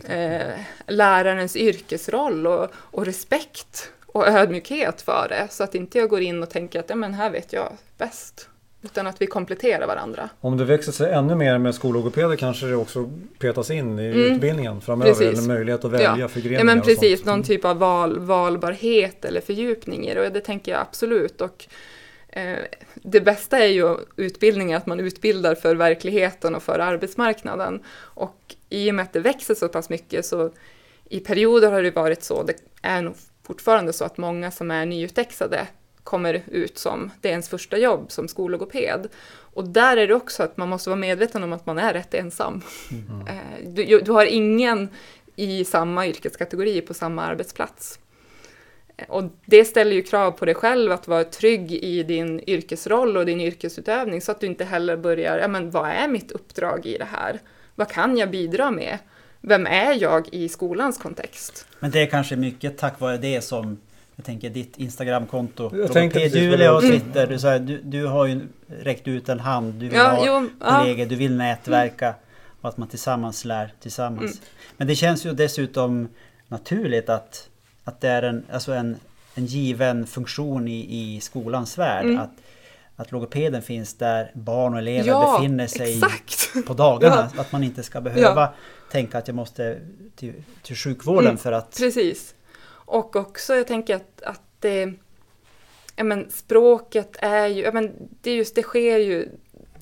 eh, 0.10 0.42
lärarens 0.88 1.56
yrkesroll 1.56 2.48
och, 2.48 2.68
och 2.76 3.06
respekt 3.06 3.92
och 4.06 4.28
ödmjukhet 4.28 5.02
för 5.02 5.28
det. 5.30 5.48
Så 5.50 5.64
att 5.64 5.76
inte 5.76 5.98
jag 5.98 6.10
går 6.10 6.22
in 6.22 6.44
och 6.44 6.50
tänker 6.50 6.80
att 6.80 6.90
ja, 6.90 6.96
men 6.96 7.14
här 7.14 7.30
vet 7.30 7.54
jag 7.54 7.72
bäst. 7.98 8.50
Utan 8.82 9.08
att 9.08 9.22
vi 9.22 9.28
kompletterar 9.28 9.88
varandra. 9.88 10.30
Om 10.42 10.58
det 10.58 10.66
växer 10.66 10.92
sig 10.92 11.12
ännu 11.14 11.36
mer 11.36 11.58
med 11.58 11.76
skollogopeder 11.76 12.36
kanske 12.36 12.66
det 12.66 12.76
också 12.76 13.10
petas 13.40 13.72
in 13.72 14.00
i 14.00 14.06
Mm. 14.06 14.20
utbildningen 14.36 14.82
framöver. 14.82 15.12
Precis. 15.12 15.40
Eller 15.40 15.48
möjlighet 15.54 15.86
att 15.86 15.92
välja 15.92 16.16
Ja. 16.20 16.28
förgreningar 16.28 16.60
Ja 16.60 16.66
men 16.66 16.82
precis, 16.82 17.26
någon 17.26 17.44
typ 17.44 17.66
av 17.66 17.78
val, 17.78 18.20
valbarhet 18.20 19.26
eller 19.26 19.42
fördjupning 19.42 20.08
i 20.08 20.14
det. 20.14 20.26
Och 20.28 20.32
det 20.34 20.40
tänker 20.42 20.72
jag 20.72 20.82
absolut. 20.82 21.42
Och, 21.42 21.68
det 22.94 23.22
bästa 23.22 23.60
är 23.60 23.68
ju 23.68 23.98
utbildning, 24.16 24.74
att 24.74 24.86
man 24.86 25.00
utbildar 25.00 25.56
för 25.56 25.76
verkligheten 25.76 26.56
och 26.56 26.64
för 26.64 26.80
arbetsmarknaden. 26.80 27.84
Och 27.98 28.56
i 28.70 28.92
och 28.92 28.96
med 28.96 29.04
att 29.04 29.14
det 29.14 29.20
växer 29.20 29.56
så 29.56 29.68
pass 29.68 29.90
mycket 29.90 30.26
så 30.26 30.52
i 31.10 31.20
perioder 31.20 31.72
har 31.72 31.84
det 31.84 31.92
varit 31.92 32.24
så, 32.24 32.44
det 32.44 32.54
är 32.82 33.02
nog 33.02 33.16
fortfarande 33.44 33.94
så 33.94 34.06
att 34.06 34.18
många 34.18 34.52
som 34.52 34.72
är 34.72 34.86
nyutexade 34.86 35.68
kommer 36.04 36.44
ut 36.48 36.78
som, 36.78 37.12
det 37.22 37.28
är 37.28 37.32
ens 37.32 37.50
första 37.50 37.78
jobb 37.78 38.12
som 38.12 38.28
skollogoped. 38.28 39.08
Och 39.54 39.68
där 39.68 39.98
är 39.98 40.08
det 40.08 40.16
också 40.16 40.44
att 40.44 40.58
man 40.58 40.70
måste 40.70 40.90
vara 40.90 41.00
medveten 41.00 41.44
om 41.44 41.54
att 41.54 41.66
man 41.66 41.80
är 41.80 41.94
rätt 41.94 42.14
ensam. 42.14 42.62
Mm. 42.92 43.28
Eh, 43.28 43.70
Du, 43.70 44.00
du 44.00 44.12
har 44.12 44.26
ingen 44.26 44.90
i 45.36 45.66
samma 45.66 46.08
yrkeskategori 46.08 46.82
på 46.82 46.94
samma 46.94 47.24
arbetsplats. 47.24 48.00
Och 49.08 49.24
det 49.46 49.66
ställer 49.66 49.92
ju 49.92 50.04
krav 50.04 50.32
på 50.32 50.46
dig 50.46 50.56
själv 50.56 50.92
att 50.92 51.08
vara 51.08 51.24
trygg 51.24 51.72
i 51.72 52.04
din 52.04 52.50
yrkesroll 52.50 53.18
och 53.18 53.26
din 53.26 53.42
yrkesutövning 53.42 54.22
så 54.22 54.32
att 54.32 54.40
du 54.40 54.48
inte 54.48 54.66
heller 54.66 54.98
börjar, 54.98 55.38
ja 55.38 55.48
men 55.48 55.72
vad 55.72 55.90
är 55.90 56.08
mitt 56.08 56.32
uppdrag 56.32 56.86
i 56.86 56.98
det 56.98 57.08
här? 57.12 57.40
Vad 57.76 57.90
kan 57.90 58.18
jag 58.18 58.32
bidra 58.32 58.72
med? 58.72 58.98
Vem 59.42 59.66
är 59.66 60.02
jag 60.02 60.28
i 60.32 60.50
skolans 60.50 60.98
kontext? 60.98 61.68
Men 61.80 61.92
det 61.92 62.02
är 62.02 62.06
kanske 62.06 62.36
mycket 62.36 62.78
tack 62.78 63.00
vare 63.00 63.18
det 63.18 63.42
som 63.42 63.78
jag 64.16 64.26
tänker 64.26 64.50
ditt 64.50 64.78
Instagramkonto, 64.78 65.72
Julia 66.34 66.72
och 66.72 66.78
också. 66.78 66.90
Twitter. 66.90 67.28
Du, 67.28 67.40
sa, 67.40 67.60
du, 67.60 67.82
du 67.84 68.06
har 68.06 68.26
ju 68.26 68.42
räckt 68.68 69.08
ut 69.08 69.30
en 69.30 69.40
hand, 69.40 69.74
du 69.74 69.88
vill 69.88 69.98
Ja, 69.98 70.10
ha 70.10 70.26
jo, 70.26 70.50
ja. 70.60 70.80
kollegor, 70.80 71.06
du 71.06 71.16
vill 71.16 71.36
nätverka 71.36 72.16
och 72.62 72.70
att 72.70 72.78
man 72.78 72.88
tillsammans 72.88 73.46
lär 73.46 73.74
tillsammans. 73.82 74.32
Mm. 74.32 74.44
Men 74.78 74.88
det 74.88 74.96
känns 74.96 75.26
ju 75.26 75.34
dessutom 75.34 76.08
naturligt 76.48 77.10
att, 77.10 77.50
att 77.88 78.02
det 78.02 78.08
är 78.10 78.22
en, 78.24 78.46
alltså 78.52 78.74
en, 78.74 78.98
en 79.36 79.46
given 79.46 80.08
funktion 80.08 80.68
i, 80.68 80.88
i 80.90 81.22
skolans 81.22 81.78
värld. 81.78 82.06
Mm. 82.06 82.20
Att, 82.20 82.32
att 82.96 83.12
logopeden 83.12 83.62
finns 83.62 83.94
där 83.94 84.32
barn 84.34 84.74
och 84.74 84.80
elever 84.80 85.08
Ja, 85.08 85.38
befinner 85.38 85.68
sig 85.68 85.94
exakt! 85.94 86.68
på 86.68 86.74
dagarna. 86.74 87.32
Att 87.38 87.52
man 87.52 87.64
inte 87.64 87.84
ska 87.84 88.02
behöva 88.02 88.50
tänka 88.92 89.18
att 89.18 89.28
jag 89.28 89.36
måste 89.36 89.80
till, 90.16 90.34
till 90.64 90.76
sjukvården 90.76 91.26
Mm, 91.26 91.38
för 91.38 91.52
att... 91.52 91.78
Precis. 91.78 92.36
Och 92.70 93.16
också, 93.16 93.56
jag 93.56 93.68
tänker 93.68 93.96
att, 93.96 94.22
att 94.22 94.42
det, 94.60 94.94
ja 95.96 96.04
men 96.04 96.32
språket 96.32 97.16
är 97.20 97.48
ju, 97.48 97.62
ja 97.64 97.72
men 97.72 97.94
det 98.22 98.36
just, 98.36 98.56
det 98.56 98.64
sker 98.64 98.98
ju, 98.98 99.30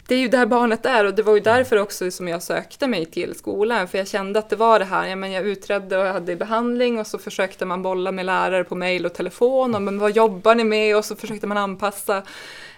det 0.07 0.15
är 0.15 0.19
ju 0.19 0.27
där 0.27 0.45
barnet 0.45 0.85
är 0.85 1.05
och 1.05 1.13
det 1.13 1.23
var 1.23 1.33
ju 1.33 1.39
därför 1.39 1.77
också 1.77 2.11
som 2.11 2.27
jag 2.27 2.43
sökte 2.43 2.87
mig 2.87 3.05
till 3.05 3.35
skolan, 3.35 3.87
för 3.87 3.97
jag 3.97 4.07
kände 4.07 4.39
att 4.39 4.49
det 4.49 4.55
var 4.55 4.79
det 4.79 4.85
här, 4.85 5.07
ja 5.07 5.15
men 5.15 5.31
jag 5.31 5.45
utredde 5.45 5.97
och 5.97 6.05
jag 6.05 6.13
hade 6.13 6.35
behandling 6.35 6.99
och 6.99 7.07
så 7.07 7.17
försökte 7.17 7.65
man 7.65 7.81
bolla 7.81 8.11
med 8.11 8.25
lärare 8.25 8.63
på 8.63 8.75
mejl 8.75 9.05
och 9.05 9.13
telefon 9.13 9.75
och 9.75 9.81
men 9.81 9.99
vad 9.99 10.15
jobbar 10.15 10.55
ni 10.55 10.63
med 10.63 10.97
och 10.97 11.05
så 11.05 11.15
försökte 11.15 11.47
man 11.47 11.57
anpassa 11.57 12.23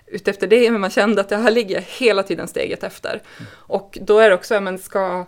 utefter 0.07 0.47
det, 0.47 0.71
men 0.71 0.81
man 0.81 0.89
kände 0.89 1.21
att 1.21 1.29
det 1.29 1.37
här 1.37 1.51
ligger 1.51 1.81
hela 1.81 2.23
tiden 2.23 2.47
steget 2.47 2.83
efter. 2.83 3.21
Och 3.51 3.97
då 4.01 4.19
är 4.19 4.29
det 4.29 4.35
också, 4.35 4.53
ja 4.53 4.59
men 4.59 4.79
ska 4.79 5.25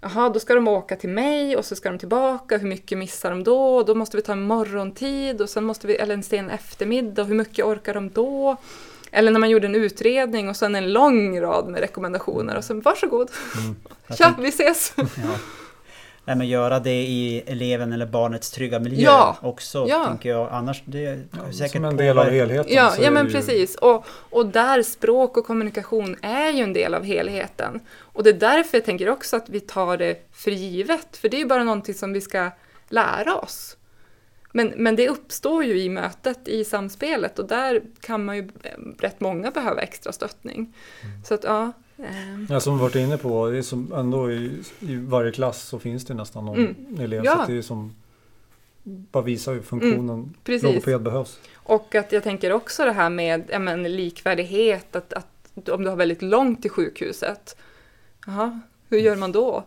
Jaha, 0.00 0.28
då 0.28 0.40
ska 0.40 0.54
de 0.54 0.68
åka 0.68 0.96
till 0.96 1.10
mig 1.10 1.56
och 1.56 1.64
så 1.64 1.76
ska 1.76 1.90
de 1.90 1.98
tillbaka. 1.98 2.58
Hur 2.58 2.68
mycket 2.68 2.98
missar 2.98 3.30
de 3.30 3.44
då? 3.44 3.82
Då 3.82 3.94
måste 3.94 4.16
vi 4.16 4.22
ta 4.22 4.32
en 4.32 4.42
morgontid 4.42 5.40
och 5.40 5.50
sen 5.50 5.64
måste 5.64 5.86
vi, 5.86 5.96
eller 5.96 6.14
en 6.14 6.22
sen 6.22 6.50
eftermiddag. 6.50 7.24
Hur 7.24 7.34
mycket 7.34 7.64
orkar 7.64 7.94
de 7.94 8.10
då? 8.10 8.56
Eller 9.16 9.30
när 9.32 9.40
man 9.40 9.50
gjorde 9.50 9.66
en 9.66 9.74
utredning 9.74 10.48
och 10.48 10.56
sen 10.56 10.74
en 10.74 10.92
lång 10.92 11.40
rad 11.40 11.68
med 11.68 11.80
rekommendationer 11.80 12.56
och 12.56 12.64
sen 12.64 12.80
varsågod, 12.80 13.30
Jag 14.06 14.18
tja, 14.18 14.34
vi 14.38 14.48
ses! 14.48 14.92
Ja. 14.96 15.04
Nej, 16.24 16.36
men 16.36 16.48
göra 16.48 16.78
det 16.80 17.02
i 17.02 17.42
eleven 17.46 17.92
eller 17.92 18.06
barnets 18.06 18.50
trygga 18.50 18.78
miljö 18.78 19.04
Ja, 19.04 19.36
också, 19.42 19.86
ja. 19.88 20.04
tänker 20.04 20.28
jag. 20.28 20.48
Annars, 20.52 20.82
det 20.84 21.30
kan 21.32 21.52
säkert 21.52 21.72
Som 21.72 21.84
en 21.84 21.96
del 21.96 22.18
av 22.18 22.30
helheten. 22.30 22.72
Ja, 22.74 22.92
ja 22.98 23.06
är 23.06 23.10
men 23.10 23.26
ju- 23.26 23.32
precis. 23.32 23.74
Och, 23.74 24.06
och 24.08 24.46
där 24.46 24.82
språk 24.82 25.36
och 25.36 25.46
kommunikation 25.46 26.16
är 26.22 26.52
ju 26.52 26.62
en 26.62 26.72
del 26.72 26.94
av 26.94 27.04
helheten. 27.04 27.80
Och 27.98 28.22
det 28.24 28.30
är 28.30 28.34
därför 28.34 28.78
jag 28.78 28.84
tänker 28.84 29.08
också 29.08 29.36
att 29.36 29.48
vi 29.48 29.60
tar 29.60 29.96
det 29.96 30.28
för 30.32 30.50
givet, 30.50 31.16
för 31.16 31.28
det 31.28 31.36
är 31.36 31.38
ju 31.38 31.46
bara 31.46 31.64
någonting 31.64 31.94
som 31.94 32.12
vi 32.12 32.20
ska 32.20 32.50
lära 32.88 33.36
oss. 33.36 33.76
Men, 34.56 34.72
men 34.76 34.96
det 34.96 35.08
uppstår 35.08 35.64
ju 35.64 35.80
i 35.80 35.88
mötet, 35.88 36.48
i 36.48 36.64
samspelet 36.64 37.38
och 37.38 37.46
där 37.48 37.82
kan 38.00 38.24
man 38.24 38.36
ju 38.36 38.48
eh, 38.62 38.70
rätt 38.98 39.20
många 39.20 39.50
behöva 39.50 39.80
extra 39.80 40.12
stöttning. 40.12 40.74
Så 41.24 41.34
att 41.34 41.44
ja. 41.44 41.72
ehm, 41.98 42.46
Ja, 42.50 42.60
som 42.60 42.76
vi 42.76 42.82
varit 42.82 42.94
inne 42.94 43.18
på, 43.18 43.50
det 43.50 43.58
är 43.58 43.62
som 43.62 43.92
ändå 43.92 44.30
i, 44.32 44.50
i 44.80 44.96
varje 44.96 45.32
klass 45.32 45.62
så 45.62 45.78
finns 45.78 46.04
det 46.04 46.14
nästan 46.14 46.44
någon 46.44 46.56
Mm. 46.58 47.00
elev. 47.00 47.24
Ja. 47.24 47.44
Så 47.46 47.52
det 47.52 47.58
är 47.58 47.62
som 47.62 47.94
bara 48.82 49.24
visar 49.24 49.54
hur 49.54 49.62
funktionen 49.62 50.34
precis. 50.44 50.62
logoped 50.62 51.02
behövs. 51.02 51.40
Och 51.54 51.94
att 51.94 52.12
jag 52.12 52.22
tänker 52.22 52.52
också 52.52 52.84
det 52.84 52.92
här 52.92 53.10
med 53.10 53.44
ja, 53.48 53.58
men, 53.58 53.82
likvärdighet, 53.82 54.96
att, 54.96 55.12
att 55.12 55.68
om 55.68 55.82
du 55.82 55.88
har 55.88 55.96
väldigt 55.96 56.22
långt 56.22 56.62
till 56.62 56.70
sjukhuset, 56.70 57.56
jaha, 58.26 58.60
hur 58.88 58.98
gör 58.98 59.16
man 59.16 59.32
då? 59.32 59.64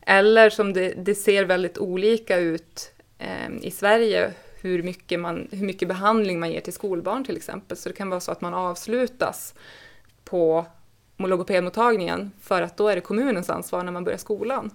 Eller 0.00 0.50
som 0.50 0.72
det, 0.72 0.94
det 0.96 1.14
ser 1.14 1.44
väldigt 1.44 1.78
olika 1.78 2.36
ut 2.38 2.93
Ehm, 3.24 3.58
i 3.62 3.70
Sverige, 3.70 4.32
hur 4.60 4.82
mycket, 4.82 5.20
man, 5.20 5.48
hur 5.50 5.66
mycket 5.66 5.88
behandling 5.88 6.40
man 6.40 6.52
ger 6.52 6.60
till 6.60 6.72
skolbarn 6.72 7.24
till 7.24 7.36
exempel. 7.36 7.76
Så 7.76 7.88
det 7.88 7.94
kan 7.94 8.10
vara 8.10 8.20
så 8.20 8.32
att 8.32 8.40
man 8.40 8.54
avslutas 8.54 9.54
på 10.24 10.66
logopedmottagningen 11.16 12.30
för 12.40 12.62
att 12.62 12.76
då 12.76 12.88
är 12.88 12.94
det 12.94 13.00
kommunens 13.00 13.50
ansvar 13.50 13.82
när 13.82 13.92
man 13.92 14.04
börjar 14.04 14.18
skolan. 14.18 14.70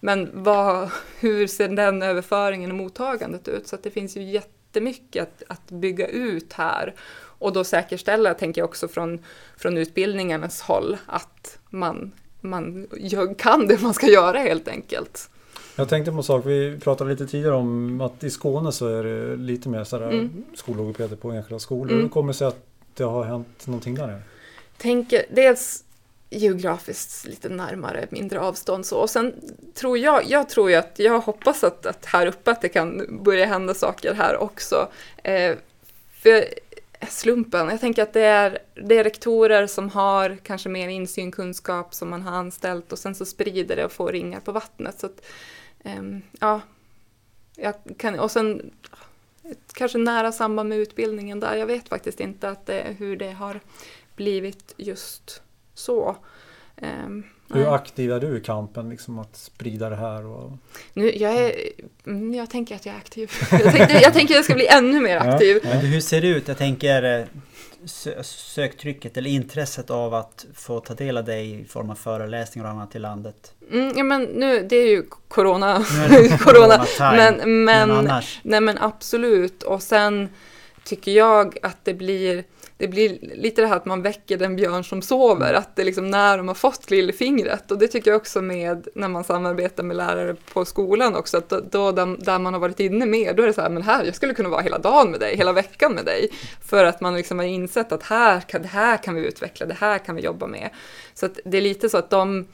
Men 0.00 0.30
vad, 0.32 0.90
hur 1.20 1.46
ser 1.46 1.68
den 1.68 2.02
överföringen 2.02 2.70
och 2.70 2.76
mottagandet 2.76 3.48
ut? 3.48 3.68
Så 3.68 3.74
att 3.74 3.82
det 3.82 3.90
finns 3.90 4.16
ju 4.16 4.22
jättemycket 4.22 5.22
att, 5.22 5.42
att 5.48 5.70
bygga 5.70 6.08
ut 6.08 6.52
här 6.52 6.94
och 7.38 7.52
då 7.52 7.64
säkerställa, 7.64 8.34
tänker 8.34 8.60
jag 8.60 8.68
också 8.68 8.88
från, 8.88 9.24
från 9.56 9.76
utbildningarnas 9.76 10.60
håll, 10.60 10.96
att 11.06 11.58
man, 11.70 12.12
man 12.40 12.86
kan 13.38 13.66
det 13.66 13.82
man 13.82 13.94
ska 13.94 14.06
göra 14.06 14.38
helt 14.38 14.68
enkelt. 14.68 15.30
Jag 15.78 15.88
tänkte 15.88 16.10
på 16.10 16.16
en 16.16 16.22
sak, 16.22 16.46
vi 16.46 16.78
pratade 16.80 17.10
lite 17.10 17.26
tidigare 17.26 17.54
om 17.54 18.00
att 18.00 18.24
i 18.24 18.30
Skåne 18.30 18.72
så 18.72 18.86
är 18.88 19.04
det 19.04 19.36
lite 19.36 19.68
mer 19.68 19.84
sådär 19.84 20.10
mm. 20.10 20.44
skollogopeder 20.54 21.16
på 21.16 21.30
enskilda 21.30 21.58
skolor. 21.58 21.92
Mm. 21.92 22.02
Hur 22.02 22.08
kommer 22.08 22.32
det 22.32 22.38
sig 22.38 22.46
att 22.46 22.62
det 22.94 23.04
har 23.04 23.24
hänt 23.24 23.66
någonting 23.66 23.94
där? 23.94 24.22
Tänker, 24.76 25.22
dels 25.30 25.84
geografiskt 26.30 27.26
lite 27.26 27.48
närmare, 27.48 28.06
mindre 28.10 28.40
avstånd 28.40 28.86
så. 28.86 28.98
Och 28.98 29.10
sen 29.10 29.34
tror 29.74 29.98
jag, 29.98 30.22
jag 30.26 30.48
tror 30.48 30.70
ju 30.70 30.76
att, 30.76 30.98
jag 30.98 31.20
hoppas 31.20 31.64
att, 31.64 31.86
att 31.86 32.06
här 32.06 32.26
uppe 32.26 32.50
att 32.50 32.60
det 32.60 32.68
kan 32.68 33.18
börja 33.22 33.46
hända 33.46 33.74
saker 33.74 34.14
här 34.14 34.36
också. 34.36 34.88
Eh, 35.22 35.56
för 36.22 36.44
slumpen, 37.08 37.68
jag 37.68 37.80
tänker 37.80 38.02
att 38.02 38.12
det 38.12 38.24
är, 38.24 38.58
det 38.74 38.98
är 38.98 39.04
rektorer 39.04 39.66
som 39.66 39.88
har 39.88 40.38
kanske 40.42 40.68
mer 40.68 40.88
insyn, 40.88 41.32
kunskap 41.32 41.94
som 41.94 42.10
man 42.10 42.22
har 42.22 42.32
anställt 42.32 42.92
och 42.92 42.98
sen 42.98 43.14
så 43.14 43.24
sprider 43.24 43.76
det 43.76 43.84
och 43.84 43.92
får 43.92 44.12
ringar 44.12 44.40
på 44.40 44.52
vattnet. 44.52 45.00
Så 45.00 45.06
att, 45.06 45.20
eh, 45.84 46.02
ja, 46.40 46.60
jag 47.56 47.74
kan, 47.96 48.18
och 48.18 48.30
sen 48.30 48.70
kanske 49.72 49.98
nära 49.98 50.32
samband 50.32 50.68
med 50.68 50.78
utbildningen 50.78 51.40
där. 51.40 51.56
Jag 51.56 51.66
vet 51.66 51.88
faktiskt 51.88 52.20
inte 52.20 52.48
att 52.48 52.66
det, 52.66 52.96
hur 52.98 53.16
det 53.16 53.32
har 53.32 53.60
blivit 54.16 54.74
just 54.76 55.42
så. 55.74 56.16
Um, 56.76 57.24
Hur 57.48 57.60
nej. 57.60 57.68
aktiv 57.68 58.12
är 58.12 58.20
du 58.20 58.38
i 58.38 58.40
kampen 58.40 58.90
liksom 58.90 59.18
att 59.18 59.36
sprida 59.36 59.90
det 59.90 59.96
här? 59.96 60.26
Och... 60.26 60.52
Nu, 60.92 61.10
jag, 61.10 61.36
är, 61.36 61.52
mm, 62.06 62.34
jag 62.34 62.50
tänker 62.50 62.74
att 62.74 62.86
jag 62.86 62.94
är 62.94 62.98
aktiv. 62.98 63.30
Jag, 63.50 63.62
tänkte, 63.62 63.94
jag 63.94 64.14
tänker 64.14 64.34
att 64.34 64.38
jag 64.38 64.44
ska 64.44 64.54
bli 64.54 64.66
ännu 64.66 65.00
mer 65.00 65.16
aktiv. 65.16 65.60
Ja. 65.62 65.68
Men 65.68 65.78
hur 65.78 66.00
ser 66.00 66.20
det 66.20 66.28
ut? 66.28 66.48
Jag 66.48 66.58
tänker 66.58 67.20
eh, 67.20 67.26
söktrycket 68.22 69.16
eller 69.16 69.30
intresset 69.30 69.90
av 69.90 70.14
att 70.14 70.46
få 70.54 70.80
ta 70.80 70.94
del 70.94 71.16
av 71.16 71.24
dig 71.24 71.60
i 71.60 71.64
form 71.64 71.90
av 71.90 71.94
föreläsningar 71.94 72.68
och 72.68 72.72
annat 72.74 72.96
i 72.96 72.98
landet? 72.98 73.52
Mm, 73.72 73.92
ja 73.96 74.04
men 74.04 74.22
nu, 74.22 74.66
det 74.70 74.76
är 74.76 74.86
ju 74.86 75.02
corona. 75.28 75.76
Är 75.76 76.38
corona, 76.44 76.86
men, 76.98 77.36
men, 77.36 77.64
men, 77.64 77.90
annars? 77.90 78.40
Nej 78.42 78.60
men 78.60 78.78
absolut. 78.78 79.62
Och 79.62 79.82
sen 79.82 80.28
tycker 80.84 81.12
jag 81.12 81.58
att 81.62 81.84
det 81.84 81.94
blir 81.94 82.44
det 82.78 82.88
blir 82.88 83.18
lite 83.20 83.60
det 83.60 83.66
här 83.66 83.76
att 83.76 83.86
man 83.86 84.02
väcker 84.02 84.36
den 84.36 84.56
björn 84.56 84.84
som 84.84 85.02
sover, 85.02 85.54
att 85.54 85.76
det 85.76 85.82
är 85.82 85.86
liksom 85.86 86.10
när 86.10 86.36
de 86.38 86.48
har 86.48 86.54
fått 86.54 86.90
lillfingret. 86.90 87.70
Och 87.70 87.78
det 87.78 87.88
tycker 87.88 88.10
jag 88.10 88.18
också 88.18 88.42
med 88.42 88.88
när 88.94 89.08
man 89.08 89.24
samarbetar 89.24 89.82
med 89.82 89.96
lärare 89.96 90.36
på 90.52 90.64
skolan 90.64 91.16
också, 91.16 91.36
att 91.36 91.48
då, 91.48 91.60
då 91.60 91.92
där 91.92 92.38
man 92.38 92.52
har 92.52 92.60
varit 92.60 92.80
inne 92.80 93.06
mer, 93.06 93.34
då 93.34 93.42
är 93.42 93.46
det 93.46 93.52
så 93.52 93.60
här, 93.60 93.70
men 93.70 93.82
här, 93.82 94.04
jag 94.04 94.14
skulle 94.14 94.34
kunna 94.34 94.48
vara 94.48 94.62
hela 94.62 94.78
dagen 94.78 95.10
med 95.10 95.20
dig, 95.20 95.36
hela 95.36 95.52
veckan 95.52 95.92
med 95.92 96.04
dig. 96.04 96.30
För 96.64 96.84
att 96.84 97.00
man 97.00 97.14
liksom 97.14 97.38
har 97.38 97.46
insett 97.46 97.92
att 97.92 98.02
här, 98.02 98.44
det 98.50 98.68
här 98.68 98.96
kan 98.96 99.14
vi 99.14 99.26
utveckla, 99.26 99.66
det 99.66 99.76
här 99.80 99.98
kan 99.98 100.16
vi 100.16 100.22
jobba 100.22 100.46
med. 100.46 100.70
Så 101.14 101.26
att 101.26 101.38
det 101.44 101.56
är 101.56 101.62
lite 101.62 101.88
så 101.88 101.98
att 101.98 102.10
de 102.10 102.46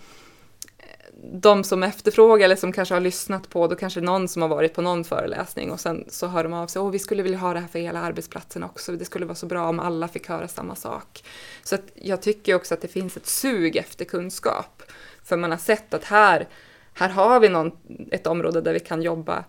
de 1.32 1.64
som 1.64 1.82
efterfrågar 1.82 2.44
eller 2.44 2.56
som 2.56 2.72
kanske 2.72 2.94
har 2.94 3.00
lyssnat 3.00 3.50
på, 3.50 3.66
då 3.66 3.76
kanske 3.76 4.00
någon 4.00 4.28
som 4.28 4.42
har 4.42 4.48
varit 4.48 4.74
på 4.74 4.82
någon 4.82 5.04
föreläsning 5.04 5.70
och 5.70 5.80
sen 5.80 6.04
så 6.08 6.26
hör 6.26 6.44
de 6.44 6.52
av 6.52 6.66
sig, 6.66 6.82
åh 6.82 6.90
vi 6.90 6.98
skulle 6.98 7.22
vilja 7.22 7.38
ha 7.38 7.54
det 7.54 7.60
här 7.60 7.68
för 7.68 7.78
hela 7.78 8.00
arbetsplatsen 8.00 8.62
också, 8.62 8.92
det 8.92 9.04
skulle 9.04 9.26
vara 9.26 9.34
så 9.34 9.46
bra 9.46 9.68
om 9.68 9.80
alla 9.80 10.08
fick 10.08 10.28
höra 10.28 10.48
samma 10.48 10.74
sak. 10.74 11.24
Så 11.62 11.74
att 11.74 11.82
jag 11.94 12.22
tycker 12.22 12.54
också 12.54 12.74
att 12.74 12.80
det 12.80 12.88
finns 12.88 13.16
ett 13.16 13.26
sug 13.26 13.76
efter 13.76 14.04
kunskap, 14.04 14.82
för 15.24 15.36
man 15.36 15.50
har 15.50 15.58
sett 15.58 15.94
att 15.94 16.04
här, 16.04 16.48
här 16.94 17.08
har 17.08 17.40
vi 17.40 17.48
någon, 17.48 17.72
ett 18.10 18.26
område 18.26 18.60
där 18.60 18.72
vi 18.72 18.80
kan 18.80 19.02
jobba 19.02 19.44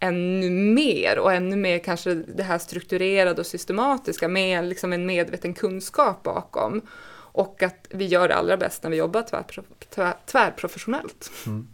ännu 0.00 0.50
mer 0.50 1.18
och 1.18 1.32
ännu 1.32 1.56
mer 1.56 1.78
kanske 1.78 2.14
det 2.14 2.42
här 2.42 2.58
strukturerade 2.58 3.40
och 3.40 3.46
systematiska 3.46 4.28
med 4.28 4.64
liksom 4.64 4.92
en 4.92 5.06
medveten 5.06 5.54
kunskap 5.54 6.22
bakom. 6.22 6.82
Och 7.32 7.62
att 7.62 7.86
vi 7.90 8.06
gör 8.06 8.28
det 8.28 8.34
allra 8.34 8.56
bäst 8.56 8.82
när 8.82 8.90
vi 8.90 8.96
jobbar 8.96 9.22
tvärpro 9.22 9.62
tvär, 9.94 10.14
tvärprofessionellt. 10.26 11.30
Mm. 11.46 11.68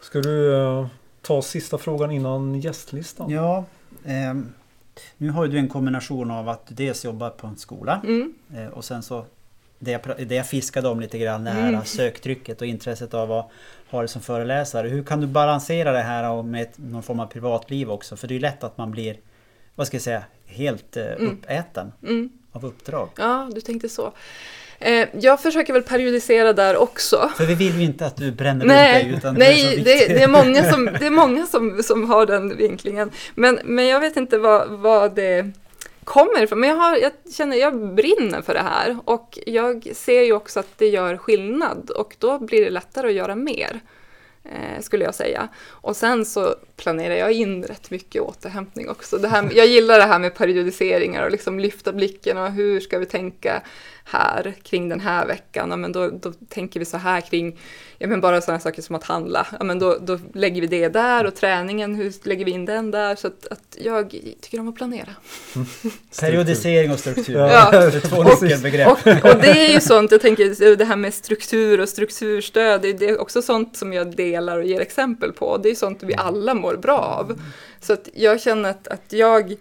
Ska 0.00 0.20
du 0.20 0.54
uh, 0.54 0.86
ta 1.22 1.42
sista 1.42 1.78
frågan 1.78 2.10
innan 2.10 2.60
gästlistan? 2.60 3.30
Ja, 3.30 3.64
eh, 4.04 4.34
nu 5.16 5.30
har 5.30 5.46
du 5.46 5.58
en 5.58 5.68
kombination 5.68 6.30
av 6.30 6.48
att 6.48 6.66
du 6.66 6.74
dels 6.74 7.04
jobbar 7.04 7.30
på 7.30 7.46
en 7.46 7.56
skola 7.56 8.00
mm. 8.04 8.34
eh, 8.54 8.66
och 8.66 8.84
sen 8.84 9.02
så 9.02 9.24
det 9.78 9.90
jag, 9.90 10.00
det 10.28 10.34
jag 10.34 10.46
fiskade 10.46 10.88
om 10.88 11.00
lite 11.00 11.18
grann, 11.18 11.44
det 11.44 11.50
här 11.50 11.68
mm. 11.68 11.84
söktrycket 11.84 12.60
och 12.60 12.66
intresset 12.66 13.14
av 13.14 13.32
att 13.32 13.50
ha 13.90 14.02
det 14.02 14.08
som 14.08 14.22
föreläsare. 14.22 14.88
Hur 14.88 15.04
kan 15.04 15.20
du 15.20 15.26
balansera 15.26 15.92
det 15.92 16.02
här 16.02 16.42
med 16.42 16.62
ett, 16.62 16.78
någon 16.78 17.02
form 17.02 17.20
av 17.20 17.26
privatliv 17.26 17.90
också? 17.90 18.16
För 18.16 18.28
det 18.28 18.36
är 18.36 18.40
lätt 18.40 18.64
att 18.64 18.78
man 18.78 18.90
blir, 18.90 19.16
vad 19.74 19.86
ska 19.86 19.94
jag 19.94 20.02
säga, 20.02 20.22
helt 20.46 20.96
eh, 20.96 21.06
mm. 21.06 21.32
uppäten. 21.32 21.92
Mm 22.02 22.37
av 22.52 22.64
uppdrag. 22.64 23.08
Ja, 23.16 23.48
du 23.54 23.60
tänkte 23.60 23.88
så. 23.88 24.12
Eh, 24.80 25.08
jag 25.20 25.40
försöker 25.40 25.72
väl 25.72 25.82
periodisera 25.82 26.52
där 26.52 26.76
också. 26.76 27.30
För 27.36 27.44
vi 27.44 27.54
vill 27.54 27.78
ju 27.78 27.84
inte 27.84 28.06
att 28.06 28.16
du 28.16 28.32
bränner 28.32 28.66
nej, 28.66 29.00
ut 29.00 29.08
dig. 29.08 29.18
Utan 29.18 29.34
nej, 29.34 29.82
det 29.84 29.92
är, 29.92 30.08
det, 30.08 30.14
det, 30.14 30.22
är 30.22 30.28
många, 30.28 30.72
som, 30.72 30.84
det 31.00 31.06
är 31.06 31.10
många 31.10 31.46
som, 31.46 31.82
som 31.82 32.10
har 32.10 32.26
den 32.26 32.56
vinklingen. 32.56 33.10
Men, 33.34 33.58
men 33.64 33.86
jag 33.86 34.00
vet 34.00 34.16
inte 34.16 34.38
vad, 34.38 34.68
vad 34.68 35.14
det 35.14 35.50
kommer 36.04 36.42
ifrån. 36.42 36.60
Men 36.60 36.68
jag, 36.68 36.76
har, 36.76 36.96
jag 36.96 37.12
känner, 37.32 37.56
jag 37.56 37.94
brinner 37.94 38.42
för 38.42 38.54
det 38.54 38.62
här. 38.62 38.98
Och 39.04 39.38
jag 39.46 39.88
ser 39.94 40.22
ju 40.22 40.32
också 40.32 40.60
att 40.60 40.78
det 40.78 40.88
gör 40.88 41.16
skillnad. 41.16 41.90
Och 41.90 42.16
då 42.18 42.38
blir 42.38 42.64
det 42.64 42.70
lättare 42.70 43.08
att 43.08 43.14
göra 43.14 43.34
mer 43.34 43.80
eh, 44.48 44.82
skulle 44.82 45.04
jag 45.04 45.14
säga. 45.14 45.48
Och 45.66 45.96
sen 45.96 46.24
så 46.24 46.54
planerar 46.76 47.14
jag 47.14 47.32
in 47.32 47.64
rätt 47.64 47.90
mycket 47.90 48.22
återhämtning 48.22 48.88
också. 48.88 49.18
Det 49.18 49.28
här, 49.28 49.48
jag 49.52 49.66
gillar 49.66 49.98
det 49.98 50.04
här 50.04 50.18
med 50.18 50.34
periodiseringar 50.34 51.24
och 51.24 51.30
liksom 51.30 51.58
lyfta 51.58 51.92
blicken 51.92 52.38
och 52.38 52.52
hur 52.52 52.80
ska 52.80 52.98
vi 52.98 53.06
tänka 53.06 53.62
här 54.10 54.54
kring 54.62 54.88
den 54.88 55.00
här 55.00 55.26
veckan, 55.26 55.70
ja, 55.70 55.76
men 55.76 55.92
då, 55.92 56.10
då 56.10 56.32
tänker 56.48 56.80
vi 56.80 56.86
så 56.86 56.96
här 56.96 57.20
kring, 57.20 57.58
ja 57.98 58.06
men 58.06 58.20
bara 58.20 58.40
sådana 58.40 58.60
saker 58.60 58.82
som 58.82 58.94
att 58.94 59.04
handla, 59.04 59.46
ja 59.58 59.64
men 59.64 59.78
då, 59.78 59.98
då 60.00 60.18
lägger 60.34 60.60
vi 60.60 60.66
det 60.66 60.88
där 60.88 61.26
och 61.26 61.34
träningen, 61.34 61.94
hur 61.94 62.12
lägger 62.22 62.44
vi 62.44 62.50
in 62.50 62.64
den 62.64 62.90
där? 62.90 63.16
Så 63.16 63.26
att, 63.26 63.46
att 63.50 63.76
jag 63.78 64.10
tycker 64.40 64.60
om 64.60 64.68
att 64.68 64.74
planera. 64.74 65.08
Periodisering 66.20 66.92
och 66.92 66.98
struktur, 66.98 67.38
ja. 67.38 67.70
det 67.70 67.76
är 67.76 68.00
två 68.00 68.22
nyckelbegrepp. 68.22 68.88
Och, 68.88 69.06
och, 69.06 69.34
och, 69.34 69.40
det 69.40 69.66
är 69.66 69.72
ju 69.72 69.80
sånt, 69.80 70.10
jag 70.10 70.20
tänker 70.20 70.76
det 70.76 70.84
här 70.84 70.96
med 70.96 71.14
struktur 71.14 71.80
och 71.80 71.88
strukturstöd, 71.88 72.82
det 72.82 73.02
är 73.02 73.20
också 73.20 73.42
sånt 73.42 73.76
som 73.76 73.92
jag 73.92 74.16
delar 74.16 74.37
och 74.46 74.64
ger 74.64 74.80
exempel 74.80 75.32
på, 75.32 75.58
det 75.58 75.70
är 75.70 75.74
sånt 75.74 76.02
vi 76.02 76.14
alla 76.14 76.54
mår 76.54 76.76
bra 76.76 76.98
av. 76.98 77.40
Så 77.80 77.92
att 77.92 78.08
jag 78.14 78.40
känner 78.40 78.70
att, 78.70 78.88
att 78.88 79.12
jag 79.12 79.56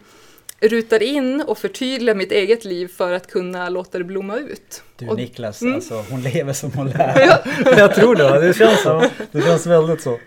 rutar 0.60 1.04
in 1.04 1.44
och 1.48 1.58
förtydligar 1.58 2.16
mitt 2.16 2.32
eget 2.32 2.66
liv 2.66 2.88
för 2.88 3.14
att 3.14 3.28
kunna 3.28 3.70
låta 3.70 3.98
det 3.98 4.04
blomma 4.04 4.38
ut. 4.38 4.84
Du 4.96 5.08
och, 5.08 5.16
Niklas, 5.16 5.62
mm. 5.62 5.76
alltså 5.76 6.06
hon 6.10 6.22
lever 6.22 6.54
som 6.54 6.72
hon 6.72 6.88
lär. 6.98 7.42
jag 7.78 7.96
tror 7.96 8.16
det, 8.16 8.48
det 8.48 8.54
känns, 8.54 8.84
så. 8.84 9.04
det 9.32 9.42
känns 9.42 9.66
väldigt 9.66 10.02
så. 10.02 10.20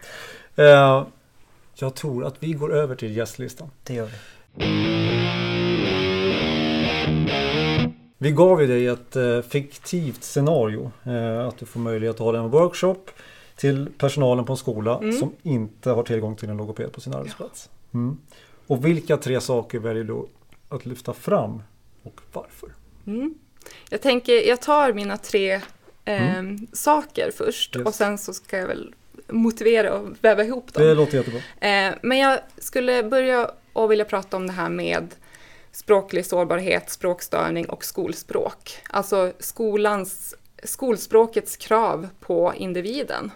Uh, 0.59 1.07
jag 1.75 1.95
tror 1.95 2.25
att 2.25 2.35
vi 2.39 2.53
går 2.53 2.75
över 2.77 2.95
till 2.95 3.17
gästlistan. 3.17 3.71
Det 3.83 3.95
gör 3.95 4.07
vi. 4.07 4.13
Vi 8.19 8.31
gav 8.31 8.61
ju 8.61 8.67
dig 8.67 8.87
ett 8.87 9.17
uh, 9.17 9.43
fiktivt 9.43 10.25
scenario. 10.25 10.93
Uh, 11.07 11.49
att 11.49 11.59
du 11.59 11.67
får 11.67 11.81
möjlighet 11.81 12.15
att 12.17 12.21
hålla 12.21 12.39
en 12.39 12.51
workshop 12.51 13.11
till 13.61 13.89
personalen 13.99 14.45
på 14.45 14.53
en 14.53 14.57
skola 14.57 14.99
mm. 14.99 15.13
som 15.13 15.33
inte 15.43 15.91
har 15.91 16.03
tillgång 16.03 16.37
till 16.37 16.49
en 16.49 16.57
logoped 16.57 16.93
på 16.93 17.01
sin 17.01 17.15
arbetsplats. 17.15 17.71
Mm. 17.95 18.19
Och 18.67 18.87
vilka 18.87 19.17
tre 19.17 19.41
saker 19.41 19.79
väljer 19.79 20.05
du 20.05 20.27
att 20.69 20.87
lyfta 20.87 21.13
fram 21.15 21.63
och 22.03 22.21
varför? 22.33 22.69
Mm. 23.07 23.35
Jag 23.91 24.03
tänker, 24.03 24.49
jag 24.49 24.61
tar 24.61 24.93
mina 24.93 25.17
tre 25.17 25.61
eh, 26.05 26.43
saker 26.73 27.31
först 27.37 27.77
yes. 27.77 27.87
och 27.87 27.95
sen 27.95 28.19
så 28.19 28.33
ska 28.33 28.59
jag 28.59 28.67
väl 28.67 28.95
motivera 29.29 29.95
och 29.95 30.09
väva 30.21 30.45
ihop 30.45 30.73
dem. 30.73 30.85
Det 30.85 30.95
låter 30.95 31.17
jättebra. 31.17 31.41
Eh, 31.61 31.95
men 32.03 32.19
jag 32.19 32.39
skulle 32.59 33.03
börja 33.03 33.51
och 33.73 33.91
vilja 33.91 34.05
prata 34.05 34.37
om 34.37 34.47
det 34.47 34.53
här 34.53 34.69
med 34.69 35.15
språklig 35.73 36.27
sårbarhet, 36.27 36.91
språkstörning 36.91 37.69
och 37.69 37.85
skolspråk. 37.85 38.79
Alltså 38.91 39.33
skolans, 39.39 40.35
skolspråkets 40.63 41.57
krav 41.57 42.09
på 42.21 42.53
individen 42.57 43.31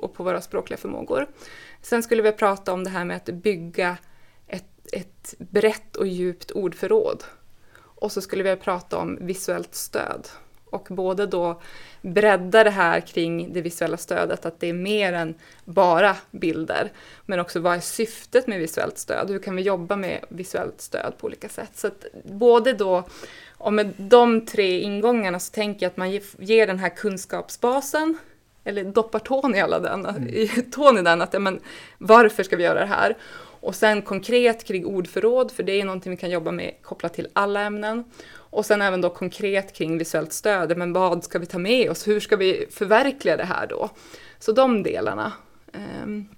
och 0.00 0.14
på 0.14 0.22
våra 0.22 0.40
språkliga 0.40 0.78
förmågor. 0.78 1.26
Sen 1.82 2.02
skulle 2.02 2.22
vi 2.22 2.32
prata 2.32 2.72
om 2.72 2.84
det 2.84 2.90
här 2.90 3.04
med 3.04 3.16
att 3.16 3.24
bygga 3.24 3.96
ett 4.92 5.34
brett 5.38 5.96
och 5.96 6.06
djupt 6.06 6.50
ordförråd. 6.50 7.24
Och 7.76 8.12
så 8.12 8.20
skulle 8.20 8.42
vi 8.42 8.56
prata 8.56 8.98
om 8.98 9.18
visuellt 9.20 9.74
stöd. 9.74 10.28
Och 10.64 10.86
både 10.90 11.26
då 11.26 11.60
bredda 12.02 12.64
det 12.64 12.70
här 12.70 13.00
kring 13.00 13.52
det 13.52 13.60
visuella 13.60 13.96
stödet, 13.96 14.46
att 14.46 14.60
det 14.60 14.66
är 14.66 14.72
mer 14.72 15.12
än 15.12 15.34
bara 15.64 16.16
bilder. 16.30 16.92
Men 17.26 17.40
också 17.40 17.60
vad 17.60 17.76
är 17.76 17.80
syftet 17.80 18.46
med 18.46 18.58
visuellt 18.58 18.98
stöd? 18.98 19.30
Hur 19.30 19.38
kan 19.38 19.56
vi 19.56 19.62
jobba 19.62 19.96
med 19.96 20.24
visuellt 20.28 20.80
stöd 20.80 21.12
på 21.18 21.26
olika 21.26 21.48
sätt? 21.48 21.70
Så 21.74 21.86
att 21.86 22.04
både 22.24 22.72
då 22.72 23.04
Och 23.60 23.72
med 23.72 23.94
de 23.96 24.46
tre 24.46 24.80
ingångarna 24.80 25.40
så 25.40 25.52
tänker 25.52 25.86
jag 25.86 25.90
att 25.90 25.96
man 25.96 26.10
ger 26.38 26.66
den 26.66 26.78
här 26.78 26.88
kunskapsbasen, 26.88 28.18
eller 28.64 28.84
doppar 28.84 29.18
tån 29.18 29.54
i, 29.54 29.60
alla 29.60 29.80
den, 29.80 30.06
mm. 30.06 30.28
i, 30.28 30.48
tån 30.48 30.98
i 30.98 31.02
den, 31.02 31.22
att 31.22 31.32
ja, 31.32 31.38
men, 31.38 31.60
varför 31.98 32.42
ska 32.42 32.56
vi 32.56 32.64
göra 32.64 32.80
det 32.80 32.86
här? 32.86 33.16
Och 33.60 33.74
sen 33.74 34.02
konkret 34.02 34.64
kring 34.64 34.86
ordförråd, 34.86 35.50
för 35.50 35.62
det 35.62 35.80
är 35.80 35.84
någonting 35.84 36.10
vi 36.10 36.16
kan 36.16 36.30
jobba 36.30 36.50
med 36.50 36.74
kopplat 36.82 37.14
till 37.14 37.28
alla 37.32 37.60
ämnen. 37.60 38.04
Och 38.32 38.66
sen 38.66 38.82
även 38.82 39.00
då 39.00 39.10
konkret 39.10 39.72
kring 39.72 39.98
visuellt 39.98 40.32
stöd, 40.32 40.76
men 40.76 40.92
vad 40.92 41.24
ska 41.24 41.38
vi 41.38 41.46
ta 41.46 41.58
med 41.58 41.90
oss? 41.90 42.08
Hur 42.08 42.20
ska 42.20 42.36
vi 42.36 42.66
förverkliga 42.70 43.36
det 43.36 43.44
här 43.44 43.66
då? 43.66 43.90
Så 44.38 44.52
de 44.52 44.82
delarna. 44.82 45.32
Um, 46.02 46.28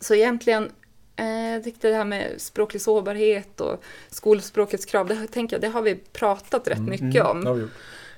så 0.00 0.14
egentligen, 0.14 0.70
eh, 1.16 1.52
jag 1.52 1.64
tyckte 1.64 1.88
det 1.88 1.94
här 1.94 2.04
med 2.04 2.40
språklig 2.40 2.82
sårbarhet 2.82 3.60
och 3.60 3.84
skolspråkets 4.08 4.84
krav, 4.84 5.08
det, 5.08 5.26
tänker 5.26 5.56
jag, 5.56 5.60
det 5.60 5.68
har 5.68 5.82
vi 5.82 5.94
pratat 5.94 6.68
rätt 6.68 6.78
mm, 6.78 6.90
mycket 6.90 7.24
mm, 7.26 7.46
om. 7.46 7.70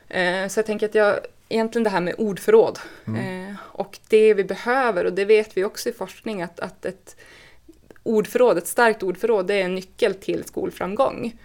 Eh, 0.08 0.48
så 0.48 0.58
jag 0.58 0.66
tänker 0.66 0.88
att 0.88 0.94
jag, 0.94 1.18
egentligen 1.48 1.84
det 1.84 1.90
här 1.90 2.00
med 2.00 2.14
ordförråd 2.18 2.78
mm. 3.06 3.50
eh, 3.50 3.56
och 3.62 3.98
det 4.08 4.34
vi 4.34 4.44
behöver, 4.44 5.04
och 5.04 5.12
det 5.12 5.24
vet 5.24 5.56
vi 5.56 5.64
också 5.64 5.88
i 5.88 5.92
forskning, 5.92 6.42
att, 6.42 6.60
att 6.60 6.84
ett 6.84 7.16
ordförråd, 8.02 8.58
ett 8.58 8.66
starkt 8.66 9.02
ordförråd, 9.02 9.46
det 9.46 9.54
är 9.54 9.64
en 9.64 9.74
nyckel 9.74 10.14
till 10.14 10.44
skolframgång. 10.44 11.38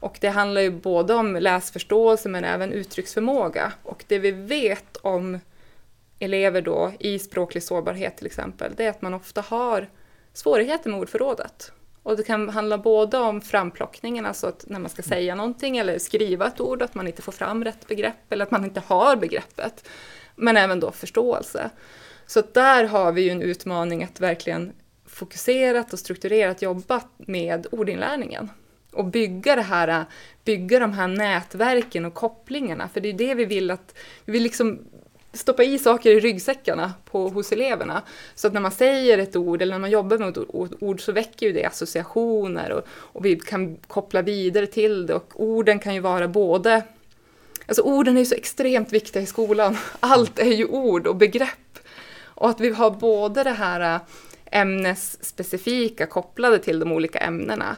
Och 0.00 0.18
det 0.20 0.28
handlar 0.28 0.60
ju 0.60 0.70
både 0.70 1.14
om 1.14 1.36
läsförståelse 1.36 2.28
men 2.28 2.44
även 2.44 2.72
uttrycksförmåga. 2.72 3.72
Och 3.82 4.04
det 4.08 4.18
vi 4.18 4.30
vet 4.30 4.96
om 4.96 5.38
elever 6.18 6.62
då 6.62 6.92
i 6.98 7.18
språklig 7.18 7.62
sårbarhet 7.62 8.16
till 8.16 8.26
exempel, 8.26 8.72
det 8.76 8.84
är 8.84 8.90
att 8.90 9.02
man 9.02 9.14
ofta 9.14 9.40
har 9.40 9.88
svårigheter 10.32 10.90
med 10.90 11.00
ordförrådet. 11.00 11.72
Och 12.06 12.16
det 12.16 12.22
kan 12.22 12.48
handla 12.48 12.78
både 12.78 13.18
om 13.18 13.40
framplockningen, 13.40 14.26
alltså 14.26 14.46
att 14.46 14.64
när 14.68 14.78
man 14.78 14.90
ska 14.90 15.02
säga 15.02 15.34
någonting 15.34 15.78
eller 15.78 15.98
skriva 15.98 16.46
ett 16.46 16.60
ord, 16.60 16.82
att 16.82 16.94
man 16.94 17.06
inte 17.06 17.22
får 17.22 17.32
fram 17.32 17.64
rätt 17.64 17.88
begrepp 17.88 18.32
eller 18.32 18.44
att 18.44 18.50
man 18.50 18.64
inte 18.64 18.82
har 18.86 19.16
begreppet. 19.16 19.88
Men 20.36 20.56
även 20.56 20.80
då 20.80 20.92
förståelse. 20.92 21.70
Så 22.26 22.42
där 22.52 22.84
har 22.84 23.12
vi 23.12 23.22
ju 23.22 23.30
en 23.30 23.42
utmaning 23.42 24.04
att 24.04 24.20
verkligen 24.20 24.72
fokuserat 25.06 25.92
och 25.92 25.98
strukturerat 25.98 26.62
jobba 26.62 27.02
med 27.16 27.66
ordinlärningen. 27.70 28.50
Och 28.92 29.04
bygga 29.04 29.56
det 29.56 29.62
här, 29.62 30.04
bygga 30.44 30.78
de 30.78 30.92
här 30.92 31.08
nätverken 31.08 32.04
och 32.04 32.14
kopplingarna, 32.14 32.88
för 32.88 33.00
det 33.00 33.08
är 33.08 33.12
det 33.12 33.34
vi 33.34 33.44
vill 33.44 33.70
att, 33.70 33.94
vi 34.24 34.32
vill 34.32 34.42
liksom 34.42 34.78
stoppa 35.36 35.64
i 35.64 35.78
saker 35.78 36.10
i 36.10 36.20
ryggsäckarna 36.20 36.92
på, 37.10 37.28
hos 37.28 37.52
eleverna. 37.52 38.02
Så 38.34 38.46
att 38.46 38.52
när 38.52 38.60
man 38.60 38.72
säger 38.72 39.18
ett 39.18 39.36
ord 39.36 39.62
eller 39.62 39.74
när 39.74 39.80
man 39.80 39.90
jobbar 39.90 40.18
med 40.18 40.28
ett 40.28 40.44
ord 40.82 41.00
så 41.00 41.12
väcker 41.12 41.46
ju 41.46 41.52
det 41.52 41.64
associationer 41.64 42.72
och, 42.72 42.82
och 42.88 43.24
vi 43.24 43.36
kan 43.36 43.76
koppla 43.76 44.22
vidare 44.22 44.66
till 44.66 45.06
det 45.06 45.14
och 45.14 45.32
orden 45.34 45.78
kan 45.78 45.94
ju 45.94 46.00
vara 46.00 46.28
både 46.28 46.82
Alltså 47.68 47.82
orden 47.82 48.16
är 48.16 48.20
ju 48.20 48.26
så 48.26 48.34
extremt 48.34 48.92
viktiga 48.92 49.22
i 49.22 49.26
skolan. 49.26 49.76
Allt 50.00 50.38
är 50.38 50.52
ju 50.52 50.66
ord 50.66 51.06
och 51.06 51.16
begrepp. 51.16 51.78
Och 52.24 52.48
att 52.48 52.60
vi 52.60 52.70
har 52.70 52.90
både 52.90 53.44
det 53.44 53.50
här 53.50 53.94
äh, 53.94 54.00
ämnesspecifika 54.60 56.06
kopplade 56.06 56.58
till 56.58 56.78
de 56.78 56.92
olika 56.92 57.18
ämnena, 57.18 57.76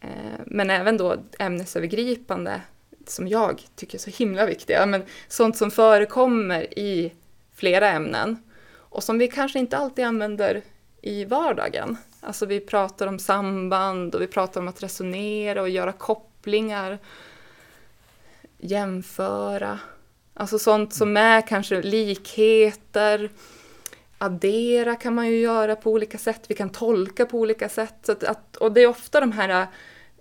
eh, 0.00 0.40
men 0.46 0.70
även 0.70 0.96
då 0.96 1.16
ämnesövergripande 1.38 2.60
som 3.08 3.28
jag 3.28 3.62
tycker 3.74 3.98
är 3.98 4.02
så 4.02 4.10
himla 4.10 4.46
viktiga, 4.46 4.86
men 4.86 5.02
sånt 5.28 5.56
som 5.56 5.70
förekommer 5.70 6.78
i 6.78 7.12
flera 7.54 7.90
ämnen 7.90 8.38
och 8.74 9.02
som 9.02 9.18
vi 9.18 9.28
kanske 9.28 9.58
inte 9.58 9.76
alltid 9.76 10.04
använder 10.04 10.62
i 11.02 11.24
vardagen. 11.24 11.96
Alltså 12.20 12.46
vi 12.46 12.60
pratar 12.60 13.06
om 13.06 13.18
samband 13.18 14.14
och 14.14 14.22
vi 14.22 14.26
pratar 14.26 14.60
om 14.60 14.68
att 14.68 14.82
resonera 14.82 15.62
och 15.62 15.68
göra 15.68 15.92
kopplingar, 15.92 16.98
jämföra, 18.58 19.78
alltså 20.34 20.58
sånt 20.58 20.94
som 20.94 21.16
är 21.16 21.40
kanske 21.40 21.82
likheter, 21.82 23.30
addera 24.18 24.96
kan 24.96 25.14
man 25.14 25.26
ju 25.26 25.40
göra 25.40 25.76
på 25.76 25.90
olika 25.90 26.18
sätt, 26.18 26.44
vi 26.48 26.54
kan 26.54 26.70
tolka 26.70 27.26
på 27.26 27.38
olika 27.38 27.68
sätt. 27.68 27.94
Så 28.02 28.12
att, 28.12 28.24
att, 28.24 28.56
och 28.56 28.72
det 28.72 28.80
är 28.80 28.86
ofta 28.86 29.20
de 29.20 29.32
här 29.32 29.66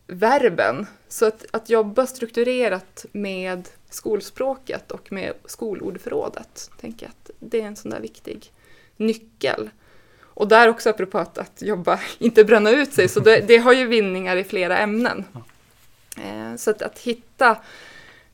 verben. 0.08 0.88
Så 1.08 1.26
att, 1.26 1.46
att 1.52 1.70
jobba 1.70 2.08
strukturerat 2.08 3.06
med 3.12 3.70
skolspråket 3.90 4.92
och 4.92 5.12
med 5.12 5.34
skolordförrådet, 5.46 6.72
tänker 6.82 7.06
jag 7.06 7.12
att 7.12 7.32
det 7.40 7.62
är 7.62 7.66
en 7.66 7.76
sån 7.76 7.92
där 7.92 8.00
viktig 8.00 8.52
nyckel. 8.98 9.70
Och 10.22 10.48
där 10.48 10.70
också 10.70 10.90
apropå 10.90 11.18
att, 11.18 11.38
att 11.38 11.62
jobba, 11.62 12.00
inte 12.20 12.44
bränna 12.44 12.72
ut 12.72 12.94
sig, 12.94 13.10
så 13.10 13.20
det, 13.20 13.40
det 13.48 13.58
har 13.58 13.74
ju 13.74 13.88
vinningar 13.88 14.36
i 14.36 14.44
flera 14.44 14.78
ämnen. 14.78 15.24
Eh, 16.18 16.56
så 16.56 16.72
att, 16.72 16.82
att 16.82 17.00
hitta 17.00 17.58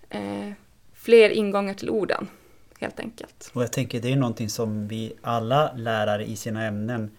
eh, 0.10 0.52
fler 0.94 1.30
ingångar 1.30 1.74
till 1.74 1.90
orden, 1.90 2.28
helt 2.80 3.00
enkelt. 3.00 3.52
Och 3.54 3.64
jag 3.64 3.72
tänker 3.72 4.02
det 4.02 4.12
är 4.12 4.16
någonting 4.16 4.50
som 4.50 4.88
vi 4.88 5.14
alla 5.22 5.74
lärare 5.74 6.26
i 6.26 6.36
sina 6.36 6.66
ämnen 6.66 7.12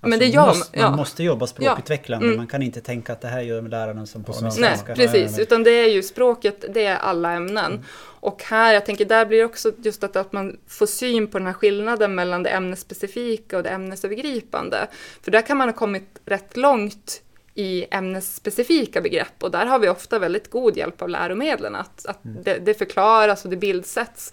men 0.00 0.18
det 0.18 0.26
gör, 0.26 0.46
måste, 0.46 0.80
man 0.80 0.96
måste 0.96 1.22
jobba 1.22 1.46
språkutvecklande. 1.46 2.26
Ja. 2.26 2.28
Mm. 2.28 2.36
Man 2.36 2.46
kan 2.46 2.62
inte 2.62 2.80
tänka 2.80 3.12
att 3.12 3.20
det 3.20 3.28
här 3.28 3.40
gör 3.40 3.62
läraren 3.62 4.06
som 4.06 4.24
på 4.24 4.32
svenska. 4.32 4.60
Nej, 4.60 4.96
precis. 4.96 5.38
Utan 5.38 5.62
det 5.62 5.70
är 5.70 5.88
ju 5.88 6.02
språket, 6.02 6.64
det 6.74 6.84
är 6.84 6.96
alla 6.96 7.32
ämnen. 7.32 7.72
Mm. 7.72 7.84
Och 8.20 8.42
här, 8.42 8.74
jag 8.74 8.86
tänker, 8.86 9.04
där 9.04 9.26
blir 9.26 9.38
det 9.38 9.44
också 9.44 9.72
just 9.82 10.04
att, 10.04 10.16
att 10.16 10.32
man 10.32 10.56
får 10.66 10.86
syn 10.86 11.26
på 11.26 11.38
den 11.38 11.46
här 11.46 11.54
skillnaden 11.54 12.14
mellan 12.14 12.42
det 12.42 12.50
ämnesspecifika 12.50 13.56
och 13.56 13.62
det 13.62 13.68
ämnesövergripande. 13.68 14.88
För 15.22 15.30
där 15.30 15.42
kan 15.42 15.56
man 15.56 15.68
ha 15.68 15.74
kommit 15.74 16.20
rätt 16.24 16.56
långt 16.56 17.22
i 17.54 17.86
ämnesspecifika 17.90 19.00
begrepp 19.00 19.42
och 19.42 19.50
där 19.50 19.66
har 19.66 19.78
vi 19.78 19.88
ofta 19.88 20.18
väldigt 20.18 20.50
god 20.50 20.76
hjälp 20.76 21.02
av 21.02 21.08
läromedlen. 21.08 21.74
Att, 21.74 22.06
att 22.06 22.24
mm. 22.24 22.42
det, 22.42 22.58
det 22.58 22.74
förklaras 22.74 23.44
och 23.44 23.50
det 23.50 23.56
bildsätts. 23.56 24.32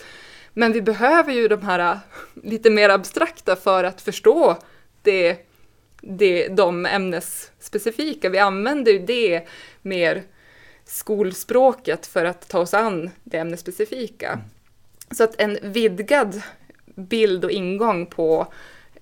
Men 0.53 0.72
vi 0.72 0.82
behöver 0.82 1.34
ju 1.34 1.47
de 1.47 1.61
här 1.61 1.99
lite 2.43 2.70
mer 2.70 2.89
abstrakta 2.89 3.55
för 3.55 3.84
att 3.84 4.01
förstå 4.01 4.57
det 5.01 5.47
det, 6.02 6.48
de 6.48 6.86
ämnesspecifika. 6.86 8.30
Vi 8.30 8.38
använder 8.38 8.91
ju 8.91 9.00
det 9.00 9.48
mer 9.82 10.24
skolspråket 10.86 12.06
för 12.08 12.26
att 12.26 12.48
ta 12.48 12.60
oss 12.60 12.74
an 12.74 13.10
det 13.24 13.38
ämnesspecifika. 13.38 14.28
Mm. 14.28 14.45
Så 15.12 15.24
att 15.24 15.41
en 15.41 15.58
vidgad 15.62 16.41
bild 16.86 17.45
och 17.45 17.52
ingång 17.52 18.06
på 18.06 18.48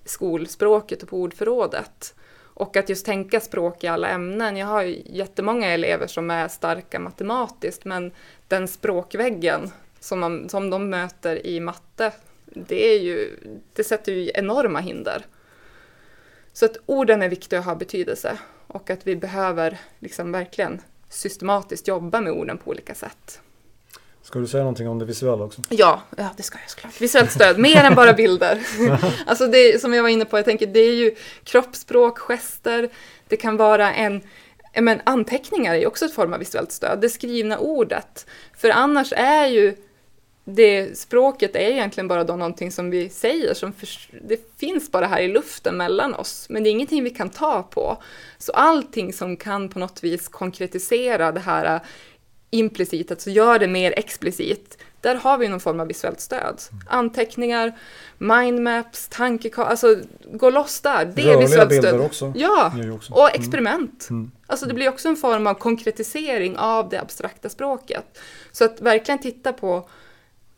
skolspråket 0.04 1.02
och 1.02 1.08
på 1.08 1.20
ordförrådet. 1.20 2.14
Och 2.58 2.76
att 2.76 2.88
just 2.88 3.06
tänka 3.06 3.40
språk 3.40 3.84
i 3.84 3.86
alla 3.86 4.08
ämnen. 4.08 4.56
Jag 4.56 4.66
har 4.66 4.82
ju 4.82 5.02
jättemånga 5.06 5.66
elever 5.66 6.06
som 6.06 6.30
är 6.30 6.48
starka 6.48 6.98
matematiskt, 6.98 7.84
men 7.84 8.12
den 8.48 8.68
språkväggen 8.68 9.70
som, 10.00 10.20
man, 10.20 10.48
som 10.48 10.70
de 10.70 10.90
möter 10.90 11.46
i 11.46 11.60
matte, 11.60 12.12
det, 12.44 12.94
är 12.94 13.00
ju, 13.00 13.36
det 13.72 13.84
sätter 13.84 14.12
ju 14.12 14.30
enorma 14.34 14.80
hinder. 14.80 15.26
Så 16.56 16.64
att 16.64 16.76
orden 16.86 17.22
är 17.22 17.28
viktiga 17.28 17.58
att 17.58 17.64
ha 17.64 17.74
betydelse 17.74 18.38
och 18.66 18.90
att 18.90 19.06
vi 19.06 19.16
behöver 19.16 19.80
liksom 19.98 20.32
verkligen 20.32 20.80
systematiskt 21.08 21.88
jobba 21.88 22.20
med 22.20 22.32
orden 22.32 22.58
på 22.58 22.70
olika 22.70 22.94
sätt. 22.94 23.40
Ska 24.22 24.38
du 24.38 24.46
säga 24.46 24.62
någonting 24.62 24.88
om 24.88 24.98
det 24.98 25.04
visuella 25.04 25.44
också? 25.44 25.62
Ja, 25.68 26.02
ja 26.16 26.28
det 26.36 26.42
ska 26.42 26.58
jag 26.58 26.70
såklart. 26.70 27.00
Visuellt 27.00 27.32
stöd, 27.32 27.58
mer 27.58 27.84
än 27.84 27.94
bara 27.94 28.12
bilder. 28.12 28.66
alltså 29.26 29.46
det 29.46 29.80
som 29.80 29.94
jag 29.94 30.02
var 30.02 30.10
inne 30.10 30.24
på, 30.24 30.38
jag 30.38 30.44
tänker 30.44 30.66
det 30.66 30.80
är 30.80 30.94
ju 30.94 31.14
kroppsspråk, 31.44 32.18
gester, 32.18 32.88
det 33.28 33.36
kan 33.36 33.56
vara 33.56 33.94
en 33.94 34.20
men 34.80 35.00
anteckningar 35.04 35.74
är 35.74 35.78
ju 35.78 35.86
också 35.86 36.04
ett 36.04 36.14
form 36.14 36.32
av 36.32 36.38
visuellt 36.38 36.72
stöd, 36.72 37.00
det 37.00 37.08
skrivna 37.08 37.58
ordet. 37.58 38.26
För 38.56 38.70
annars 38.70 39.12
är 39.16 39.46
ju 39.46 39.76
det 40.48 40.98
språket 40.98 41.56
är 41.56 41.70
egentligen 41.70 42.08
bara 42.08 42.24
då 42.24 42.36
någonting 42.36 42.72
som 42.72 42.90
vi 42.90 43.08
säger, 43.08 43.54
som 43.54 43.72
för, 43.72 43.88
det 44.28 44.50
finns 44.56 44.90
bara 44.90 45.06
här 45.06 45.20
i 45.20 45.28
luften 45.28 45.76
mellan 45.76 46.14
oss, 46.14 46.46
men 46.48 46.62
det 46.62 46.68
är 46.68 46.70
ingenting 46.70 47.04
vi 47.04 47.10
kan 47.10 47.30
ta 47.30 47.62
på. 47.62 48.02
Så 48.38 48.52
allting 48.52 49.12
som 49.12 49.36
kan 49.36 49.68
på 49.68 49.78
något 49.78 50.04
vis 50.04 50.28
konkretisera 50.28 51.32
det 51.32 51.40
här 51.40 51.74
äh, 51.74 51.80
implicit, 52.50 53.10
alltså 53.10 53.30
gör 53.30 53.58
det 53.58 53.68
mer 53.68 53.98
explicit, 53.98 54.78
där 55.00 55.14
har 55.14 55.38
vi 55.38 55.48
någon 55.48 55.60
form 55.60 55.80
av 55.80 55.86
visuellt 55.86 56.20
stöd. 56.20 56.60
Anteckningar, 56.88 57.78
mindmaps, 58.18 59.08
tankekartor, 59.08 59.70
alltså 59.70 59.96
gå 60.32 60.50
loss 60.50 60.80
där. 60.80 61.12
Det 61.14 61.22
är 61.22 61.38
visuellt 61.38 61.74
stöd. 61.74 62.00
också. 62.00 62.32
Ja, 62.36 62.72
också. 62.94 63.12
och 63.12 63.28
mm. 63.30 63.40
experiment. 63.40 64.06
Mm. 64.10 64.30
Alltså 64.46 64.66
det 64.66 64.74
blir 64.74 64.88
också 64.88 65.08
en 65.08 65.16
form 65.16 65.46
av 65.46 65.54
konkretisering 65.54 66.56
av 66.56 66.88
det 66.88 67.00
abstrakta 67.00 67.48
språket. 67.48 68.18
Så 68.52 68.64
att 68.64 68.80
verkligen 68.80 69.18
titta 69.18 69.52
på 69.52 69.88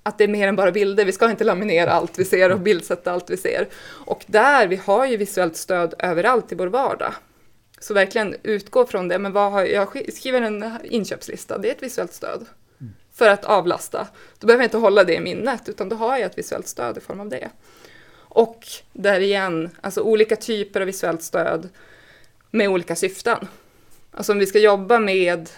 att 0.08 0.18
det 0.18 0.24
är 0.24 0.28
mer 0.28 0.48
än 0.48 0.56
bara 0.56 0.72
bilder. 0.72 1.04
Vi 1.04 1.12
ska 1.12 1.30
inte 1.30 1.44
laminera 1.44 1.92
allt 1.92 2.18
vi 2.18 2.24
ser 2.24 2.52
och 2.52 2.60
bildsätta 2.60 3.12
allt 3.12 3.30
vi 3.30 3.36
ser. 3.36 3.68
Och 4.06 4.24
där, 4.26 4.66
vi 4.68 4.76
har 4.76 5.06
ju 5.06 5.16
visuellt 5.16 5.56
stöd 5.56 5.94
överallt 5.98 6.52
i 6.52 6.54
vår 6.54 6.66
vardag. 6.66 7.14
Så 7.80 7.94
verkligen 7.94 8.36
utgå 8.42 8.86
från 8.86 9.08
det. 9.08 9.18
Men 9.18 9.32
vad 9.32 9.52
har, 9.52 9.64
jag 9.64 10.14
skriver 10.14 10.42
en 10.42 10.78
inköpslista, 10.84 11.58
det 11.58 11.68
är 11.68 11.72
ett 11.72 11.82
visuellt 11.82 12.12
stöd. 12.12 12.46
För 13.14 13.28
att 13.28 13.44
avlasta. 13.44 14.06
Då 14.38 14.46
behöver 14.46 14.62
jag 14.62 14.66
inte 14.66 14.76
hålla 14.76 15.04
det 15.04 15.14
i 15.14 15.20
minnet, 15.20 15.68
utan 15.68 15.88
då 15.88 15.96
har 15.96 16.16
jag 16.16 16.26
ett 16.26 16.38
visuellt 16.38 16.68
stöd 16.68 16.98
i 16.98 17.00
form 17.00 17.20
av 17.20 17.28
det. 17.28 17.50
Och 18.14 18.66
där 18.92 19.20
igen, 19.20 19.70
alltså 19.80 20.00
olika 20.00 20.36
typer 20.36 20.80
av 20.80 20.86
visuellt 20.86 21.22
stöd 21.22 21.68
med 22.50 22.68
olika 22.68 22.96
syften. 22.96 23.48
Alltså 24.10 24.32
om 24.32 24.38
vi 24.38 24.46
ska 24.46 24.58
jobba 24.58 24.98
med 24.98 25.50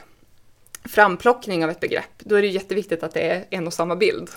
framplockning 0.90 1.64
av 1.64 1.70
ett 1.70 1.80
begrepp, 1.80 2.18
då 2.18 2.34
är 2.34 2.42
det 2.42 2.48
jätteviktigt 2.48 3.02
att 3.02 3.14
det 3.14 3.20
är 3.20 3.44
en 3.50 3.66
och 3.66 3.72
samma 3.72 3.96
bild. 3.96 4.30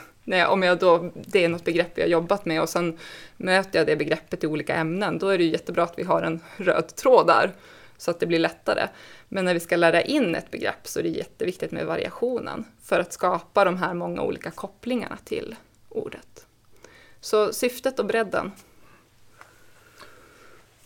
Om 0.47 0.63
jag 0.63 0.79
då, 0.79 1.11
det 1.15 1.43
är 1.43 1.49
något 1.49 1.65
begrepp 1.65 1.97
jag 1.97 2.07
jobbat 2.09 2.45
med 2.45 2.61
och 2.61 2.69
sen 2.69 2.97
möter 3.37 3.79
jag 3.79 3.87
det 3.87 3.95
begreppet 3.95 4.43
i 4.43 4.47
olika 4.47 4.75
ämnen, 4.75 5.17
då 5.17 5.27
är 5.27 5.37
det 5.37 5.43
jättebra 5.43 5.83
att 5.83 5.93
vi 5.99 6.03
har 6.03 6.21
en 6.21 6.39
röd 6.57 6.95
tråd 6.95 7.27
där 7.27 7.51
så 7.97 8.11
att 8.11 8.19
det 8.19 8.25
blir 8.25 8.39
lättare. 8.39 8.87
Men 9.29 9.45
när 9.45 9.53
vi 9.53 9.59
ska 9.59 9.75
lära 9.75 10.01
in 10.01 10.35
ett 10.35 10.51
begrepp 10.51 10.87
så 10.87 10.99
är 10.99 11.03
det 11.03 11.09
jätteviktigt 11.09 11.71
med 11.71 11.85
variationen 11.85 12.65
för 12.83 12.99
att 12.99 13.13
skapa 13.13 13.65
de 13.65 13.77
här 13.77 13.93
många 13.93 14.21
olika 14.21 14.51
kopplingarna 14.51 15.17
till 15.25 15.55
ordet. 15.89 16.45
Så 17.21 17.53
syftet 17.53 17.99
och 17.99 18.05
bredden. 18.05 18.51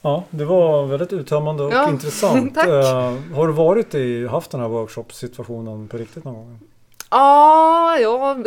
Ja, 0.02 0.24
det 0.30 0.45
var 0.45 0.86
väldigt 0.86 1.14
uttömmande 1.14 1.64
och 1.64 1.74
ja, 1.74 1.89
intressant. 1.89 2.56
tack. 2.56 2.68
Uh, 2.68 3.34
har 3.36 3.48
du 3.48 3.54
varit 3.54 3.95
i, 3.95 4.28
haft 4.28 4.52
den 4.52 4.62
här 4.62 4.68
workshop-situationen 4.68 5.88
på 5.88 5.98
riktigt 5.98 6.24
någon 6.24 6.34
gång? 6.34 6.60
Ah, 7.10 7.98
ja, 7.98 8.38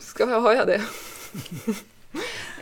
ska 0.00 0.30
jag, 0.30 0.40
har 0.40 0.52
jag 0.52 0.66
det? 0.66 0.80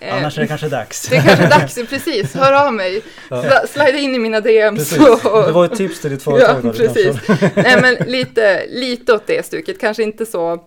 Annars 0.11 0.39
är 0.39 0.43
det 0.43 0.49
kanske 0.49 0.69
dags. 0.69 1.09
Det 1.09 1.17
är 1.17 1.23
kanske 1.23 1.49
dags, 1.49 1.75
precis. 1.91 2.35
Hör 2.35 2.67
av 2.67 2.73
mig. 2.73 3.03
Ja. 3.29 3.67
Slida 3.69 3.99
in 3.99 4.15
i 4.15 4.19
mina 4.19 4.41
DMs. 4.41 4.93
Och... 4.93 5.47
Det 5.47 5.53
var 5.53 5.65
ett 5.65 5.77
tips 5.77 6.01
till 6.01 6.11
ditt 6.11 6.23
företag. 6.23 6.61
Ja, 6.65 6.73
precis. 6.73 7.17
Nej, 7.55 7.81
men 7.81 7.95
lite, 7.95 8.67
lite 8.67 9.13
åt 9.13 9.27
det 9.27 9.47
stuket. 9.47 9.81
Kanske 9.81 10.03
inte 10.03 10.27
så 10.27 10.65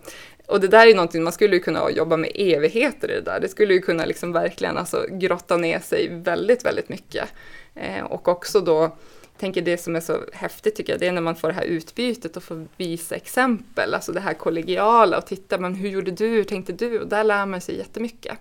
och 0.48 0.60
det 0.60 0.68
där 0.68 0.88
är 0.88 0.96
någonting, 0.96 1.24
man 1.24 1.34
skulle 1.34 1.60
kunna 1.60 1.92
jobba 1.92 2.18
med 2.18 2.32
evigheter 2.36 3.12
i 3.12 3.14
det 3.14 3.22
där. 3.22 3.40
Det 3.40 3.50
skulle 3.50 3.74
ju 3.74 3.82
kunna 3.82 4.06
liksom 4.06 4.32
verkligen 4.32 4.78
alltså 4.78 5.06
grotta 5.10 5.58
ner 5.58 5.80
sig 5.80 6.10
väldigt, 6.12 6.66
väldigt 6.66 6.90
mycket. 6.90 7.30
Eh, 7.76 8.04
och 8.04 8.28
också 8.28 8.62
då, 8.62 8.92
tänker 9.38 9.62
det 9.62 9.78
som 9.78 9.96
är 9.96 10.00
så 10.00 10.20
häftigt 10.34 10.76
tycker 10.76 10.94
jag, 10.94 11.00
det 11.00 11.08
är 11.08 11.12
när 11.12 11.22
man 11.22 11.36
får 11.36 11.48
det 11.48 11.54
här 11.54 11.64
utbytet 11.64 12.38
och 12.38 12.44
får 12.44 12.68
visa 12.78 13.16
exempel, 13.16 13.94
alltså 13.94 14.12
det 14.12 14.20
här 14.20 14.34
kollegiala 14.34 15.18
och 15.18 15.26
titta, 15.26 15.58
men 15.58 15.76
hur 15.76 15.90
gjorde 15.90 16.12
du, 16.12 16.28
hur 16.28 16.44
tänkte 16.44 16.74
du? 16.74 17.00
Och 17.00 17.08
där 17.08 17.24
lär 17.24 17.46
man 17.46 17.62
sig 17.62 17.78
jättemycket. 17.78 18.38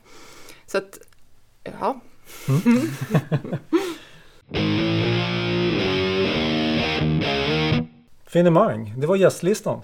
Så 0.66 0.78
att, 0.78 0.98
ja. 1.62 2.00
Mm. 2.48 2.80
Finemang, 8.26 8.94
det 8.96 9.06
var 9.06 9.16
gästlistan. 9.16 9.82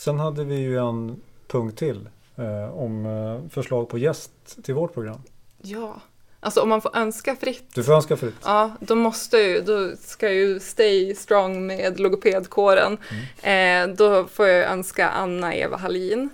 Sen 0.00 0.18
hade 0.20 0.44
vi 0.44 0.54
ju 0.54 0.78
en 0.78 1.20
punkt 1.46 1.78
till 1.78 2.08
eh, 2.36 2.78
om 2.78 3.06
eh, 3.06 3.50
förslag 3.50 3.88
på 3.88 3.98
gäst 3.98 4.32
till 4.62 4.74
vårt 4.74 4.94
program. 4.94 5.22
Ja, 5.62 6.00
alltså 6.40 6.60
om 6.60 6.68
man 6.68 6.80
får 6.80 6.96
önska 6.96 7.36
fritt. 7.36 7.74
Du 7.74 7.84
får 7.84 7.92
önska 7.92 8.16
fritt. 8.16 8.34
Ja, 8.44 8.72
då 8.80 8.94
måste 8.94 9.38
ju, 9.38 9.60
då 9.60 9.96
ska 9.96 10.32
ju 10.32 10.60
stay 10.60 11.14
strong 11.14 11.66
med 11.66 12.00
logopedkåren. 12.00 12.98
Mm. 13.42 13.90
Eh, 13.90 13.96
då 13.96 14.26
får 14.26 14.46
jag 14.46 14.70
önska 14.70 15.08
Anna-Eva 15.08 15.76
Hallin 15.76 16.30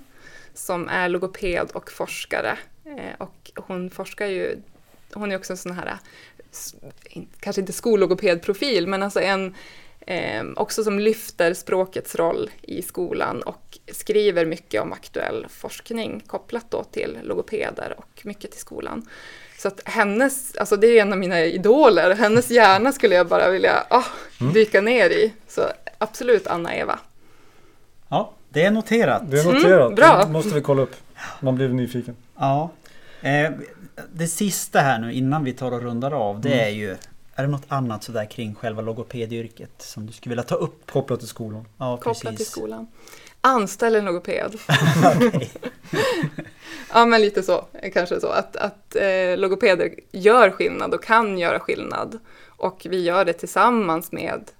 som 0.54 0.88
är 0.88 1.08
logoped 1.08 1.70
och 1.74 1.90
forskare. 1.90 2.58
Eh, 2.84 3.14
och 3.18 3.50
hon 3.56 3.90
forskar 3.90 4.26
ju, 4.26 4.62
hon 5.12 5.32
är 5.32 5.36
också 5.36 5.52
en 5.52 5.56
sån 5.56 5.72
här, 5.72 5.98
kanske 7.40 7.60
inte 7.60 7.72
skollogopedprofil, 7.72 8.86
men 8.86 9.02
alltså 9.02 9.20
en 9.20 9.54
Eh, 10.06 10.44
också 10.56 10.84
som 10.84 10.98
lyfter 10.98 11.54
språkets 11.54 12.14
roll 12.14 12.50
i 12.62 12.82
skolan 12.82 13.42
och 13.42 13.78
skriver 13.92 14.46
mycket 14.46 14.82
om 14.82 14.92
aktuell 14.92 15.46
forskning 15.50 16.22
kopplat 16.26 16.70
då 16.70 16.84
till 16.84 17.18
logopeder 17.22 17.94
och 17.98 18.20
mycket 18.22 18.50
till 18.50 18.60
skolan. 18.60 19.08
Så 19.58 19.68
att 19.68 19.80
hennes, 19.84 20.56
alltså 20.56 20.76
det 20.76 20.86
är 20.86 21.02
en 21.02 21.12
av 21.12 21.18
mina 21.18 21.44
idoler, 21.44 22.14
hennes 22.14 22.50
hjärna 22.50 22.92
skulle 22.92 23.14
jag 23.14 23.28
bara 23.28 23.50
vilja 23.50 23.86
oh, 23.90 24.06
dyka 24.52 24.80
ner 24.80 25.10
i. 25.10 25.32
Så 25.48 25.62
absolut 25.98 26.46
Anna-Eva. 26.46 26.98
Ja, 28.08 28.32
det 28.48 28.62
är 28.62 28.70
noterat. 28.70 29.30
Det 29.30 29.40
är 29.40 29.44
noterat, 29.44 29.86
mm, 29.86 29.94
bra. 29.94 30.22
det 30.24 30.32
måste 30.32 30.54
vi 30.54 30.60
kolla 30.60 30.82
upp. 30.82 30.96
Man 31.40 31.54
blir 31.54 31.68
nyfiken. 31.68 32.16
Ja. 32.38 32.70
Eh, 33.20 33.50
det 34.12 34.26
sista 34.26 34.80
här 34.80 34.98
nu 34.98 35.12
innan 35.12 35.44
vi 35.44 35.52
tar 35.52 35.72
och 35.72 35.82
rundar 35.82 36.10
av, 36.10 36.40
det 36.40 36.52
mm. 36.52 36.66
är 36.66 36.70
ju 36.70 36.96
är 37.36 37.42
det 37.42 37.48
något 37.48 37.66
annat 37.68 38.04
sådär 38.04 38.30
kring 38.30 38.54
själva 38.54 38.82
logopedyrket 38.82 39.82
som 39.82 40.06
du 40.06 40.12
skulle 40.12 40.30
vilja 40.30 40.42
ta 40.42 40.54
upp? 40.54 40.90
Kopplat 40.90 41.18
till 41.18 41.28
skolan. 41.28 41.64
Ja, 41.78 41.96
Kopplat 41.96 42.22
precis. 42.22 42.36
till 42.36 42.46
skolan. 42.46 42.86
Anställ 43.40 43.94
en 43.94 44.04
logoped. 44.04 44.52
ja, 46.92 47.06
men 47.06 47.20
lite 47.20 47.42
så. 47.42 47.64
Kanske 47.92 48.20
så. 48.20 48.28
Att, 48.28 48.56
att 48.56 48.96
eh, 48.96 49.36
logopeder 49.36 49.94
gör 50.12 50.50
skillnad 50.50 50.94
och 50.94 51.04
kan 51.04 51.38
göra 51.38 51.60
skillnad. 51.60 52.18
Och 52.46 52.86
vi 52.90 53.02
gör 53.02 53.24
det 53.24 53.32
tillsammans 53.32 54.12
med 54.12 54.50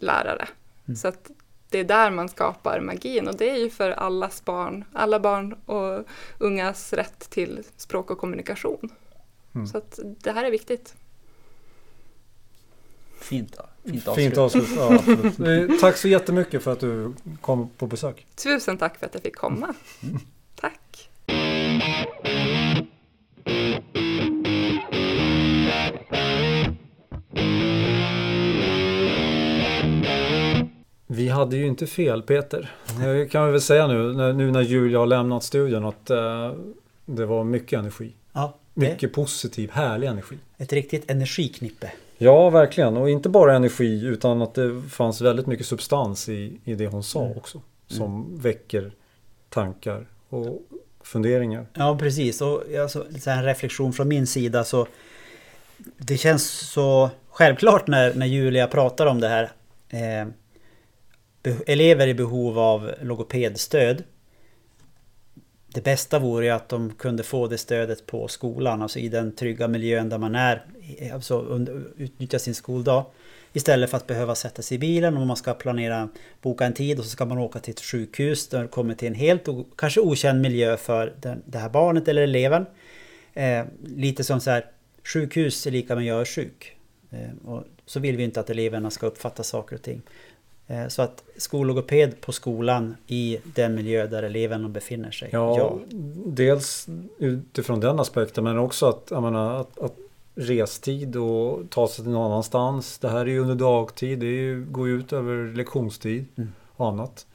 lärare. 0.00 0.48
Mm. 0.86 0.96
Så 0.96 1.08
att 1.08 1.30
det 1.70 1.78
är 1.78 1.84
där 1.84 2.10
man 2.10 2.28
skapar 2.28 2.80
magin 2.80 3.28
och 3.28 3.36
det 3.36 3.50
är 3.50 3.56
ju 3.56 3.70
för 3.70 3.90
allas 3.90 4.44
barn, 4.44 4.84
alla 4.92 5.20
barn 5.20 5.52
och 5.52 6.06
ungas 6.38 6.92
rätt 6.92 7.30
till 7.30 7.62
språk 7.76 8.10
och 8.10 8.18
kommunikation. 8.18 8.90
Mm. 9.54 9.66
Så 9.66 9.78
att 9.78 9.98
det 10.04 10.32
här 10.32 10.44
är 10.44 10.50
viktigt. 10.50 10.94
Fint, 13.20 13.56
fint 13.84 14.08
avslut. 14.08 14.24
Fint 14.24 14.38
avslut, 14.38 14.68
ja, 14.76 14.94
absolut. 15.24 15.80
Tack 15.80 15.96
så 15.96 16.08
jättemycket 16.08 16.62
för 16.62 16.72
att 16.72 16.80
du 16.80 17.14
kom 17.40 17.68
på 17.68 17.86
besök. 17.86 18.26
Tusen 18.44 18.78
tack 18.78 18.98
för 18.98 19.06
att 19.06 19.14
jag 19.14 19.22
fick 19.22 19.36
komma. 19.36 19.74
Mm. 20.02 20.18
Tack. 20.54 21.10
Vi 31.06 31.28
hade 31.28 31.56
ju 31.56 31.66
inte 31.66 31.86
fel 31.86 32.22
Peter. 32.22 32.74
Det 33.00 33.26
kan 33.30 33.46
vi 33.46 33.52
väl 33.52 33.60
säga 33.60 33.86
nu, 33.86 34.32
nu 34.32 34.50
när 34.50 34.62
Julia 34.62 34.98
har 34.98 35.06
lämnat 35.06 35.44
studion 35.44 35.84
att 35.84 36.10
uh, 36.10 36.52
det 37.06 37.26
var 37.26 37.44
mycket 37.44 37.78
energi. 37.78 38.12
Ja, 38.32 38.58
mycket 38.74 39.12
positiv, 39.12 39.70
härlig 39.70 40.06
energi. 40.06 40.36
Ett 40.58 40.72
riktigt 40.72 41.10
energiknippe. 41.10 41.92
Ja, 42.18 42.50
verkligen. 42.50 42.96
Och 42.96 43.10
inte 43.10 43.28
bara 43.28 43.56
energi 43.56 44.04
utan 44.04 44.42
att 44.42 44.54
det 44.54 44.82
fanns 44.82 45.20
väldigt 45.20 45.46
mycket 45.46 45.66
substans 45.66 46.28
i, 46.28 46.60
i 46.64 46.74
det 46.74 46.86
hon 46.86 47.02
sa 47.02 47.24
mm. 47.24 47.38
också. 47.38 47.62
Som 47.86 48.14
mm. 48.14 48.38
väcker 48.38 48.92
tankar 49.48 50.06
och 50.28 50.62
funderingar. 51.00 51.66
Ja, 51.74 51.96
precis. 52.00 52.40
Och 52.40 52.62
alltså, 52.82 53.06
en 53.26 53.44
reflektion 53.44 53.92
från 53.92 54.08
min 54.08 54.26
sida 54.26 54.64
så 54.64 54.86
Det 55.96 56.16
känns 56.16 56.50
så 56.50 57.10
självklart 57.30 57.86
när, 57.86 58.14
när 58.14 58.26
Julia 58.26 58.66
pratar 58.66 59.06
om 59.06 59.20
det 59.20 59.28
här. 59.28 59.52
Eh, 59.88 60.28
elever 61.66 62.06
i 62.06 62.14
behov 62.14 62.58
av 62.58 62.90
logopedstöd 63.02 64.02
det 65.76 65.84
bästa 65.84 66.18
vore 66.18 66.44
ju 66.44 66.50
att 66.50 66.68
de 66.68 66.92
kunde 66.92 67.22
få 67.22 67.46
det 67.46 67.58
stödet 67.58 68.06
på 68.06 68.28
skolan, 68.28 68.82
alltså 68.82 68.98
i 68.98 69.08
den 69.08 69.32
trygga 69.32 69.68
miljön 69.68 70.08
där 70.08 70.18
man 70.18 70.34
är, 70.34 70.64
alltså 71.14 71.66
utnyttja 71.96 72.38
sin 72.38 72.54
skoldag. 72.54 73.04
Istället 73.52 73.90
för 73.90 73.96
att 73.96 74.06
behöva 74.06 74.34
sätta 74.34 74.62
sig 74.62 74.74
i 74.74 74.78
bilen 74.78 75.16
om 75.16 75.28
man 75.28 75.36
ska 75.36 75.54
planera, 75.54 76.08
boka 76.42 76.64
en 76.64 76.72
tid 76.72 76.98
och 76.98 77.04
så 77.04 77.10
ska 77.10 77.24
man 77.24 77.38
åka 77.38 77.58
till 77.58 77.72
ett 77.72 77.80
sjukhus 77.80 78.48
där 78.48 78.62
det 78.62 78.68
kommer 78.68 78.94
till 78.94 79.08
en 79.08 79.14
helt 79.14 79.46
kanske 79.76 80.00
okänd 80.00 80.40
miljö 80.40 80.76
för 80.76 81.14
den, 81.20 81.42
det 81.46 81.58
här 81.58 81.68
barnet 81.68 82.08
eller 82.08 82.22
eleven. 82.22 82.66
Eh, 83.34 83.64
lite 83.84 84.24
som 84.24 84.40
så 84.40 84.50
här, 84.50 84.66
sjukhus 85.04 85.66
är 85.66 85.70
lika 85.70 85.94
med 85.94 86.04
jag 86.04 86.20
är 86.20 86.24
sjuk. 86.24 86.76
Eh, 87.10 87.48
och 87.48 87.64
så 87.86 88.00
vill 88.00 88.16
vi 88.16 88.24
inte 88.24 88.40
att 88.40 88.50
eleverna 88.50 88.90
ska 88.90 89.06
uppfatta 89.06 89.42
saker 89.42 89.76
och 89.76 89.82
ting. 89.82 90.02
Eh, 90.68 90.88
så 90.88 91.02
att 91.02 91.24
skollogoped 91.36 92.20
på 92.20 92.32
skolan 92.32 92.96
i 93.06 93.38
den 93.44 93.74
miljö 93.74 94.06
där 94.06 94.22
eleverna 94.22 94.68
befinner 94.68 95.10
sig. 95.10 95.28
Ja, 95.32 95.58
ja. 95.58 95.78
dels 96.26 96.86
utifrån 97.18 97.80
den 97.80 98.00
aspekten 98.00 98.44
men 98.44 98.58
också 98.58 98.86
att, 98.86 99.08
jag 99.10 99.22
menar, 99.22 99.60
att, 99.60 99.78
att 99.78 99.96
restid 100.34 101.16
och 101.16 101.70
ta 101.70 101.88
sig 101.88 102.04
till 102.04 102.12
någon 102.12 102.32
annanstans. 102.32 102.98
Det 102.98 103.08
här 103.08 103.20
är 103.20 103.26
ju 103.26 103.38
under 103.38 103.54
dagtid, 103.54 104.18
det 104.18 104.26
ju, 104.26 104.64
går 104.64 104.88
ju 104.88 104.98
ut 104.98 105.12
över 105.12 105.54
lektionstid 105.54 106.26
mm. 106.36 106.52
och 106.76 106.88
annat. 106.88 107.26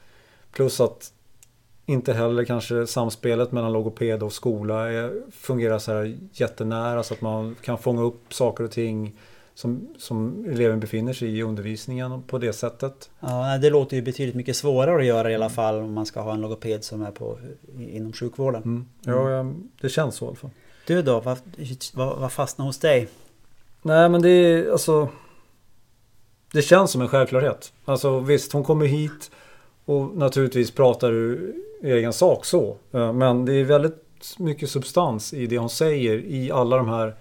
Plus 0.52 0.80
att 0.80 1.12
inte 1.86 2.12
heller 2.12 2.44
kanske 2.44 2.86
samspelet 2.86 3.52
mellan 3.52 3.72
logoped 3.72 4.22
och 4.22 4.32
skola 4.32 4.90
är, 4.90 5.22
fungerar 5.30 5.78
så 5.78 5.92
här 5.92 6.18
jättenära 6.32 7.02
så 7.02 7.14
att 7.14 7.20
man 7.20 7.56
kan 7.62 7.78
fånga 7.78 8.02
upp 8.02 8.34
saker 8.34 8.64
och 8.64 8.70
ting 8.70 9.14
som, 9.54 9.88
som 9.98 10.44
eleven 10.48 10.80
befinner 10.80 11.12
sig 11.12 11.38
i 11.38 11.42
undervisningen 11.42 12.22
på 12.22 12.38
det 12.38 12.52
sättet. 12.52 13.10
Ja, 13.20 13.58
det 13.58 13.70
låter 13.70 13.96
ju 13.96 14.02
betydligt 14.02 14.34
mycket 14.34 14.56
svårare 14.56 14.98
att 15.00 15.06
göra 15.06 15.30
i 15.30 15.34
alla 15.34 15.50
fall 15.50 15.74
om 15.74 15.92
man 15.92 16.06
ska 16.06 16.20
ha 16.20 16.32
en 16.32 16.40
logoped 16.40 16.84
som 16.84 17.02
är 17.02 17.10
på, 17.10 17.38
inom 17.78 18.12
sjukvården. 18.12 18.62
Mm. 18.62 18.86
Ja, 19.04 19.52
det 19.80 19.88
känns 19.88 20.14
så 20.14 20.24
i 20.24 20.28
alla 20.28 20.36
fall. 20.36 20.50
Du 20.86 21.02
då, 21.02 21.20
vad, 21.20 21.38
vad, 21.94 22.18
vad 22.18 22.32
fastnar 22.32 22.66
hos 22.66 22.78
dig? 22.78 23.08
Nej 23.82 24.08
men 24.08 24.22
det 24.22 24.30
är 24.30 24.72
alltså 24.72 25.08
Det 26.52 26.62
känns 26.62 26.90
som 26.90 27.00
en 27.00 27.08
självklarhet. 27.08 27.72
Alltså 27.84 28.20
visst, 28.20 28.52
hon 28.52 28.64
kommer 28.64 28.86
hit 28.86 29.30
och 29.84 30.16
naturligtvis 30.16 30.70
pratar 30.70 31.12
ur 31.12 31.54
egen 31.82 32.12
sak 32.12 32.44
så. 32.44 32.76
Men 32.90 33.44
det 33.44 33.52
är 33.52 33.64
väldigt 33.64 34.34
mycket 34.38 34.70
substans 34.70 35.34
i 35.34 35.46
det 35.46 35.58
hon 35.58 35.70
säger 35.70 36.18
i 36.18 36.50
alla 36.50 36.76
de 36.76 36.88
här 36.88 37.14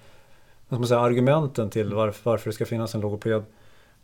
man 0.80 0.88
säga, 0.88 1.00
argumenten 1.00 1.70
till 1.70 1.94
varför, 1.94 2.30
varför 2.30 2.50
det 2.50 2.54
ska 2.54 2.66
finnas 2.66 2.96
en 2.96 3.02
logoped 3.02 3.44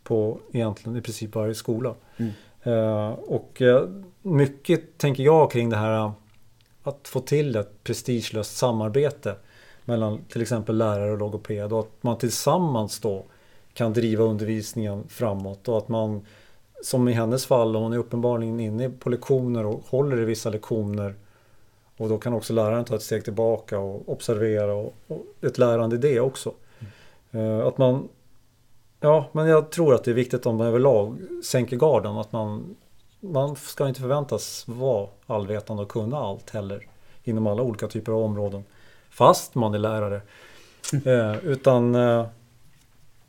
på 0.02 0.38
egentligen 0.52 0.98
i 0.98 1.00
princip 1.00 1.34
varje 1.34 1.54
skola. 1.54 1.94
Mm. 2.16 2.32
Eh, 2.62 3.10
och 3.10 3.62
eh, 3.62 3.88
mycket 4.22 4.98
tänker 4.98 5.22
jag 5.22 5.50
kring 5.50 5.70
det 5.70 5.76
här 5.76 6.12
att 6.82 7.08
få 7.08 7.20
till 7.20 7.56
ett 7.56 7.84
prestigelöst 7.84 8.56
samarbete 8.56 9.34
mellan 9.84 10.18
till 10.28 10.42
exempel 10.42 10.76
lärare 10.76 11.12
och 11.12 11.18
logoped 11.18 11.72
och 11.72 11.80
att 11.80 12.02
man 12.02 12.18
tillsammans 12.18 13.00
då 13.00 13.24
kan 13.74 13.92
driva 13.92 14.24
undervisningen 14.24 15.08
framåt 15.08 15.68
och 15.68 15.78
att 15.78 15.88
man 15.88 16.26
som 16.82 17.08
i 17.08 17.12
hennes 17.12 17.46
fall, 17.46 17.74
hon 17.74 17.92
är 17.92 17.98
uppenbarligen 17.98 18.60
inne 18.60 18.90
på 18.90 19.10
lektioner 19.10 19.66
och 19.66 19.82
håller 19.88 20.20
i 20.20 20.24
vissa 20.24 20.50
lektioner 20.50 21.14
och 21.98 22.08
då 22.08 22.18
kan 22.18 22.32
också 22.32 22.52
läraren 22.52 22.84
ta 22.84 22.94
ett 22.94 23.02
steg 23.02 23.24
tillbaka 23.24 23.78
och 23.78 24.08
observera 24.08 24.74
och, 24.74 24.94
och 25.06 25.24
ett 25.40 25.58
lärande 25.58 25.96
i 25.96 25.98
det 25.98 26.20
också. 26.20 26.52
Mm. 27.32 27.66
Att 27.66 27.78
man 27.78 28.08
Ja, 29.00 29.28
men 29.32 29.46
jag 29.46 29.70
tror 29.70 29.94
att 29.94 30.04
det 30.04 30.10
är 30.10 30.14
viktigt 30.14 30.46
om 30.46 30.56
man 30.56 30.66
överlag 30.66 31.18
sänker 31.44 31.76
garden. 31.76 32.16
Att 32.16 32.32
man, 32.32 32.76
man 33.20 33.56
ska 33.56 33.88
inte 33.88 34.00
förväntas 34.00 34.64
vara 34.68 35.08
allvetande 35.26 35.82
och 35.82 35.88
kunna 35.88 36.16
allt 36.16 36.50
heller. 36.50 36.88
Inom 37.24 37.46
alla 37.46 37.62
olika 37.62 37.88
typer 37.88 38.12
av 38.12 38.22
områden. 38.22 38.64
Fast 39.10 39.54
man 39.54 39.74
är 39.74 39.78
lärare. 39.78 40.14
Mm. 40.14 40.24
Eh, 41.06 41.36
utan 41.44 41.94
eh, 41.94 42.26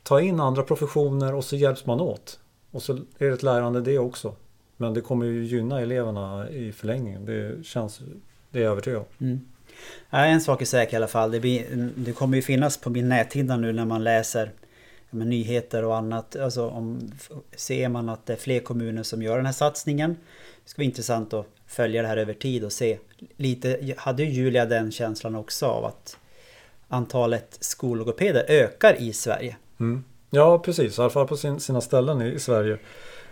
ta 0.02 0.20
in 0.20 0.40
andra 0.40 0.62
professioner 0.62 1.34
och 1.34 1.44
så 1.44 1.56
hjälps 1.56 1.86
man 1.86 2.00
åt. 2.00 2.40
Och 2.70 2.82
så 2.82 2.92
är 2.92 3.26
det 3.26 3.32
ett 3.32 3.42
lärande 3.42 3.80
det 3.80 3.98
också. 3.98 4.34
Men 4.76 4.94
det 4.94 5.00
kommer 5.00 5.26
ju 5.26 5.44
gynna 5.44 5.80
eleverna 5.80 6.50
i 6.50 6.72
förlängningen. 6.72 7.24
Det 7.24 7.66
känns, 7.66 8.00
det 8.50 8.58
är 8.58 8.62
jag 8.62 8.70
övertygad 8.70 8.98
om. 8.98 9.26
Mm. 9.26 9.40
en 10.10 10.40
sak 10.40 10.62
är 10.62 10.66
säker 10.66 10.92
i 10.92 10.96
alla 10.96 11.08
fall. 11.08 11.30
Det, 11.30 11.40
blir, 11.40 11.64
det 11.96 12.12
kommer 12.12 12.36
ju 12.36 12.42
finnas 12.42 12.76
på 12.76 12.90
min 12.90 13.08
näthinna 13.08 13.56
nu 13.56 13.72
när 13.72 13.84
man 13.84 14.04
läser 14.04 14.50
med 15.10 15.26
nyheter 15.26 15.84
och 15.84 15.96
annat. 15.96 16.36
Alltså 16.36 16.68
om, 16.68 17.12
ser 17.56 17.88
man 17.88 18.08
att 18.08 18.26
det 18.26 18.32
är 18.32 18.36
fler 18.36 18.60
kommuner 18.60 19.02
som 19.02 19.22
gör 19.22 19.36
den 19.36 19.46
här 19.46 19.52
satsningen. 19.52 20.16
Det 20.64 20.70
ska 20.70 20.78
bli 20.78 20.86
intressant 20.86 21.34
att 21.34 21.46
följa 21.66 22.02
det 22.02 22.08
här 22.08 22.16
över 22.16 22.34
tid 22.34 22.64
och 22.64 22.72
se. 22.72 22.98
Lite, 23.36 23.94
hade 23.96 24.24
Julia 24.24 24.66
den 24.66 24.92
känslan 24.92 25.34
också 25.34 25.66
av 25.66 25.84
att 25.84 26.16
antalet 26.88 27.56
skollogopeder 27.60 28.44
ökar 28.48 29.00
i 29.00 29.12
Sverige? 29.12 29.56
Mm. 29.80 30.04
Ja 30.30 30.58
precis, 30.58 30.98
i 30.98 31.00
alla 31.00 31.10
fall 31.10 31.26
på 31.26 31.36
sin, 31.36 31.60
sina 31.60 31.80
ställen 31.80 32.22
i, 32.22 32.28
i, 32.32 32.38
Sverige. 32.38 32.78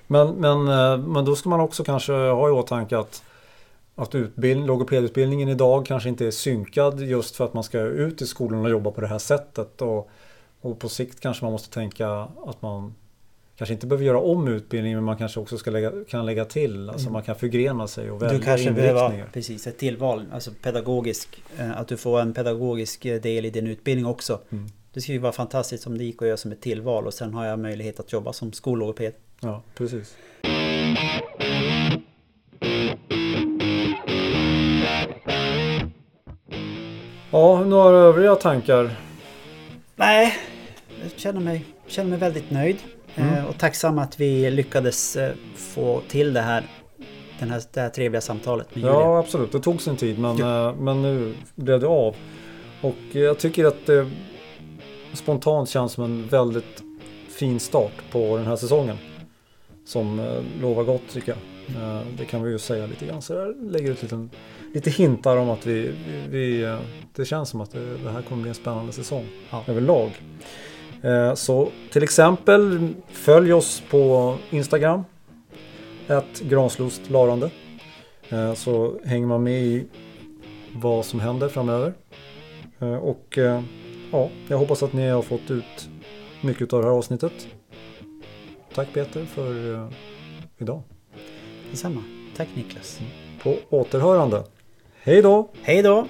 Men, 0.07 0.29
men, 0.35 0.69
eh, 0.69 0.99
men 0.99 1.25
då 1.25 1.37
ska 1.37 1.49
man 1.49 1.61
också 1.61 1.85
kanske 1.85 2.13
ha 2.13 2.49
i 2.49 2.53
åtanke 2.53 2.99
att 2.99 3.23
att 3.99 4.15
utbild, 4.15 4.67
logopedutbildningen 4.67 5.49
idag 5.49 5.87
kanske 5.87 6.09
inte 6.09 6.27
är 6.27 6.31
synkad 6.31 7.01
just 7.01 7.37
för 7.37 7.45
att 7.45 7.55
man 7.55 7.65
ska 7.65 7.81
ut 7.81 8.23
i 8.23 8.27
skolan 8.27 8.65
och 8.65 8.71
jobba 8.71 8.91
på 8.91 9.01
det 9.01 9.07
här 9.07 9.19
sättet. 9.19 9.83
Och 9.83 10.11
och 10.61 10.79
på 10.79 10.89
sikt 10.89 11.21
kanske 11.21 11.45
man 11.45 11.53
måste 11.53 11.75
tänka 11.75 12.09
att 12.47 12.63
man 12.63 12.95
kanske 13.57 13.75
inte 13.75 13.87
behöver 13.87 14.05
göra 14.05 14.21
om 14.21 14.49
utbildningen 14.49 14.99
men 14.99 15.05
man 15.05 15.17
kanske 15.17 15.41
också 15.41 15.59
ska 15.59 15.71
lägga, 15.71 15.93
kan 16.09 16.27
lägga 16.27 16.45
till. 16.45 16.91
Alltså 16.91 17.05
mm. 17.05 17.13
man 17.13 17.23
kan 17.23 17.37
förgrena 17.37 17.89
sig 17.89 18.11
och 18.11 18.23
välja 18.23 18.39
Du 18.39 18.45
kanske 18.45 18.73
behöver 18.73 19.29
precis 19.33 19.67
ett 19.67 19.79
tillval, 19.79 20.27
alltså 20.33 20.51
pedagogisk, 20.63 21.43
eh, 21.59 21.79
att 21.79 21.89
du 21.89 21.97
får 21.97 22.21
en 22.21 22.35
pedagogisk 22.35 23.05
eh, 23.05 23.21
del 23.21 23.45
i 23.45 23.51
din 23.51 23.67
utbildning 23.67 24.07
också. 24.07 24.41
Mm. 24.51 24.67
Det 24.93 25.01
skulle 25.01 25.15
ju 25.17 25.23
vara 25.23 25.33
fantastiskt 25.33 25.87
om 25.87 25.99
det 25.99 26.05
gick 26.05 26.23
att 26.23 26.29
göra 26.29 26.37
som 26.37 26.53
ett 26.53 26.61
tillval 26.61 27.07
och 27.07 27.15
sen 27.15 27.35
har 27.35 27.47
jag 27.47 27.59
möjlighet 27.59 28.01
att 28.01 28.13
jobba 28.13 28.33
som 28.33 28.53
skollogoped. 28.53 29.13
Ja, 29.41 29.63
precis. 29.75 30.17
Ja, 37.31 37.65
några 37.65 37.97
övriga 37.97 38.35
tankar 38.35 38.91
Nej, 39.97 40.37
jag 41.03 41.11
känner 41.17 41.41
mig, 41.41 41.65
känner 41.87 42.11
mig 42.11 42.19
väldigt 42.19 42.51
nöjd. 42.51 42.77
Mm. 43.15 43.35
Eh, 43.35 43.45
och 43.45 43.59
tacksam 43.59 43.99
att 43.99 44.21
vi 44.21 44.51
lyckades 44.51 45.17
eh, 45.17 45.35
få 45.57 46.01
till 46.09 46.33
det 46.33 46.41
här, 46.41 46.65
den 47.39 47.51
här, 47.51 47.63
det 47.73 47.81
här 47.81 47.89
trevliga 47.89 48.21
samtalet 48.21 48.75
med 48.75 48.79
Julia. 48.79 48.93
Ja, 48.93 49.19
absolut. 49.19 49.53
Det 49.53 49.61
tog 49.61 49.83
sin 49.83 49.97
tid 49.97 50.19
men, 50.19 50.37
ja. 50.37 50.69
Eh, 50.69 50.75
men 50.77 51.03
nu 51.03 51.35
blev 51.55 51.81
det 51.81 51.87
av. 51.87 52.17
Och 52.81 52.97
jag 53.13 53.39
tycker 53.39 53.65
att 53.65 53.87
det 53.87 54.11
spontant 55.13 55.69
känns 55.69 55.93
som 55.93 56.05
en 56.05 56.29
väldigt 56.29 56.83
fin 57.29 57.61
start 57.61 57.93
på 58.11 58.37
den 58.37 58.47
här 58.47 58.57
säsongen. 58.57 58.97
Som 59.87 60.39
lovar 60.61 60.85
gott 60.85 61.09
tycker 61.13 61.33
jag. 61.33 61.58
Eh, 61.77 62.01
det 62.19 62.25
kan 62.25 62.43
vi 62.43 62.51
ju 62.51 62.59
säga 62.59 62.87
lite 62.87 63.07
grann. 63.07 63.23
Så 63.23 63.35
jag 63.35 63.73
lägger 63.73 63.91
ut 63.91 64.03
lite, 64.03 64.29
lite 64.75 64.91
hintar 64.91 65.37
om 65.37 65.51
att 65.51 65.67
vi, 65.67 65.95
vi, 66.29 66.63
eh, 66.63 66.79
det 67.15 67.25
känns 67.25 67.49
som 67.49 67.61
att 67.61 67.71
det, 67.71 68.11
här 68.11 68.23
kommer 68.23 68.43
bli 68.43 68.49
en 68.49 68.55
spännande 68.55 68.93
säsong 68.93 69.27
ja. 69.51 69.65
överlag. 69.67 70.11
Eh, 71.03 71.35
så 71.35 71.69
till 71.93 72.03
exempel 72.03 72.89
följ 73.09 73.53
oss 73.53 73.83
på 73.91 74.37
Instagram. 74.51 75.05
Ett 76.07 76.41
granslostlarande. 76.41 77.51
Larande. 78.31 78.57
så 78.57 78.99
hänger 79.05 79.27
man 79.27 79.43
med 79.43 79.63
i 79.63 79.87
vad 80.75 81.05
som 81.05 81.21
händer 81.21 81.49
framöver. 81.49 81.95
Och 83.01 83.39
ja, 84.13 84.31
jag 84.49 84.59
hoppas 84.59 84.83
att 84.83 84.93
ni 84.93 85.09
har 85.09 85.23
fått 85.23 85.51
ut 85.51 85.89
mycket 86.41 86.73
av 86.73 86.83
det 86.83 86.89
här 86.89 86.95
avsnittet. 86.95 87.49
Tack 88.75 88.93
Peter 88.93 89.25
för 89.25 89.89
idag. 90.59 90.83
Detsamma. 91.71 92.03
Tack 92.37 92.49
Niklas. 92.55 93.01
På 93.43 93.57
återhörande. 93.71 94.45
Hej 95.03 95.23
då! 95.23 95.51
Hej 95.63 95.83
då! 95.83 96.07